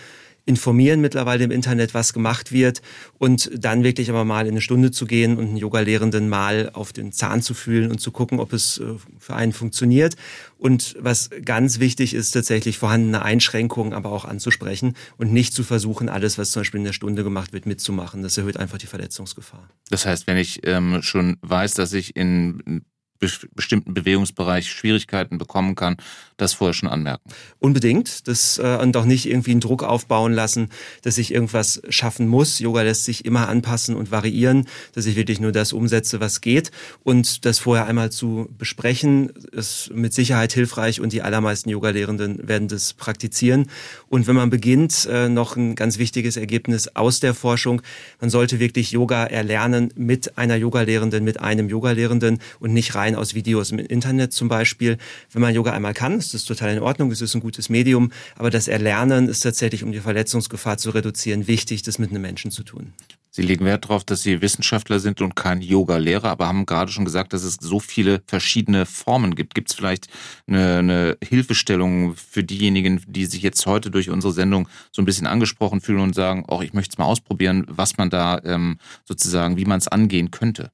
informieren 0.49 1.03
mittlerweile 1.03 1.45
im 1.45 1.51
Internet, 1.51 1.93
was 1.93 2.15
gemacht 2.15 2.53
wird 2.53 2.81
und 3.19 3.51
dann 3.55 3.85
wirklich 3.85 4.09
aber 4.09 4.25
mal 4.25 4.47
in 4.47 4.53
eine 4.53 4.63
Stunde 4.63 4.91
zu 4.91 5.05
gehen 5.05 5.37
und 5.37 5.49
einen 5.49 5.57
Yoga-Lehrenden 5.59 6.29
mal 6.29 6.71
auf 6.73 6.95
den 6.95 7.13
Zahn 7.13 7.43
zu 7.43 7.53
fühlen 7.53 7.91
und 7.91 8.01
zu 8.01 8.11
gucken, 8.11 8.41
ob 8.41 8.55
es 8.55 8.79
äh, 8.79 8.95
für 9.19 9.35
einen 9.35 9.53
funktioniert. 9.53 10.17
Und 10.57 10.97
was 10.99 11.29
ganz 11.45 11.81
wichtig 11.81 12.15
ist, 12.15 12.33
tatsächlich 12.33 12.79
vorhandene 12.79 13.23
Einschränkungen 13.23 13.93
aber 13.93 14.11
auch 14.11 14.25
anzusprechen 14.25 14.95
und 15.19 15.33
nicht 15.33 15.53
zu 15.53 15.63
versuchen, 15.63 16.09
alles, 16.09 16.39
was 16.39 16.51
zum 16.51 16.61
Beispiel 16.61 16.79
in 16.79 16.85
der 16.85 16.95
Stunde 16.95 17.23
gemacht 17.23 17.53
wird, 17.53 17.67
mitzumachen. 17.67 18.23
Das 18.23 18.39
erhöht 18.39 18.57
einfach 18.57 18.79
die 18.79 18.87
Verletzungsgefahr. 18.87 19.69
Das 19.91 20.07
heißt, 20.07 20.27
wenn 20.27 20.39
ich 20.39 20.67
ähm, 20.67 21.03
schon 21.03 21.37
weiß, 21.43 21.75
dass 21.75 21.93
ich 21.93 22.17
in 22.17 22.83
bestimmten 23.19 23.95
Bewegungsbereich 23.95 24.71
Schwierigkeiten 24.71 25.39
bekommen 25.39 25.75
kann, 25.75 25.97
das 26.37 26.53
vorher 26.53 26.75
schon 26.75 26.89
anmerken. 26.89 27.31
Unbedingt. 27.59 28.29
Das, 28.29 28.59
äh, 28.59 28.79
und 28.81 28.97
auch 28.97 29.05
nicht 29.05 29.27
irgendwie 29.27 29.51
einen 29.51 29.61
Druck 29.61 29.83
aufbauen 29.83 30.33
lassen, 30.33 30.69
dass 31.03 31.19
ich 31.19 31.35
irgendwas 31.35 31.83
schaffen 31.89 32.29
muss. 32.29 32.59
Yoga 32.61 32.83
lässt 32.83 33.05
sich 33.05 33.25
immer 33.25 33.49
anpassen 33.49 33.97
und 33.97 34.11
variieren, 34.11 34.69
dass 34.95 35.07
ich 35.07 35.17
wirklich 35.17 35.41
nur 35.41 35.53
das 35.53 35.73
umsetze, 35.73 36.21
was 36.21 36.41
geht. 36.41 36.71
Und 37.03 37.45
das 37.45 37.59
vorher 37.59 37.87
einmal 37.87 38.11
zu 38.11 38.49
besprechen, 38.57 39.31
ist 39.53 39.91
mit 39.93 40.15
Sicherheit 40.15 40.53
hilfreich 40.53 41.01
und 41.01 41.13
die 41.13 41.23
allermeisten 41.23 41.71
Yoga-Lehrenden 41.71 42.47
werden 42.49 42.69
das 42.69 42.93
praktizieren. 42.93 43.69
Und 44.09 44.27
wenn 44.27 44.37
man 44.37 44.51
beginnt, 44.51 45.07
äh, 45.11 45.29
noch 45.29 45.57
ein 45.57 45.75
ganz 45.75 45.99
wichtiges 45.99 46.37
Ergebnis 46.37 46.89
aus 46.95 47.21
der 47.21 47.35
Forschung, 47.35 47.83
man 48.21 48.31
sollte 48.31 48.61
wirklich 48.61 48.93
Yoga 48.93 49.25
erlernen 49.25 49.93
mit 49.97 50.39
einer 50.39 50.57
Yoga-Lehrenden, 50.57 51.25
mit 51.25 51.41
einem 51.41 51.69
Yoga-Lehrenden 51.69 52.39
und 52.61 52.73
nicht 52.73 52.95
rein 52.95 53.08
aus 53.15 53.35
Videos 53.35 53.71
im 53.71 53.79
Internet 53.79 54.33
zum 54.33 54.49
Beispiel. 54.49 54.99
Wenn 55.33 55.43
man 55.43 55.55
Yoga 55.55 55.73
einmal 55.73 55.95
kann, 55.95 56.19
ist 56.19 56.35
das 56.35 56.45
total 56.45 56.75
in 56.75 56.83
Ordnung, 56.83 57.11
es 57.11 57.21
ist 57.21 57.35
ein 57.35 57.41
gutes 57.41 57.69
Medium, 57.69 58.13
aber 58.37 58.51
das 58.51 58.69
Erlernen 58.69 59.29
ist 59.29 59.41
tatsächlich, 59.41 59.83
um 59.83 59.93
die 59.93 60.01
Verletzungsgefahr 60.01 60.79
zu 60.79 60.91
reduzieren, 60.91 61.47
wichtig, 61.47 61.83
das 61.83 61.99
mit 61.99 62.11
einem 62.11 62.23
Menschen 62.23 62.51
zu 62.51 62.63
tun. 62.63 62.93
Sie 63.31 63.43
legen 63.43 63.67
Wert 63.67 63.85
darauf, 63.85 64.03
dass 64.05 64.23
Sie 64.23 64.41
Wissenschaftler 64.41 64.99
sind 64.99 65.21
und 65.21 65.37
kein 65.37 65.61
Yoga-Lehrer, 65.61 66.31
aber 66.31 66.49
haben 66.49 66.67
gerade 66.67 66.91
schon 66.91 67.05
gesagt, 67.05 67.33
dass 67.33 67.45
es 67.45 67.59
so 67.61 67.79
viele 67.79 68.21
verschiedene 68.27 68.85
Formen 68.85 69.37
gibt. 69.37 69.55
Gibt 69.55 69.71
es 69.71 69.77
vielleicht 69.77 70.09
eine, 70.49 70.79
eine, 70.79 71.17
Hilfestellung 71.23 72.17
für 72.17 72.43
diejenigen, 72.43 73.01
die 73.07 73.27
sich 73.27 73.43
jetzt 73.43 73.65
heute 73.67 73.93
durch 73.93 74.11
unsere 74.11 74.33
Sendung 74.33 74.69
so 74.91 75.03
ein 75.03 75.05
bisschen 75.05 75.29
angesprochen 75.29 75.81
fühlen 75.81 76.01
und 76.01 76.15
sagen, 76.17 76.47
auch 76.49 76.63
ich 76.63 76.73
möchte 76.73 76.95
es 76.95 76.99
mal 76.99 77.05
ausprobieren, 77.05 77.65
was 77.69 77.97
man 77.97 78.11
da 78.11 78.41
ähm, 78.45 78.79
sozusagen, 79.05 79.57
wie 79.57 79.67
man 79.67 79.79
es 79.79 79.87
angehen 79.87 80.33
könnte? 80.33 80.73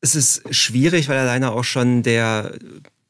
Es 0.00 0.14
ist 0.14 0.54
schwierig, 0.54 1.08
weil 1.08 1.18
alleine 1.18 1.52
auch 1.52 1.64
schon 1.64 2.02
der 2.02 2.56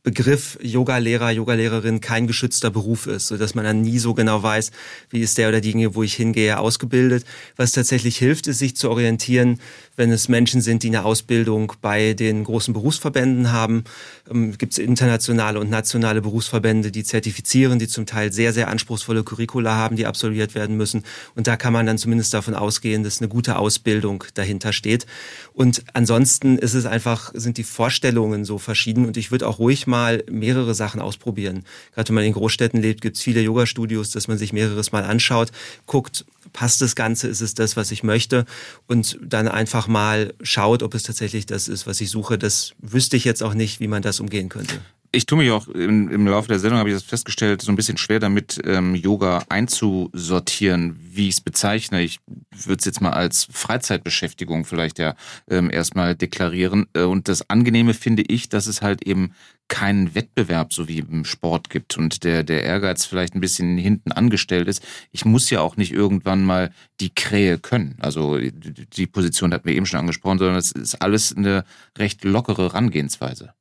Begriff 0.08 0.58
Yoga-Lehrer, 0.62 1.32
Yoga-Lehrerin 1.32 2.00
kein 2.00 2.26
geschützter 2.26 2.70
Beruf 2.70 3.06
ist, 3.06 3.26
so 3.26 3.36
dass 3.36 3.54
man 3.54 3.66
dann 3.66 3.82
nie 3.82 3.98
so 3.98 4.14
genau 4.14 4.42
weiß, 4.42 4.70
wie 5.10 5.20
ist 5.20 5.36
der 5.36 5.50
oder 5.50 5.60
diejenige, 5.60 5.94
wo 5.94 6.02
ich 6.02 6.14
hingehe, 6.14 6.58
ausgebildet. 6.58 7.26
Was 7.56 7.72
tatsächlich 7.72 8.16
hilft, 8.16 8.46
ist, 8.46 8.58
sich 8.58 8.74
zu 8.74 8.88
orientieren, 8.88 9.60
wenn 9.96 10.10
es 10.10 10.30
Menschen 10.30 10.62
sind, 10.62 10.82
die 10.82 10.86
eine 10.86 11.04
Ausbildung 11.04 11.74
bei 11.82 12.14
den 12.14 12.42
großen 12.42 12.72
Berufsverbänden 12.72 13.52
haben. 13.52 13.84
Ähm, 14.30 14.56
Gibt 14.56 14.72
es 14.72 14.78
internationale 14.78 15.60
und 15.60 15.68
nationale 15.68 16.22
Berufsverbände, 16.22 16.90
die 16.90 17.04
zertifizieren, 17.04 17.78
die 17.78 17.88
zum 17.88 18.06
Teil 18.06 18.32
sehr, 18.32 18.54
sehr 18.54 18.68
anspruchsvolle 18.68 19.24
Curricula 19.24 19.74
haben, 19.74 19.96
die 19.96 20.06
absolviert 20.06 20.54
werden 20.54 20.78
müssen. 20.78 21.02
Und 21.34 21.48
da 21.48 21.58
kann 21.58 21.74
man 21.74 21.84
dann 21.84 21.98
zumindest 21.98 22.32
davon 22.32 22.54
ausgehen, 22.54 23.04
dass 23.04 23.20
eine 23.20 23.28
gute 23.28 23.58
Ausbildung 23.58 24.24
dahinter 24.32 24.72
steht. 24.72 25.04
Und 25.52 25.84
ansonsten 25.92 26.56
ist 26.56 26.72
es 26.72 26.86
einfach, 26.86 27.30
sind 27.34 27.58
die 27.58 27.64
Vorstellungen 27.64 28.46
so 28.46 28.56
verschieden. 28.56 29.04
Und 29.04 29.18
ich 29.18 29.30
würde 29.30 29.46
auch 29.46 29.58
ruhig 29.58 29.86
mal 29.86 29.97
mehrere 30.30 30.74
Sachen 30.74 31.00
ausprobieren. 31.00 31.64
Gerade 31.94 32.08
wenn 32.08 32.16
man 32.16 32.24
in 32.24 32.32
Großstädten 32.32 32.80
lebt, 32.80 33.00
gibt 33.00 33.16
es 33.16 33.22
viele 33.22 33.40
Yoga-Studios, 33.40 34.10
dass 34.10 34.28
man 34.28 34.38
sich 34.38 34.52
mehreres 34.52 34.92
Mal 34.92 35.04
anschaut, 35.04 35.50
guckt, 35.86 36.24
passt 36.52 36.80
das 36.80 36.94
Ganze, 36.96 37.28
ist 37.28 37.40
es 37.40 37.54
das, 37.54 37.76
was 37.76 37.90
ich 37.90 38.02
möchte 38.02 38.44
und 38.86 39.18
dann 39.22 39.48
einfach 39.48 39.88
mal 39.88 40.34
schaut, 40.42 40.82
ob 40.82 40.94
es 40.94 41.02
tatsächlich 41.02 41.46
das 41.46 41.68
ist, 41.68 41.86
was 41.86 42.00
ich 42.00 42.10
suche. 42.10 42.38
Das 42.38 42.72
wüsste 42.80 43.16
ich 43.16 43.24
jetzt 43.24 43.42
auch 43.42 43.54
nicht, 43.54 43.80
wie 43.80 43.88
man 43.88 44.02
das 44.02 44.20
umgehen 44.20 44.48
könnte. 44.48 44.80
Ich 45.10 45.24
tue 45.24 45.38
mich 45.38 45.50
auch 45.50 45.68
im, 45.68 46.10
im 46.10 46.26
Laufe 46.26 46.48
der 46.48 46.58
Sendung, 46.58 46.78
habe 46.78 46.90
ich 46.90 46.94
das 46.94 47.02
festgestellt, 47.02 47.62
so 47.62 47.72
ein 47.72 47.76
bisschen 47.76 47.96
schwer 47.96 48.20
damit, 48.20 48.60
ähm, 48.64 48.94
Yoga 48.94 49.42
einzusortieren, 49.48 50.98
wie 51.00 51.28
ich 51.28 51.36
es 51.36 51.40
bezeichne. 51.40 52.02
Ich 52.02 52.20
würde 52.26 52.78
es 52.78 52.84
jetzt 52.84 53.00
mal 53.00 53.12
als 53.12 53.48
Freizeitbeschäftigung 53.50 54.66
vielleicht 54.66 54.98
ja 54.98 55.14
ähm, 55.48 55.70
erstmal 55.70 56.14
deklarieren. 56.14 56.86
Äh, 56.92 57.02
und 57.02 57.28
das 57.28 57.48
Angenehme 57.48 57.94
finde 57.94 58.22
ich, 58.22 58.50
dass 58.50 58.66
es 58.66 58.82
halt 58.82 59.02
eben 59.02 59.32
keinen 59.68 60.14
Wettbewerb 60.14 60.72
so 60.74 60.88
wie 60.88 60.98
im 60.98 61.24
Sport 61.24 61.70
gibt 61.70 61.96
und 61.96 62.24
der, 62.24 62.42
der 62.42 62.64
Ehrgeiz 62.64 63.04
vielleicht 63.04 63.34
ein 63.34 63.40
bisschen 63.40 63.78
hinten 63.78 64.12
angestellt 64.12 64.68
ist. 64.68 64.82
Ich 65.12 65.24
muss 65.24 65.48
ja 65.50 65.60
auch 65.60 65.76
nicht 65.76 65.92
irgendwann 65.92 66.44
mal 66.44 66.72
die 67.00 67.14
Krähe 67.14 67.58
können. 67.58 67.96
Also 68.00 68.38
die 68.38 69.06
Position 69.06 69.54
hat 69.54 69.64
mir 69.64 69.72
eben 69.72 69.86
schon 69.86 70.00
angesprochen, 70.00 70.38
sondern 70.38 70.56
es 70.56 70.72
ist 70.72 70.96
alles 70.96 71.34
eine 71.36 71.64
recht 71.96 72.24
lockere 72.24 72.64
Herangehensweise. 72.64 73.54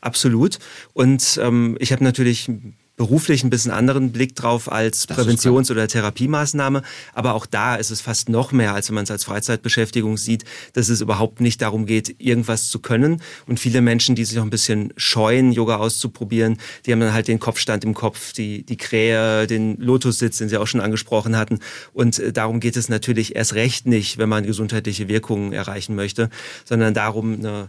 Absolut. 0.00 0.58
Und 0.92 1.38
ähm, 1.42 1.76
ich 1.80 1.92
habe 1.92 2.04
natürlich 2.04 2.50
beruflich 2.96 3.44
ein 3.44 3.50
bisschen 3.50 3.70
anderen 3.70 4.10
Blick 4.10 4.34
drauf 4.34 4.72
als 4.72 5.06
Präventions- 5.06 5.70
oder 5.70 5.86
Therapiemaßnahme. 5.86 6.82
Aber 7.12 7.34
auch 7.34 7.46
da 7.46 7.76
ist 7.76 7.90
es 7.90 8.00
fast 8.00 8.28
noch 8.28 8.52
mehr, 8.52 8.74
als 8.74 8.88
wenn 8.88 8.94
man 8.94 9.04
es 9.04 9.10
als 9.10 9.24
Freizeitbeschäftigung 9.24 10.16
sieht, 10.16 10.44
dass 10.72 10.88
es 10.88 11.00
überhaupt 11.00 11.40
nicht 11.40 11.60
darum 11.60 11.86
geht, 11.86 12.16
irgendwas 12.18 12.68
zu 12.68 12.78
können. 12.78 13.22
Und 13.46 13.60
viele 13.60 13.82
Menschen, 13.82 14.14
die 14.14 14.24
sich 14.24 14.38
auch 14.38 14.44
ein 14.44 14.50
bisschen 14.50 14.92
scheuen, 14.96 15.52
Yoga 15.52 15.76
auszuprobieren, 15.76 16.56
die 16.86 16.92
haben 16.92 17.00
dann 17.00 17.12
halt 17.12 17.28
den 17.28 17.38
Kopfstand 17.38 17.84
im 17.84 17.94
Kopf, 17.94 18.32
die, 18.32 18.64
die 18.64 18.78
Krähe, 18.78 19.46
den 19.46 19.76
Lotussitz, 19.76 20.38
den 20.38 20.48
Sie 20.48 20.56
auch 20.56 20.66
schon 20.66 20.80
angesprochen 20.80 21.36
hatten. 21.36 21.60
Und 21.92 22.18
äh, 22.18 22.32
darum 22.32 22.60
geht 22.60 22.76
es 22.76 22.88
natürlich 22.88 23.36
erst 23.36 23.54
recht 23.54 23.86
nicht, 23.86 24.16
wenn 24.16 24.28
man 24.28 24.46
gesundheitliche 24.46 25.08
Wirkungen 25.08 25.52
erreichen 25.52 25.94
möchte, 25.94 26.30
sondern 26.64 26.94
darum, 26.94 27.34
eine 27.34 27.68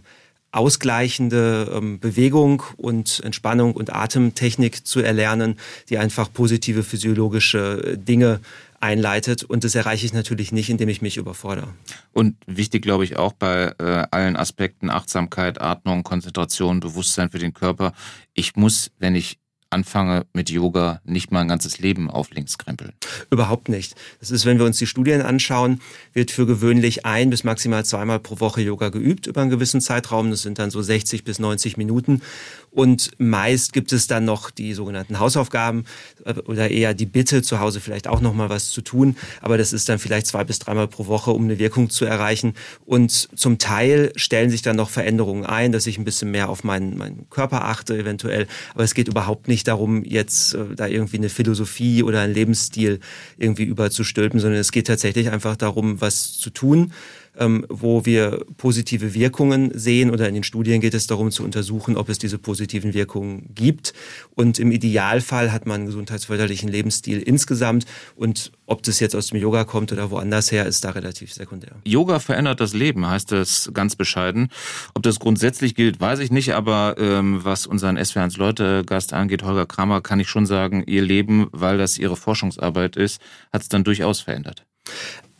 ausgleichende 0.52 1.70
ähm, 1.74 2.00
Bewegung 2.00 2.62
und 2.76 3.20
Entspannung 3.24 3.74
und 3.74 3.94
Atemtechnik 3.94 4.86
zu 4.86 5.00
erlernen, 5.00 5.56
die 5.88 5.98
einfach 5.98 6.32
positive 6.32 6.82
physiologische 6.82 7.82
äh, 7.84 7.98
Dinge 7.98 8.40
einleitet. 8.80 9.44
Und 9.44 9.64
das 9.64 9.74
erreiche 9.74 10.06
ich 10.06 10.12
natürlich 10.12 10.52
nicht, 10.52 10.70
indem 10.70 10.88
ich 10.88 11.02
mich 11.02 11.16
überfordere. 11.16 11.68
Und 12.12 12.36
wichtig, 12.46 12.82
glaube 12.82 13.04
ich, 13.04 13.16
auch 13.16 13.32
bei 13.32 13.74
äh, 13.78 14.06
allen 14.10 14.36
Aspekten 14.36 14.90
Achtsamkeit, 14.90 15.60
Atmung, 15.60 16.02
Konzentration, 16.02 16.80
Bewusstsein 16.80 17.30
für 17.30 17.38
den 17.38 17.54
Körper. 17.54 17.92
Ich 18.34 18.56
muss, 18.56 18.90
wenn 18.98 19.14
ich 19.14 19.38
anfange 19.70 20.26
mit 20.32 20.50
Yoga, 20.50 21.00
nicht 21.04 21.30
mal 21.30 21.40
ein 21.40 21.48
ganzes 21.48 21.78
Leben 21.78 22.10
auf 22.10 22.30
links 22.30 22.56
krempeln. 22.56 22.92
Überhaupt 23.30 23.68
nicht. 23.68 23.94
Das 24.20 24.30
ist, 24.30 24.46
wenn 24.46 24.58
wir 24.58 24.64
uns 24.64 24.78
die 24.78 24.86
Studien 24.86 25.20
anschauen, 25.20 25.80
wird 26.14 26.30
für 26.30 26.46
gewöhnlich 26.46 27.04
ein 27.04 27.30
bis 27.30 27.44
maximal 27.44 27.84
zweimal 27.84 28.18
pro 28.18 28.40
Woche 28.40 28.62
Yoga 28.62 28.88
geübt 28.88 29.26
über 29.26 29.42
einen 29.42 29.50
gewissen 29.50 29.80
Zeitraum. 29.80 30.30
Das 30.30 30.42
sind 30.42 30.58
dann 30.58 30.70
so 30.70 30.80
60 30.80 31.24
bis 31.24 31.38
90 31.38 31.76
Minuten. 31.76 32.22
Und 32.70 33.10
meist 33.18 33.72
gibt 33.72 33.92
es 33.92 34.06
dann 34.06 34.24
noch 34.24 34.50
die 34.50 34.72
sogenannten 34.74 35.18
Hausaufgaben 35.18 35.84
äh, 36.24 36.34
oder 36.34 36.70
eher 36.70 36.94
die 36.94 37.06
Bitte, 37.06 37.42
zu 37.42 37.60
Hause 37.60 37.80
vielleicht 37.80 38.08
auch 38.08 38.20
noch 38.20 38.34
mal 38.34 38.50
was 38.50 38.70
zu 38.70 38.82
tun. 38.82 39.16
Aber 39.40 39.58
das 39.58 39.72
ist 39.72 39.88
dann 39.88 39.98
vielleicht 39.98 40.26
zwei 40.26 40.44
bis 40.44 40.58
dreimal 40.58 40.88
pro 40.88 41.06
Woche, 41.06 41.30
um 41.30 41.44
eine 41.44 41.58
Wirkung 41.58 41.90
zu 41.90 42.04
erreichen. 42.04 42.54
Und 42.86 43.28
zum 43.34 43.58
Teil 43.58 44.12
stellen 44.16 44.50
sich 44.50 44.62
dann 44.62 44.76
noch 44.76 44.90
Veränderungen 44.90 45.44
ein, 45.44 45.72
dass 45.72 45.86
ich 45.86 45.98
ein 45.98 46.04
bisschen 46.04 46.30
mehr 46.30 46.48
auf 46.48 46.64
meinen, 46.64 46.96
meinen 46.96 47.28
Körper 47.30 47.64
achte 47.64 47.98
eventuell. 47.98 48.46
Aber 48.74 48.84
es 48.84 48.94
geht 48.94 49.08
überhaupt 49.08 49.48
nicht 49.48 49.57
darum, 49.64 50.04
jetzt 50.04 50.54
äh, 50.54 50.74
da 50.74 50.86
irgendwie 50.86 51.18
eine 51.18 51.28
Philosophie 51.28 52.02
oder 52.02 52.20
einen 52.20 52.34
Lebensstil 52.34 53.00
irgendwie 53.36 53.64
überzustülpen, 53.64 54.40
sondern 54.40 54.60
es 54.60 54.72
geht 54.72 54.86
tatsächlich 54.86 55.30
einfach 55.30 55.56
darum, 55.56 56.00
was 56.00 56.38
zu 56.38 56.50
tun 56.50 56.92
ähm, 57.38 57.64
wo 57.68 58.04
wir 58.04 58.44
positive 58.56 59.14
Wirkungen 59.14 59.70
sehen 59.74 60.10
oder 60.10 60.28
in 60.28 60.34
den 60.34 60.42
Studien 60.42 60.80
geht 60.80 60.94
es 60.94 61.06
darum 61.06 61.30
zu 61.30 61.44
untersuchen, 61.44 61.96
ob 61.96 62.08
es 62.08 62.18
diese 62.18 62.38
positiven 62.38 62.94
Wirkungen 62.94 63.50
gibt. 63.54 63.92
Und 64.34 64.58
im 64.58 64.72
Idealfall 64.72 65.52
hat 65.52 65.66
man 65.66 65.76
einen 65.76 65.86
gesundheitsförderlichen 65.86 66.68
Lebensstil 66.68 67.20
insgesamt 67.20 67.86
und 68.16 68.52
ob 68.66 68.82
das 68.82 69.00
jetzt 69.00 69.16
aus 69.16 69.28
dem 69.28 69.40
Yoga 69.40 69.64
kommt 69.64 69.92
oder 69.92 70.10
woanders 70.10 70.52
her, 70.52 70.66
ist 70.66 70.84
da 70.84 70.90
relativ 70.90 71.32
sekundär. 71.32 71.76
Yoga 71.84 72.18
verändert 72.18 72.60
das 72.60 72.74
Leben, 72.74 73.08
heißt 73.08 73.32
es 73.32 73.70
ganz 73.72 73.96
bescheiden. 73.96 74.48
Ob 74.94 75.02
das 75.02 75.18
grundsätzlich 75.18 75.74
gilt, 75.74 76.00
weiß 76.00 76.18
ich 76.18 76.30
nicht, 76.30 76.52
aber 76.54 76.96
ähm, 76.98 77.42
was 77.44 77.66
unseren 77.66 77.96
SW1 77.96 78.38
Leute 78.38 78.84
Gast 78.84 79.14
angeht, 79.14 79.42
Holger 79.42 79.64
Kramer, 79.64 80.02
kann 80.02 80.20
ich 80.20 80.28
schon 80.28 80.44
sagen, 80.44 80.84
ihr 80.86 81.02
Leben, 81.02 81.48
weil 81.52 81.78
das 81.78 81.96
ihre 81.98 82.16
Forschungsarbeit 82.16 82.96
ist, 82.96 83.22
hat 83.52 83.62
es 83.62 83.68
dann 83.68 83.84
durchaus 83.84 84.20
verändert. 84.20 84.66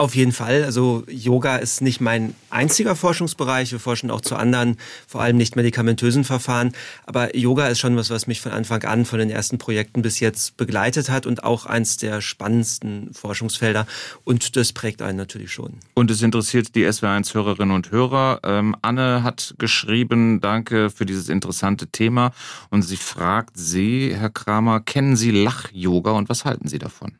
Auf 0.00 0.14
jeden 0.14 0.30
Fall. 0.30 0.62
Also 0.62 1.02
Yoga 1.08 1.56
ist 1.56 1.80
nicht 1.82 2.00
mein 2.00 2.36
einziger 2.50 2.94
Forschungsbereich. 2.94 3.72
Wir 3.72 3.80
forschen 3.80 4.12
auch 4.12 4.20
zu 4.20 4.36
anderen, 4.36 4.76
vor 5.08 5.22
allem 5.22 5.36
nicht 5.36 5.56
medikamentösen 5.56 6.22
Verfahren. 6.22 6.70
Aber 7.04 7.36
Yoga 7.36 7.66
ist 7.66 7.80
schon 7.80 7.96
was, 7.96 8.08
was 8.08 8.28
mich 8.28 8.40
von 8.40 8.52
Anfang 8.52 8.84
an, 8.84 9.04
von 9.04 9.18
den 9.18 9.28
ersten 9.28 9.58
Projekten 9.58 10.00
bis 10.00 10.20
jetzt 10.20 10.56
begleitet 10.56 11.10
hat 11.10 11.26
und 11.26 11.42
auch 11.42 11.66
eins 11.66 11.96
der 11.96 12.20
spannendsten 12.20 13.12
Forschungsfelder. 13.12 13.88
Und 14.22 14.54
das 14.54 14.72
prägt 14.72 15.02
einen 15.02 15.18
natürlich 15.18 15.52
schon. 15.52 15.80
Und 15.94 16.12
es 16.12 16.22
interessiert 16.22 16.76
die 16.76 16.86
SW1-Hörerinnen 16.86 17.74
und 17.74 17.90
Hörer. 17.90 18.38
Ähm, 18.44 18.76
Anne 18.82 19.24
hat 19.24 19.56
geschrieben, 19.58 20.40
danke 20.40 20.90
für 20.90 21.06
dieses 21.06 21.28
interessante 21.28 21.88
Thema. 21.88 22.30
Und 22.70 22.82
sie 22.82 22.96
fragt 22.96 23.56
Sie, 23.56 24.14
Herr 24.14 24.30
Kramer, 24.30 24.78
kennen 24.78 25.16
Sie 25.16 25.32
Lach-Yoga 25.32 26.12
und 26.12 26.28
was 26.28 26.44
halten 26.44 26.68
Sie 26.68 26.78
davon? 26.78 27.18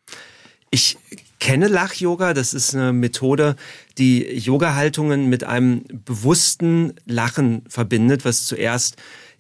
Ich 0.71 0.97
kenne 1.39 1.69
Lach-Yoga. 1.69 2.35
Das 2.35 2.55
ist 2.55 2.75
eine 2.75 2.93
Methode, 2.93 3.57
die 3.97 4.23
Yoga-Haltungen 4.39 5.29
mit 5.29 5.45
einem 5.45 5.85
bewussten 6.05 6.95
Lachen 7.07 7.63
verbindet, 7.69 8.25
was 8.25 8.47
zuerst 8.47 8.97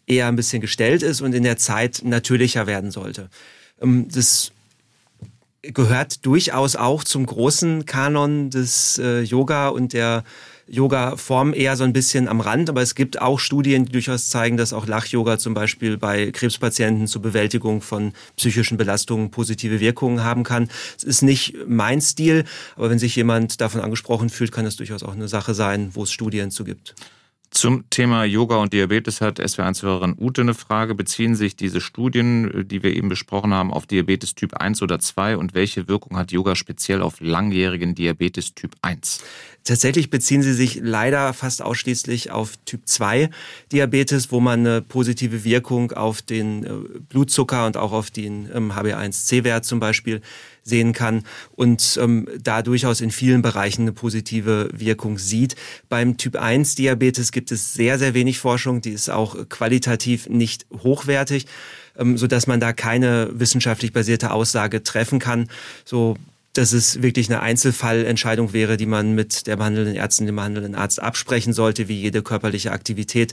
eher 0.07 0.27
ein 0.27 0.37
bisschen 0.37 0.61
gestellt 0.61 1.03
ist 1.03 1.21
und 1.21 1.35
in 1.35 1.43
der 1.43 1.57
Zeit 1.57 2.03
natürlicher 2.05 2.67
werden 2.67 2.91
sollte. 2.91 3.29
Ähm, 3.81 4.09
das 4.11 4.53
gehört 5.63 6.25
durchaus 6.25 6.77
auch 6.77 7.05
zum 7.05 7.27
großen 7.27 7.85
Kanon 7.85 8.51
des 8.51 8.99
äh, 8.99 9.21
Yoga 9.21 9.69
und 9.69 9.93
der 9.93 10.25
Yoga-Form 10.69 11.55
eher 11.55 11.77
so 11.77 11.85
ein 11.85 11.93
bisschen 11.93 12.29
am 12.29 12.41
Rand, 12.41 12.69
aber 12.69 12.83
es 12.83 12.95
gibt 12.95 13.21
auch 13.21 13.39
Studien, 13.39 13.85
die 13.85 13.93
durchaus 13.93 14.29
zeigen, 14.29 14.57
dass 14.57 14.73
auch 14.73 14.87
Lach-Yoga 14.87 15.39
zum 15.39 15.55
Beispiel 15.55 15.97
bei 15.97 16.31
Krebspatienten 16.31 17.07
zur 17.07 17.23
Bewältigung 17.23 17.81
von 17.81 18.13
psychischen 18.37 18.77
Belastungen 18.77 19.31
positive 19.31 19.81
Wirkungen 19.81 20.23
haben 20.25 20.45
kann. 20.45 20.69
Es 20.97 21.05
ist 21.05 21.23
nicht 21.23 21.55
mein 21.67 22.01
Stil, 22.01 22.45
aber 22.77 22.91
wenn 22.91 22.99
sich 22.99 23.17
jemand 23.17 23.61
davon 23.61 23.81
angesprochen 23.81 24.31
fühlt, 24.31 24.53
kann 24.53 24.67
es 24.67 24.77
durchaus 24.77 25.03
auch 25.03 25.15
eine 25.15 25.29
Sache 25.29 25.55
sein, 25.55 25.91
wo 25.95 26.03
es 26.03 26.13
Studien 26.13 26.51
zu 26.51 26.65
gibt. 26.65 26.95
Zum 27.59 27.91
Thema 27.91 28.23
Yoga 28.23 28.59
und 28.59 28.73
Diabetes 28.73 29.21
hat 29.21 29.41
SW1-Hörerin 29.41 30.15
Ute 30.17 30.43
eine 30.43 30.55
Frage. 30.55 30.95
Beziehen 30.95 31.35
sich 31.35 31.57
diese 31.57 31.81
Studien, 31.81 32.69
die 32.69 32.85
wir 32.85 32.95
eben 32.95 33.09
besprochen 33.09 33.53
haben, 33.53 33.73
auf 33.73 33.85
Diabetes 33.85 34.37
Typ 34.37 34.55
1 34.55 34.81
oder 34.81 35.01
2 35.01 35.37
und 35.37 35.55
welche 35.55 35.89
Wirkung 35.89 36.17
hat 36.17 36.31
Yoga 36.31 36.55
speziell 36.55 37.03
auf 37.03 37.17
langjährigen 37.19 37.97
Diabetes 37.97 38.55
Typ 38.55 38.77
1? 38.83 39.25
Tatsächlich 39.65 40.09
beziehen 40.09 40.45
sie 40.45 40.53
sich 40.53 40.79
leider 40.81 41.35
fast 41.35 41.61
ausschließlich 41.61 42.31
auf 42.31 42.53
Typ 42.65 42.83
2 42.85 43.29
Diabetes, 43.73 44.31
wo 44.31 44.39
man 44.39 44.61
eine 44.61 44.81
positive 44.81 45.43
Wirkung 45.43 45.91
auf 45.91 46.23
den 46.23 46.65
äh, 46.65 46.71
Blutzucker 47.09 47.67
und 47.67 47.77
auch 47.77 47.91
auf 47.91 48.13
den 48.13 48.49
HB1C-Wert 48.49 49.65
ähm, 49.65 49.69
zum 49.69 49.81
Beispiel 49.81 50.23
sehen 50.69 50.93
kann 50.93 51.25
und 51.57 51.99
ähm, 52.03 52.29
da 52.43 52.63
durchaus 52.63 53.01
in 53.01 53.11
vielen 53.11 53.43
Bereichen 53.43 53.83
eine 53.83 53.93
positive 53.93 54.69
Wirkung 54.73 55.19
sieht. 55.19 55.57
Beim 55.89 56.17
Typ 56.17 56.37
1 56.37 56.75
Diabetes 56.75 57.33
gibt 57.33 57.51
es 57.53 57.75
sehr, 57.75 57.99
sehr 57.99 58.15
wenig 58.15 58.39
Forschung, 58.39 58.81
die 58.81 58.91
ist 58.93 59.11
auch 59.11 59.49
qualitativ 59.49 60.29
nicht 60.29 60.67
hochwertig, 60.83 61.47
ähm, 61.99 62.17
so 62.17 62.27
dass 62.27 62.47
man 62.47 62.61
da 62.61 62.73
keine 62.73 63.31
wissenschaftlich 63.33 63.93
basierte 63.93 64.31
Aussage 64.31 64.83
treffen 64.83 65.19
kann. 65.19 65.49
So 65.85 66.17
dass 66.55 66.73
es 66.73 67.03
wirklich 67.03 67.31
eine 67.31 67.41
Einzelfallentscheidung 67.41 68.53
wäre, 68.53 68.77
die 68.77 68.87
man 68.87 69.15
mit 69.15 69.47
der 69.47 69.57
behandelnden 69.57 69.95
Ärztin, 69.95 70.27
dem 70.27 70.35
behandelnden 70.35 70.75
Arzt 70.75 71.01
absprechen 71.01 71.53
sollte, 71.53 71.87
wie 71.87 72.01
jede 72.01 72.23
körperliche 72.23 72.73
Aktivität. 72.73 73.33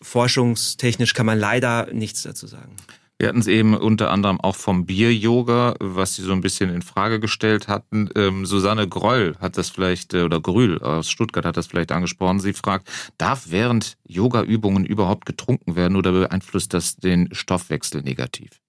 Forschungstechnisch 0.00 1.12
kann 1.12 1.26
man 1.26 1.38
leider 1.38 1.88
nichts 1.92 2.22
dazu 2.22 2.46
sagen. 2.46 2.74
Wir 3.22 3.28
hatten 3.28 3.38
es 3.38 3.46
eben 3.46 3.76
unter 3.76 4.10
anderem 4.10 4.40
auch 4.40 4.56
vom 4.56 4.84
Bier-Yoga, 4.84 5.76
was 5.78 6.16
Sie 6.16 6.22
so 6.22 6.32
ein 6.32 6.40
bisschen 6.40 6.70
in 6.70 6.82
Frage 6.82 7.20
gestellt 7.20 7.68
hatten. 7.68 8.10
Ähm, 8.16 8.46
Susanne 8.46 8.88
Groll 8.88 9.36
hat 9.38 9.56
das 9.56 9.70
vielleicht, 9.70 10.12
äh, 10.12 10.22
oder 10.22 10.40
Grühl 10.40 10.82
aus 10.82 11.08
Stuttgart 11.08 11.44
hat 11.44 11.56
das 11.56 11.68
vielleicht 11.68 11.92
angesprochen. 11.92 12.40
Sie 12.40 12.52
fragt, 12.52 12.88
darf 13.18 13.44
während 13.50 13.96
Yoga-Übungen 14.08 14.84
überhaupt 14.84 15.24
getrunken 15.24 15.76
werden 15.76 15.96
oder 15.96 16.10
beeinflusst 16.10 16.74
das 16.74 16.96
den 16.96 17.32
Stoffwechsel 17.32 18.02
negativ? 18.02 18.60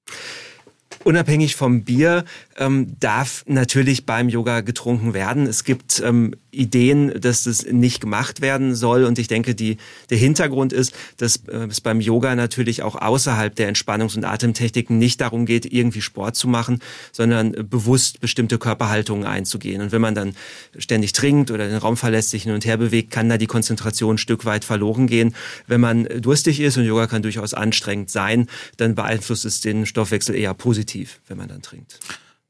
Unabhängig 1.03 1.55
vom 1.55 1.83
Bier 1.83 2.25
ähm, 2.57 2.95
darf 2.99 3.43
natürlich 3.47 4.05
beim 4.05 4.29
Yoga 4.29 4.61
getrunken 4.61 5.13
werden. 5.13 5.47
Es 5.47 5.63
gibt 5.63 6.01
ähm, 6.05 6.35
Ideen, 6.51 7.19
dass 7.19 7.43
das 7.43 7.65
nicht 7.65 7.99
gemacht 8.01 8.41
werden 8.41 8.75
soll. 8.75 9.03
Und 9.03 9.19
ich 9.19 9.27
denke, 9.27 9.55
die, 9.55 9.77
der 10.09 10.17
Hintergrund 10.17 10.71
ist, 10.71 10.93
dass 11.17 11.37
äh, 11.47 11.67
es 11.69 11.81
beim 11.81 11.99
Yoga 11.99 12.35
natürlich 12.35 12.83
auch 12.83 12.95
außerhalb 12.95 13.55
der 13.55 13.73
Entspannungs- 13.73 14.15
und 14.15 14.23
Atemtechniken 14.25 14.97
nicht 14.97 15.19
darum 15.21 15.45
geht, 15.45 15.65
irgendwie 15.71 16.01
Sport 16.01 16.35
zu 16.35 16.47
machen, 16.47 16.79
sondern 17.11 17.51
bewusst 17.69 18.21
bestimmte 18.21 18.57
Körperhaltungen 18.57 19.25
einzugehen. 19.25 19.81
Und 19.81 19.91
wenn 19.91 20.01
man 20.01 20.15
dann 20.15 20.35
ständig 20.77 21.13
trinkt 21.13 21.51
oder 21.51 21.67
den 21.67 21.77
Raum 21.77 21.97
verlässt, 21.97 22.29
sich 22.29 22.43
hin 22.43 22.53
und 22.53 22.65
her 22.65 22.77
bewegt, 22.77 23.11
kann 23.11 23.29
da 23.29 23.37
die 23.37 23.47
Konzentration 23.47 24.15
ein 24.15 24.17
Stück 24.19 24.45
weit 24.45 24.63
verloren 24.63 25.07
gehen. 25.07 25.35
Wenn 25.67 25.81
man 25.81 26.07
durstig 26.21 26.59
ist, 26.59 26.77
und 26.77 26.85
Yoga 26.85 27.07
kann 27.07 27.21
durchaus 27.21 27.53
anstrengend 27.53 28.09
sein, 28.09 28.47
dann 28.77 28.95
beeinflusst 28.95 29.45
es 29.45 29.61
den 29.61 29.85
Stoffwechsel 29.85 30.35
eher 30.35 30.53
positiv, 30.53 30.92
wenn 31.27 31.37
man 31.37 31.47
dann 31.47 31.61
trinkt. 31.61 31.99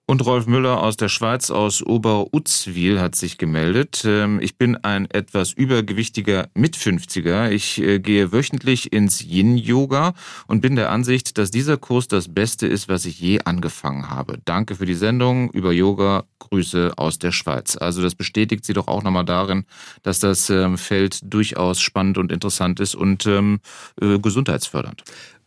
Und 0.06 0.26
Rolf 0.26 0.48
Müller 0.48 0.84
aus 0.84 0.98
der 0.98 1.08
Schweiz, 1.08 1.50
aus 1.50 1.82
Oberutzwil, 1.82 3.00
hat 3.00 3.16
sich 3.16 3.38
gemeldet. 3.38 4.04
Ähm, 4.06 4.42
ich 4.42 4.58
bin 4.58 4.76
ein 4.76 5.10
etwas 5.10 5.54
übergewichtiger 5.54 6.50
Mit-50er. 6.56 7.50
Ich 7.52 7.82
äh, 7.82 8.00
gehe 8.00 8.34
wöchentlich 8.34 8.92
ins 8.92 9.22
Yin-Yoga 9.22 10.14
und 10.48 10.60
bin 10.60 10.76
der 10.76 10.92
Ansicht, 10.92 11.38
dass 11.38 11.52
dieser 11.52 11.78
Kurs 11.78 12.10
das 12.10 12.34
Beste 12.34 12.68
ist, 12.68 12.90
was 12.90 13.06
ich 13.06 13.18
je 13.22 13.40
angefangen 13.46 14.10
habe. 14.10 14.40
Danke 14.44 14.76
für 14.76 14.86
die 14.86 14.94
Sendung 14.94 15.50
über 15.52 15.72
Yoga. 15.72 16.26
Grüße 16.54 16.94
aus 16.98 17.18
der 17.18 17.32
Schweiz. 17.32 17.78
Also 17.78 18.02
das 18.02 18.14
bestätigt 18.14 18.66
sie 18.66 18.74
doch 18.74 18.88
auch 18.88 19.02
nochmal 19.02 19.26
darin, 19.26 19.66
dass 20.04 20.20
das 20.20 20.50
ähm, 20.50 20.78
Feld 20.78 21.20
durchaus 21.24 21.82
spannend 21.82 22.18
und 22.18 22.32
interessant 22.32 22.80
ist 22.80 22.94
und 22.94 23.26
ähm, 23.26 23.60
äh, 24.00 24.20
gesundheitsfördernd. 24.20 25.04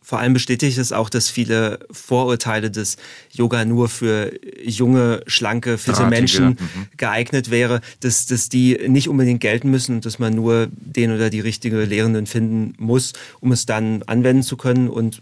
Vor 0.07 0.19
allem 0.19 0.31
bestätigt 0.31 0.77
es 0.77 0.93
auch, 0.93 1.09
dass 1.09 1.29
viele 1.29 1.79
Vorurteile 1.91 2.71
des 2.71 2.95
Yoga 3.29 3.65
nur 3.65 3.89
für 3.89 4.31
junge, 4.63 5.21
schlanke, 5.27 5.77
fitte 5.77 5.97
Drahtige. 5.97 6.09
Menschen 6.09 6.45
mhm. 6.47 6.87
geeignet 6.95 7.51
wäre, 7.51 7.81
dass, 7.99 8.25
dass 8.25 8.47
die 8.47 8.79
nicht 8.87 9.09
unbedingt 9.09 9.41
gelten 9.41 9.69
müssen 9.69 9.95
und 9.95 10.05
dass 10.05 10.17
man 10.17 10.33
nur 10.33 10.69
den 10.71 11.11
oder 11.11 11.29
die 11.29 11.41
richtige 11.41 11.83
Lehrenden 11.83 12.25
finden 12.25 12.73
muss, 12.77 13.11
um 13.41 13.51
es 13.51 13.65
dann 13.65 14.01
anwenden 14.03 14.43
zu 14.43 14.55
können 14.55 14.87
und 14.87 15.21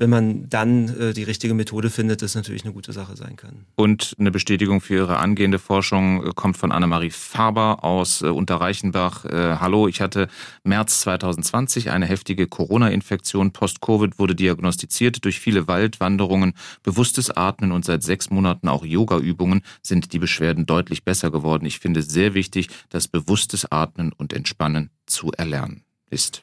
wenn 0.00 0.10
man 0.10 0.48
dann 0.48 0.88
äh, 0.98 1.12
die 1.12 1.24
richtige 1.24 1.52
Methode 1.52 1.90
findet, 1.90 2.22
das 2.22 2.34
natürlich 2.34 2.64
eine 2.64 2.72
gute 2.72 2.92
Sache 2.92 3.16
sein 3.16 3.36
kann. 3.36 3.66
Und 3.76 4.16
eine 4.18 4.30
Bestätigung 4.30 4.80
für 4.80 4.94
Ihre 4.94 5.18
angehende 5.18 5.58
Forschung 5.58 6.26
äh, 6.26 6.30
kommt 6.34 6.56
von 6.56 6.72
Annemarie 6.72 7.10
Faber 7.10 7.84
aus 7.84 8.22
äh, 8.22 8.28
Unterreichenbach. 8.28 9.26
Äh, 9.26 9.56
hallo, 9.60 9.88
ich 9.88 10.00
hatte 10.00 10.28
März 10.64 11.00
2020 11.00 11.90
eine 11.90 12.06
heftige 12.06 12.46
Corona-Infektion. 12.46 13.52
Post-Covid 13.52 14.18
wurde 14.18 14.34
diagnostiziert. 14.34 15.22
Durch 15.26 15.38
viele 15.38 15.68
Waldwanderungen, 15.68 16.54
bewusstes 16.82 17.30
Atmen 17.30 17.70
und 17.70 17.84
seit 17.84 18.02
sechs 18.02 18.30
Monaten 18.30 18.68
auch 18.68 18.86
Yoga-Übungen 18.86 19.60
sind 19.82 20.14
die 20.14 20.18
Beschwerden 20.18 20.64
deutlich 20.64 21.04
besser 21.04 21.30
geworden. 21.30 21.66
Ich 21.66 21.78
finde 21.78 22.00
es 22.00 22.08
sehr 22.08 22.32
wichtig, 22.32 22.68
dass 22.88 23.06
bewusstes 23.06 23.70
Atmen 23.70 24.12
und 24.14 24.32
Entspannen 24.32 24.88
zu 25.04 25.30
erlernen 25.32 25.82
ist. 26.08 26.42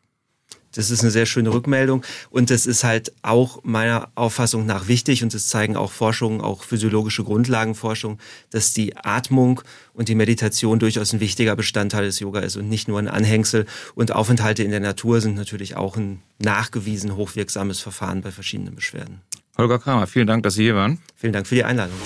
Das 0.77 0.91
ist 0.91 1.01
eine 1.01 1.09
sehr 1.09 1.25
schöne 1.25 1.51
Rückmeldung 1.51 2.03
und 2.29 2.51
das 2.51 2.67
ist 2.67 2.83
halt 2.83 3.11
auch 3.23 3.63
meiner 3.63 4.09
Auffassung 4.13 4.65
nach 4.65 4.87
wichtig 4.87 5.23
und 5.23 5.33
das 5.33 5.47
zeigen 5.47 5.75
auch 5.75 5.91
Forschungen, 5.91 6.39
auch 6.39 6.63
physiologische 6.63 7.23
Grundlagenforschung, 7.23 8.19
dass 8.51 8.73
die 8.73 8.95
Atmung 8.95 9.61
und 9.93 10.07
die 10.07 10.15
Meditation 10.15 10.77
durchaus 10.77 11.13
ein 11.13 11.19
wichtiger 11.19 11.55
Bestandteil 11.55 12.05
des 12.05 12.19
Yoga 12.19 12.41
ist 12.41 12.55
und 12.55 12.69
nicht 12.69 12.87
nur 12.87 12.99
ein 12.99 13.07
Anhängsel. 13.07 13.65
Und 13.95 14.11
Aufenthalte 14.11 14.63
in 14.63 14.69
der 14.69 14.79
Natur 14.79 15.19
sind 15.19 15.35
natürlich 15.35 15.75
auch 15.75 15.97
ein 15.97 16.21
nachgewiesen 16.37 17.15
hochwirksames 17.15 17.79
Verfahren 17.79 18.21
bei 18.21 18.31
verschiedenen 18.31 18.75
Beschwerden. 18.75 19.21
Holger 19.57 19.79
Kramer, 19.79 20.05
vielen 20.05 20.27
Dank, 20.27 20.43
dass 20.43 20.53
Sie 20.53 20.63
hier 20.63 20.75
waren. 20.75 20.99
Vielen 21.15 21.33
Dank 21.33 21.47
für 21.47 21.55
die 21.55 21.63
Einladung. 21.63 21.97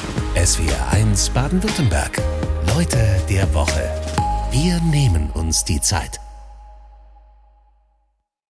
SWR 0.42 0.92
1 0.92 1.30
Baden-Württemberg. 1.32 2.22
Leute 2.74 3.22
der 3.30 3.54
Woche. 3.54 3.90
Wir 4.52 4.80
nehmen 4.80 5.30
uns 5.32 5.66
die 5.66 5.82
Zeit. 5.82 6.22